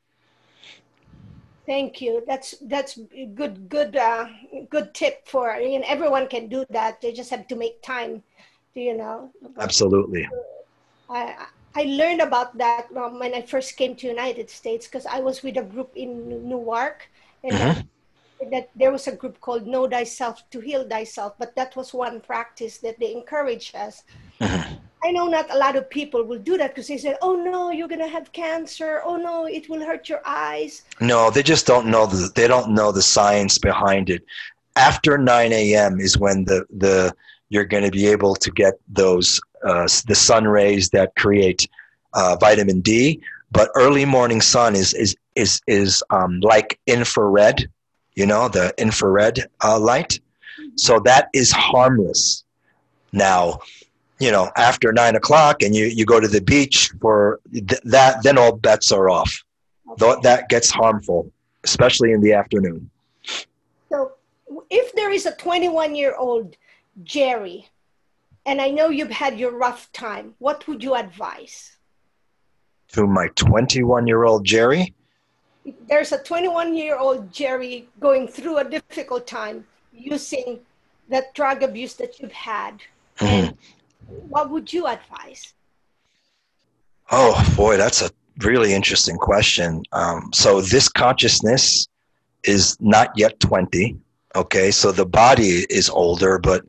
Thank 1.68 2.00
you. 2.00 2.24
That's 2.26 2.56
that's 2.62 2.98
good 3.36 3.68
good 3.70 3.96
uh, 3.98 4.28
good 4.70 4.94
tip 4.94 5.28
for 5.28 5.52
and 5.52 5.84
everyone 5.84 6.28
can 6.28 6.48
do 6.48 6.64
that. 6.70 7.02
They 7.02 7.12
just 7.12 7.30
have 7.30 7.48
to 7.50 7.56
make 7.56 7.84
time. 7.84 8.24
Do 8.74 8.82
You 8.82 8.98
know. 8.98 9.32
Absolutely. 9.60 10.28
I 11.10 11.48
I 11.76 11.84
learned 11.84 12.22
about 12.22 12.58
that 12.58 12.88
um, 12.96 13.20
when 13.20 13.34
I 13.34 13.42
first 13.42 13.76
came 13.76 13.96
to 13.98 14.08
United 14.08 14.50
States 14.50 14.88
because 14.88 15.06
I 15.06 15.20
was 15.20 15.44
with 15.44 15.58
a 15.58 15.64
group 15.64 15.92
in 15.96 16.48
Newark 16.48 17.12
and. 17.44 17.54
Mm-hmm. 17.54 17.82
That, 18.52 18.70
there 18.76 18.92
was 18.92 19.08
a 19.08 19.16
group 19.16 19.40
called 19.40 19.66
Know 19.66 19.88
Thyself 19.88 20.48
to 20.52 20.60
Heal 20.60 20.88
Thyself, 20.88 21.34
but 21.40 21.56
that 21.56 21.76
was 21.76 21.94
one 21.94 22.22
practice 22.22 22.78
that 22.80 23.00
they 23.00 23.14
encouraged 23.14 23.76
us 23.76 24.04
I 25.06 25.12
know 25.12 25.28
not 25.28 25.54
a 25.54 25.58
lot 25.58 25.76
of 25.76 25.88
people 25.88 26.24
will 26.24 26.40
do 26.40 26.58
that 26.58 26.72
because 26.72 26.88
they 26.88 26.98
say, 26.98 27.16
"Oh 27.22 27.36
no, 27.36 27.70
you're 27.70 27.88
gonna 27.88 28.08
have 28.08 28.32
cancer. 28.32 29.02
Oh 29.06 29.18
no, 29.18 29.46
it 29.46 29.70
will 29.70 29.86
hurt 29.86 30.10
your 30.10 30.22
eyes." 30.26 30.82
No, 31.00 31.30
they 31.30 31.44
just 31.44 31.68
don't 31.68 31.86
know 31.88 32.08
the 32.08 32.32
they 32.34 32.48
don't 32.48 32.72
know 32.72 32.92
the 32.92 33.04
science 33.04 33.60
behind 33.60 34.10
it. 34.10 34.24
After 34.76 35.18
9 35.18 35.54
a.m. 35.54 36.00
is 36.00 36.18
when 36.18 36.46
the 36.46 36.66
the 36.76 37.14
you're 37.50 37.66
going 37.66 37.84
to 37.84 37.92
be 37.92 38.08
able 38.08 38.36
to 38.36 38.50
get 38.50 38.74
those 38.88 39.40
uh, 39.64 39.88
the 40.08 40.16
sun 40.16 40.46
rays 40.48 40.90
that 40.90 41.16
create 41.16 41.68
uh, 42.14 42.36
vitamin 42.40 42.82
D. 42.82 43.22
But 43.52 43.70
early 43.76 44.06
morning 44.06 44.42
sun 44.42 44.76
is 44.76 44.94
is 44.96 45.16
is 45.36 45.62
is 45.68 46.04
um, 46.10 46.40
like 46.40 46.80
infrared, 46.88 47.70
you 48.16 48.26
know, 48.26 48.48
the 48.48 48.74
infrared 48.78 49.40
uh, 49.64 49.80
light. 49.80 50.20
So 50.76 51.00
that 51.02 51.30
is 51.34 51.52
harmless. 51.52 52.44
Now, 53.12 53.60
you 54.20 54.32
know 54.32 54.50
after 54.56 54.94
nine 54.94 55.18
o'clock 55.18 55.62
and 55.62 55.76
you 55.76 55.88
you 55.88 56.06
go 56.06 56.22
to 56.22 56.28
the 56.30 56.40
beach 56.40 56.90
for 57.02 57.42
th- 57.52 57.82
that 57.84 58.24
then 58.24 58.38
all 58.38 58.56
bets 58.56 58.90
are 58.94 59.10
off 59.10 59.44
okay. 60.02 60.16
that 60.24 60.48
gets 60.48 60.72
harmful 60.72 61.30
especially 61.66 62.14
in 62.14 62.22
the 62.22 62.32
afternoon 62.32 62.90
so 63.90 64.14
if 64.70 64.94
there 64.94 65.12
is 65.12 65.26
a 65.26 65.34
21 65.34 65.96
year 65.96 66.16
old 66.16 66.56
Jere, 67.04 67.66
and 68.46 68.62
I 68.62 68.70
know 68.70 68.90
you've 68.90 69.12
had 69.12 69.40
your 69.40 69.58
rough 69.58 69.92
time, 69.92 70.34
what 70.40 70.68
would 70.68 70.84
you 70.84 70.96
advise? 70.96 71.78
To 72.90 73.06
my 73.06 73.28
21 73.36 74.08
year 74.08 74.24
old 74.24 74.46
Jere? 74.46 74.94
There's 75.88 76.12
a 76.12 76.18
21 76.18 76.76
year 76.76 76.98
old 76.98 77.32
Jere 77.32 77.86
going 78.00 78.28
through 78.28 78.58
a 78.58 78.64
difficult 78.64 79.28
time 79.28 79.66
using 79.94 80.60
that 81.10 81.34
drug 81.34 81.64
abuse 81.64 81.94
that 81.96 82.20
you've 82.20 82.32
had, 82.32 82.82
mm-hmm. 83.18 83.56
what 84.30 84.50
would 84.50 84.72
you 84.72 84.88
advise? 84.88 85.54
Oh, 87.12 87.54
boy, 87.56 87.78
that's 87.78 88.02
a 88.02 88.10
really 88.40 88.74
interesting 88.74 89.18
question. 89.18 89.84
Um, 89.92 90.32
so, 90.34 90.62
this 90.62 90.90
consciousness 90.90 91.88
is 92.44 92.78
not 92.80 93.12
yet 93.16 93.40
20. 93.40 93.98
Okay, 94.36 94.72
so 94.72 94.92
the 94.92 95.06
body 95.06 95.66
is 95.70 95.90
older, 95.90 96.40
but 96.40 96.66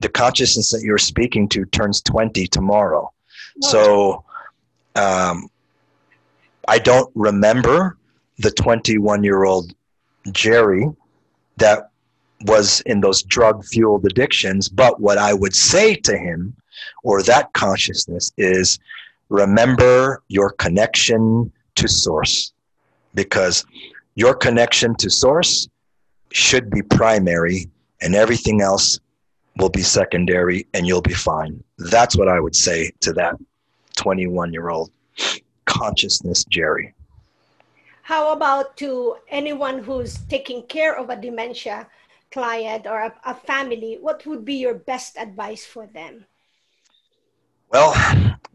the 0.00 0.08
consciousness 0.08 0.70
that 0.72 0.82
you're 0.82 0.98
speaking 0.98 1.48
to 1.48 1.64
turns 1.66 2.00
20 2.02 2.46
tomorrow. 2.48 3.10
So 3.62 4.24
um, 4.94 5.48
I 6.68 6.78
don't 6.78 7.10
remember 7.14 7.96
the 8.38 8.50
21 8.50 9.24
year 9.24 9.44
old 9.44 9.74
Jere 10.32 10.92
that 11.56 11.90
was 12.42 12.82
in 12.82 13.00
those 13.00 13.22
drug 13.22 13.64
fueled 13.64 14.04
addictions, 14.04 14.68
but 14.68 15.00
what 15.00 15.18
I 15.18 15.32
would 15.32 15.54
say 15.54 15.94
to 15.94 16.16
him 16.16 16.54
or 17.02 17.22
that 17.22 17.52
consciousness 17.54 18.32
is 18.36 18.78
remember 19.28 20.22
your 20.28 20.50
connection 20.52 21.50
to 21.76 21.88
source 21.88 22.52
because 23.14 23.64
your 24.14 24.34
connection 24.34 24.94
to 24.96 25.10
source 25.10 25.68
should 26.32 26.70
be 26.70 26.82
primary 26.82 27.70
and 28.02 28.14
everything 28.14 28.60
else 28.60 29.00
will 29.56 29.70
be 29.70 29.82
secondary 29.82 30.66
and 30.74 30.86
you'll 30.86 31.00
be 31.00 31.14
fine. 31.14 31.62
That's 31.78 32.16
what 32.16 32.28
I 32.28 32.40
would 32.40 32.54
say 32.54 32.92
to 33.00 33.12
that 33.14 33.36
21 33.96 34.52
year 34.52 34.68
old 34.68 34.90
consciousness 35.64 36.44
Jere. 36.44 36.94
How 38.06 38.30
about 38.30 38.76
to 38.76 39.16
anyone 39.26 39.82
who's 39.82 40.18
taking 40.28 40.62
care 40.68 40.96
of 40.96 41.10
a 41.10 41.16
dementia 41.16 41.88
client 42.30 42.86
or 42.86 43.00
a, 43.00 43.12
a 43.24 43.34
family? 43.34 43.98
What 44.00 44.24
would 44.26 44.44
be 44.44 44.54
your 44.54 44.74
best 44.74 45.18
advice 45.18 45.66
for 45.66 45.88
them? 45.88 46.24
Well, 47.72 47.92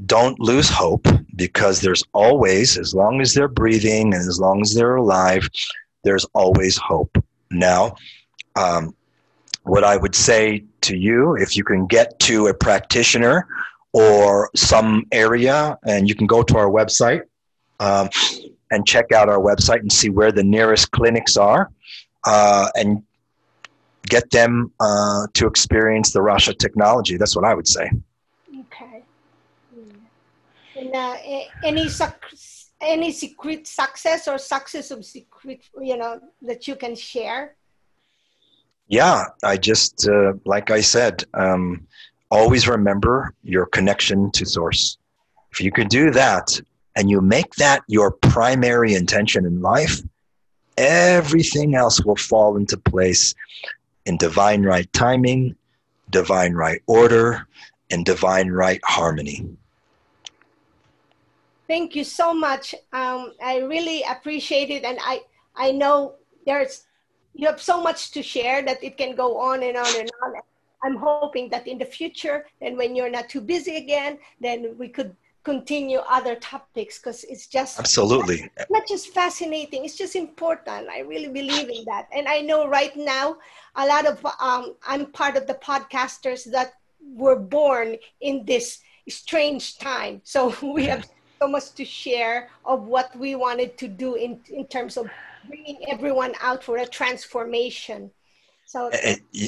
don't 0.06 0.40
lose 0.40 0.70
hope 0.70 1.06
because 1.36 1.82
there's 1.82 2.02
always, 2.14 2.78
as 2.78 2.96
long 2.96 3.20
as 3.20 3.34
they're 3.34 3.50
breathing 3.50 4.14
and 4.14 4.26
as 4.26 4.40
long 4.40 4.62
as 4.62 4.74
they're 4.74 4.96
alive, 4.96 5.50
there's 6.06 6.24
always 6.34 6.78
hope. 6.78 7.22
Now, 7.50 7.96
um, 8.56 8.96
what 9.64 9.84
I 9.84 9.98
would 9.98 10.16
say 10.16 10.64
to 10.88 10.96
you, 10.96 11.36
if 11.36 11.58
you 11.58 11.66
can 11.66 11.88
get 11.88 12.18
to 12.20 12.48
a 12.48 12.54
practitioner 12.54 13.46
or 13.92 14.50
some 14.56 15.08
area, 15.12 15.78
and 15.86 16.08
you 16.08 16.16
can 16.16 16.26
go 16.26 16.42
to 16.42 16.58
our 16.58 16.70
website 16.70 17.24
um, 17.82 18.08
and 18.72 18.88
check 18.88 19.12
out 19.12 19.30
our 19.30 19.40
website 19.40 19.80
and 19.80 19.92
see 19.92 20.10
where 20.10 20.32
the 20.32 20.44
nearest 20.44 20.92
clinics 20.92 21.38
are, 21.38 21.72
uh, 22.26 22.70
and 22.76 23.04
get 24.08 24.30
them 24.32 24.72
uh, 24.80 25.28
to 25.34 25.46
experience 25.46 26.12
the 26.12 26.20
Rasha 26.20 26.58
technology. 26.58 27.18
That's 27.18 27.36
what 27.36 27.46
I 27.46 27.54
would 27.54 27.68
say. 27.68 27.90
Okay. 28.62 29.04
And 30.76 30.96
uh, 30.96 31.16
any 31.64 31.88
any 32.82 33.12
secret 33.12 33.68
success 33.68 34.28
or 34.28 34.40
success 34.40 34.90
of 34.90 35.06
secret, 35.06 35.62
you 35.80 35.98
know, 35.98 36.20
that 36.42 36.68
you 36.68 36.76
can 36.76 36.96
share? 36.96 37.56
yeah, 38.92 39.24
I 39.42 39.56
just, 39.56 40.08
uh, 40.08 40.34
like 40.44 40.70
I 40.70 40.82
said, 40.82 41.24
um, 41.34 41.88
always 42.30 42.68
remember 42.68 43.34
your 43.42 43.66
connection 43.66 44.30
to 44.32 44.46
source. 44.46 44.98
If 45.54 45.62
you 45.62 45.72
can 45.72 45.88
do 45.88 46.12
that 46.12 46.60
and 46.96 47.10
you 47.10 47.22
make 47.22 47.56
that 47.56 47.84
your 47.88 48.12
primary 48.12 48.94
intention 48.94 49.46
in 49.46 49.62
life, 49.62 50.02
everything 50.78 51.76
else 51.76 52.04
will 52.04 52.16
fall 52.16 52.58
into 52.58 52.78
place 52.78 53.34
in 54.06 54.18
divine 54.18 54.64
right 54.64 54.92
timing, 54.94 55.56
divine 56.10 56.54
right 56.54 56.82
order, 56.88 57.48
and 57.90 58.06
divine 58.06 58.50
right 58.50 58.82
harmony. 58.84 59.46
Thank 61.68 61.96
you 61.96 62.04
so 62.04 62.34
much. 62.34 62.76
Um, 62.92 63.34
I 63.42 63.60
really 63.60 64.04
appreciate 64.04 64.70
it, 64.70 64.84
and 64.84 64.98
I 65.02 65.22
I 65.56 65.72
know 65.72 66.16
there's 66.46 66.86
you 67.34 67.48
have 67.48 67.62
so 67.62 67.82
much 67.82 68.12
to 68.12 68.22
share 68.22 68.62
that 68.64 68.84
it 68.84 68.98
can 68.98 69.16
go 69.16 69.40
on 69.40 69.64
and 69.64 69.78
on 69.78 70.00
and 70.00 70.12
on. 70.24 70.34
I'm 70.84 70.98
hoping 70.98 71.48
that 71.50 71.68
in 71.68 71.78
the 71.78 71.86
future, 71.86 72.46
and 72.60 72.76
when 72.76 72.96
you're 72.96 73.10
not 73.10 73.30
too 73.30 73.40
busy 73.40 73.78
again, 73.78 74.18
then 74.42 74.76
we 74.78 74.90
could 74.90 75.16
continue 75.44 76.00
other 76.10 76.36
topics 76.36 77.00
because 77.00 77.24
it's 77.24 77.48
just 77.48 77.80
absolutely 77.80 78.42
not, 78.58 78.68
not, 78.70 78.88
just 78.88 79.08
fascinating 79.10 79.84
it's 79.84 79.98
just 79.98 80.16
important 80.16 80.88
i 80.90 81.00
really 81.00 81.28
believe 81.28 81.68
in 81.68 81.84
that 81.86 82.08
and 82.14 82.28
i 82.28 82.40
know 82.42 82.68
right 82.68 82.96
now 82.96 83.36
a 83.76 83.86
lot 83.88 84.06
of 84.06 84.24
um, 84.40 84.76
i'm 84.88 85.08
part 85.08 85.36
of 85.36 85.48
the 85.48 85.56
podcasters 85.56 86.44
that 86.52 86.74
were 87.16 87.36
born 87.36 87.98
in 88.22 88.46
this 88.46 88.82
strange 89.10 89.80
time 89.80 90.22
so 90.24 90.54
we 90.74 90.86
have 90.86 91.08
so 91.42 91.48
much 91.48 91.72
to 91.74 91.84
share 91.84 92.50
of 92.66 92.84
what 92.84 93.16
we 93.18 93.34
wanted 93.36 93.78
to 93.80 93.88
do 93.88 94.14
in, 94.14 94.40
in 94.50 94.68
terms 94.68 94.96
of 94.96 95.10
bringing 95.48 95.78
everyone 95.90 96.34
out 96.42 96.64
for 96.64 96.78
a 96.78 96.86
transformation. 96.86 98.12
So 98.66 98.92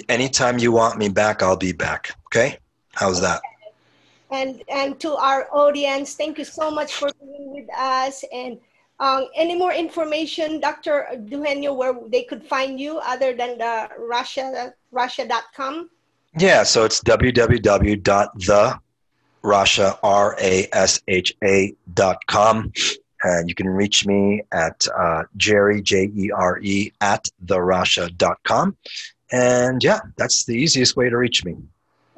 anytime 0.09 0.57
you 0.57 0.71
want 0.71 0.97
me 0.97 1.07
back, 1.09 1.43
I'll 1.43 1.55
be 1.55 1.71
back. 1.71 2.11
Okay, 2.27 2.57
how's 2.93 3.21
that? 3.21 3.41
And 4.33 4.63
and 4.67 4.99
to 5.01 5.13
our 5.13 5.47
audience, 5.53 6.15
thank 6.15 6.39
you 6.39 6.45
so 6.45 6.71
much 6.71 6.95
for 6.95 7.09
being 7.21 7.53
with 7.53 7.69
us. 7.77 8.25
And 8.33 8.57
um, 8.99 9.27
any 9.35 9.55
more 9.55 9.73
information, 9.73 10.59
Dr. 10.59 11.07
Dugenio, 11.29 11.75
where 11.75 11.93
they 12.07 12.23
could 12.23 12.43
find 12.43 12.79
you 12.79 12.97
other 12.99 13.33
than 13.35 13.57
the 13.57 13.89
Rasha 13.99 14.73
Rasha.com? 14.91 15.89
Yeah, 16.39 16.63
so 16.63 16.83
it's 16.83 16.99
www.the 17.01 18.79
R 20.03 20.35
A 20.39 20.67
S 20.73 21.01
H 21.07 21.35
A 21.43 21.75
dot 21.93 22.25
com. 22.25 22.71
And 23.25 23.47
you 23.47 23.55
can 23.55 23.69
reach 23.69 24.05
me 24.05 24.41
at 24.51 24.85
uh, 24.97 25.23
Jere, 25.37 25.81
J 25.81 26.11
E 26.15 26.31
R 26.31 26.59
E, 26.61 26.91
at 27.01 27.29
therasha.com. 27.45 28.75
And 29.31 29.83
yeah, 29.83 29.99
that's 30.17 30.45
the 30.45 30.55
easiest 30.55 30.95
way 30.95 31.09
to 31.09 31.17
reach 31.17 31.45
me. 31.45 31.55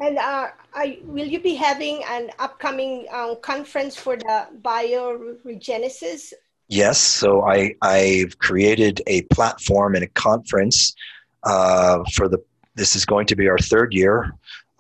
And 0.06 0.18
uh, 0.20 0.50
I, 0.76 1.00
will 1.04 1.26
you 1.26 1.40
be 1.40 1.56
having 1.56 2.04
an 2.08 2.30
upcoming 2.38 3.08
um, 3.12 3.38
conference 3.42 3.98
for 3.98 4.16
the 4.16 4.46
bioregenesis? 4.62 6.32
Yes, 6.68 7.00
so 7.00 7.42
I, 7.42 7.74
I've 7.82 8.38
created 8.38 9.02
a 9.08 9.24
platform 9.24 9.96
and 9.96 10.04
a 10.04 10.08
conference 10.10 10.94
uh, 11.42 12.04
for 12.14 12.28
the, 12.28 12.38
this 12.76 12.96
is 12.96 13.04
going 13.04 13.26
to 13.28 13.36
be 13.36 13.50
our 13.50 13.58
third 13.58 13.96
year. 13.96 14.32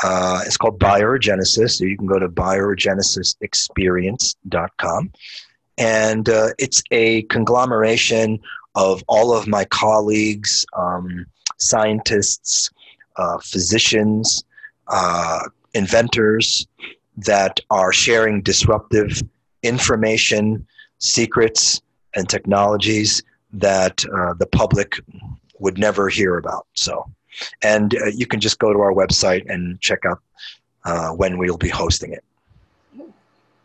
Uh, 0.04 0.42
it's 0.46 0.58
called 0.58 0.80
Bioregenesis. 0.80 1.78
So 1.78 1.86
you 1.86 1.98
can 1.98 2.06
go 2.06 2.20
to 2.20 2.30
bioregenesisexperience.com. 2.30 5.12
And 5.80 6.30
uh, 6.30 6.50
it's 6.60 6.84
a 6.92 7.24
conglomeration 7.24 8.40
of 8.76 9.04
all 9.08 9.36
of 9.36 9.48
my 9.48 9.66
colleagues, 9.66 10.68
um, 10.78 11.26
scientists, 11.58 12.70
uh, 13.16 13.40
physicians, 13.40 14.44
uh, 14.88 15.40
inventors 15.74 16.68
that 17.18 17.60
are 17.70 17.92
sharing 17.92 18.42
disruptive 18.42 19.22
information, 19.64 20.66
secrets, 21.00 21.82
and 22.16 22.30
technologies 22.30 23.24
that 23.54 24.04
uh, 24.06 24.34
the 24.34 24.46
public 24.46 25.00
would 25.60 25.78
never 25.78 26.10
hear 26.10 26.38
about. 26.38 26.68
So, 26.74 27.06
and 27.64 27.96
uh, 27.96 28.08
you 28.08 28.26
can 28.26 28.40
just 28.40 28.60
go 28.60 28.74
to 28.74 28.80
our 28.80 28.94
website 28.94 29.50
and 29.50 29.80
check 29.82 30.00
out 30.06 30.20
uh, 30.84 31.10
when 31.10 31.38
we'll 31.38 31.58
be 31.58 31.70
hosting 31.70 32.14
it. 32.14 32.24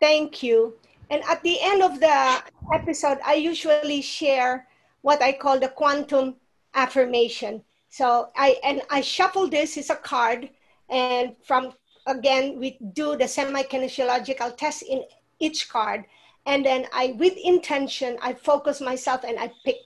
Thank 0.00 0.42
you. 0.42 0.74
And 1.10 1.22
at 1.28 1.42
the 1.42 1.58
end 1.60 1.82
of 1.82 2.00
the 2.00 2.42
episode, 2.72 3.18
I 3.24 3.34
usually 3.34 4.00
share 4.00 4.66
what 5.02 5.20
I 5.22 5.32
call 5.32 5.58
the 5.58 5.68
quantum 5.68 6.36
affirmation. 6.74 7.62
So 7.88 8.28
I 8.36 8.56
and 8.62 8.82
I 8.90 9.00
shuffle 9.00 9.48
this 9.48 9.76
is 9.76 9.90
a 9.90 9.96
card, 9.96 10.48
and 10.90 11.34
from 11.44 11.72
again 12.06 12.58
we 12.58 12.78
do 12.92 13.16
the 13.16 13.28
semi-kinesiological 13.28 14.56
test 14.56 14.82
in 14.82 15.04
each 15.38 15.68
card, 15.68 16.04
and 16.46 16.64
then 16.64 16.86
I 16.92 17.14
with 17.18 17.36
intention 17.36 18.18
I 18.22 18.34
focus 18.34 18.80
myself 18.80 19.24
and 19.24 19.38
I 19.38 19.52
pick 19.64 19.76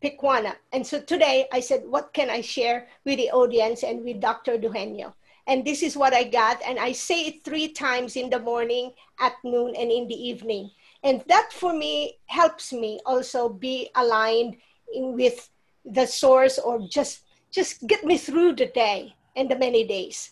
pick 0.00 0.22
one 0.22 0.46
up. 0.46 0.56
And 0.72 0.86
so 0.86 1.00
today 1.00 1.46
I 1.52 1.60
said, 1.60 1.82
what 1.86 2.12
can 2.12 2.28
I 2.28 2.40
share 2.40 2.88
with 3.04 3.18
the 3.18 3.30
audience 3.30 3.84
and 3.84 4.02
with 4.04 4.20
Dr. 4.20 4.58
Dugenio? 4.58 5.14
and 5.46 5.64
this 5.64 5.82
is 5.82 5.96
what 5.96 6.14
I 6.14 6.24
got. 6.24 6.62
And 6.66 6.78
I 6.78 6.92
say 6.92 7.26
it 7.26 7.44
three 7.44 7.68
times 7.68 8.16
in 8.16 8.30
the 8.30 8.38
morning, 8.38 8.92
at 9.20 9.34
noon, 9.44 9.74
and 9.76 9.90
in 9.90 10.06
the 10.06 10.14
evening. 10.14 10.70
And 11.02 11.22
that 11.26 11.52
for 11.52 11.72
me 11.72 12.18
helps 12.26 12.72
me 12.72 13.00
also 13.04 13.48
be 13.48 13.90
aligned 13.94 14.56
with 14.94 15.50
the 15.84 16.06
source 16.06 16.58
or 16.58 16.86
just 16.88 17.22
just 17.50 17.86
get 17.86 18.04
me 18.04 18.16
through 18.16 18.54
the 18.54 18.66
day 18.66 19.14
and 19.36 19.50
the 19.50 19.58
many 19.58 19.86
days. 19.86 20.30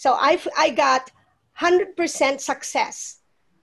So 0.00 0.14
I, 0.14 0.40
I 0.56 0.70
got 0.70 1.10
100% 1.60 2.40
success. 2.40 3.18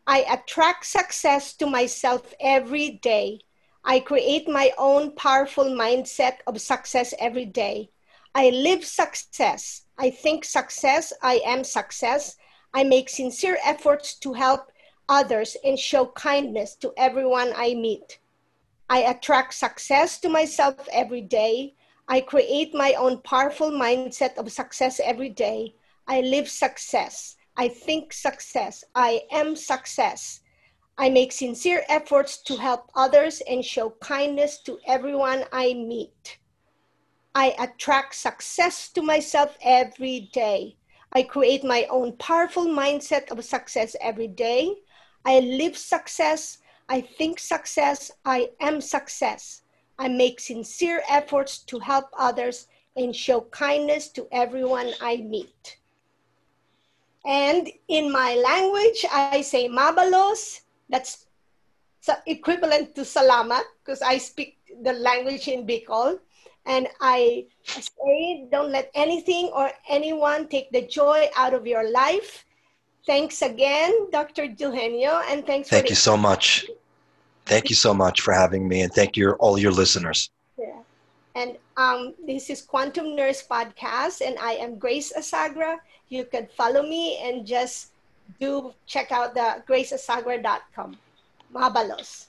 I 0.05 0.19
attract 0.29 0.85
success 0.85 1.55
to 1.55 1.65
myself 1.65 2.31
every 2.39 2.99
day. 3.01 3.39
I 3.83 4.01
create 4.01 4.47
my 4.47 4.69
own 4.77 5.15
powerful 5.15 5.65
mindset 5.65 6.33
of 6.45 6.61
success 6.61 7.15
every 7.17 7.45
day. 7.45 7.89
I 8.35 8.51
live 8.51 8.85
success. 8.85 9.87
I 9.97 10.11
think 10.11 10.45
success. 10.45 11.11
I 11.23 11.41
am 11.43 11.63
success. 11.63 12.35
I 12.71 12.83
make 12.83 13.09
sincere 13.09 13.57
efforts 13.65 14.13
to 14.19 14.33
help 14.33 14.71
others 15.09 15.57
and 15.63 15.79
show 15.79 16.05
kindness 16.05 16.75
to 16.81 16.93
everyone 16.97 17.51
I 17.55 17.73
meet. 17.73 18.19
I 18.91 18.99
attract 18.99 19.55
success 19.55 20.19
to 20.19 20.29
myself 20.29 20.87
every 20.93 21.21
day. 21.21 21.73
I 22.07 22.21
create 22.21 22.75
my 22.75 22.93
own 22.93 23.23
powerful 23.23 23.71
mindset 23.71 24.37
of 24.37 24.51
success 24.51 25.01
every 25.03 25.29
day. 25.29 25.73
I 26.09 26.21
live 26.21 26.49
success. 26.49 27.35
I 27.57 27.67
think 27.67 28.13
success. 28.13 28.83
I 28.95 29.23
am 29.29 29.55
success. 29.55 30.39
I 30.97 31.09
make 31.09 31.31
sincere 31.31 31.83
efforts 31.89 32.41
to 32.43 32.55
help 32.55 32.89
others 32.95 33.41
and 33.41 33.63
show 33.63 33.89
kindness 33.99 34.61
to 34.63 34.79
everyone 34.87 35.43
I 35.51 35.73
meet. 35.73 36.39
I 37.35 37.55
attract 37.59 38.15
success 38.15 38.89
to 38.93 39.01
myself 39.01 39.57
every 39.61 40.29
day. 40.31 40.77
I 41.11 41.23
create 41.23 41.63
my 41.63 41.85
own 41.89 42.15
powerful 42.17 42.65
mindset 42.65 43.29
of 43.29 43.43
success 43.43 43.95
every 44.01 44.27
day. 44.27 44.73
I 45.25 45.39
live 45.41 45.77
success. 45.77 46.59
I 46.87 47.01
think 47.01 47.37
success. 47.39 48.11
I 48.23 48.51
am 48.61 48.81
success. 48.81 49.61
I 49.99 50.07
make 50.07 50.39
sincere 50.39 51.03
efforts 51.09 51.59
to 51.65 51.79
help 51.79 52.05
others 52.17 52.67
and 52.95 53.15
show 53.15 53.41
kindness 53.41 54.09
to 54.13 54.27
everyone 54.31 54.93
I 55.01 55.17
meet. 55.17 55.77
And 57.25 57.69
in 57.87 58.11
my 58.11 58.35
language, 58.35 59.05
I 59.11 59.41
say 59.41 59.67
mabalos. 59.67 60.61
That's 60.89 61.25
equivalent 62.25 62.95
to 62.95 63.01
salamat 63.01 63.63
because 63.83 64.01
I 64.01 64.17
speak 64.17 64.57
the 64.83 64.93
language 64.93 65.47
in 65.47 65.67
Bicol. 65.67 66.19
And 66.65 66.87
I 66.99 67.47
say, 67.63 68.47
don't 68.51 68.71
let 68.71 68.91
anything 68.93 69.51
or 69.55 69.71
anyone 69.87 70.47
take 70.47 70.69
the 70.71 70.81
joy 70.81 71.29
out 71.35 71.53
of 71.53 71.65
your 71.65 71.89
life. 71.91 72.45
Thanks 73.05 73.41
again, 73.41 74.11
Dr. 74.11 74.47
Dugenio, 74.47 75.23
and 75.29 75.45
thanks. 75.45 75.69
Thank 75.69 75.87
you 75.87 75.95
so 75.95 76.17
much. 76.17 76.67
Thank 77.45 77.69
you 77.69 77.75
so 77.75 77.93
much 77.93 78.19
for 78.19 78.33
having 78.33 78.67
me, 78.67 78.81
and 78.81 78.91
thank 78.91 79.15
you 79.15 79.31
all 79.39 79.57
your 79.57 79.71
listeners. 79.71 80.29
Yeah. 80.59 80.83
And 81.37 81.53
um, 81.77 82.15
this 82.25 82.49
is 82.49 82.65
Quantum 82.65 83.15
Nurse 83.15 83.45
Podcast, 83.45 84.25
and 84.25 84.41
I 84.41 84.53
am 84.57 84.81
Grace 84.81 85.13
Asagra. 85.13 85.77
You 86.09 86.25
can 86.25 86.49
follow 86.57 86.81
me 86.81 87.21
and 87.21 87.45
just 87.45 87.93
do 88.41 88.73
check 88.87 89.11
out 89.11 89.35
the 89.35 89.61
graceasagra.com. 89.69 90.97
Mabalos. 91.53 92.26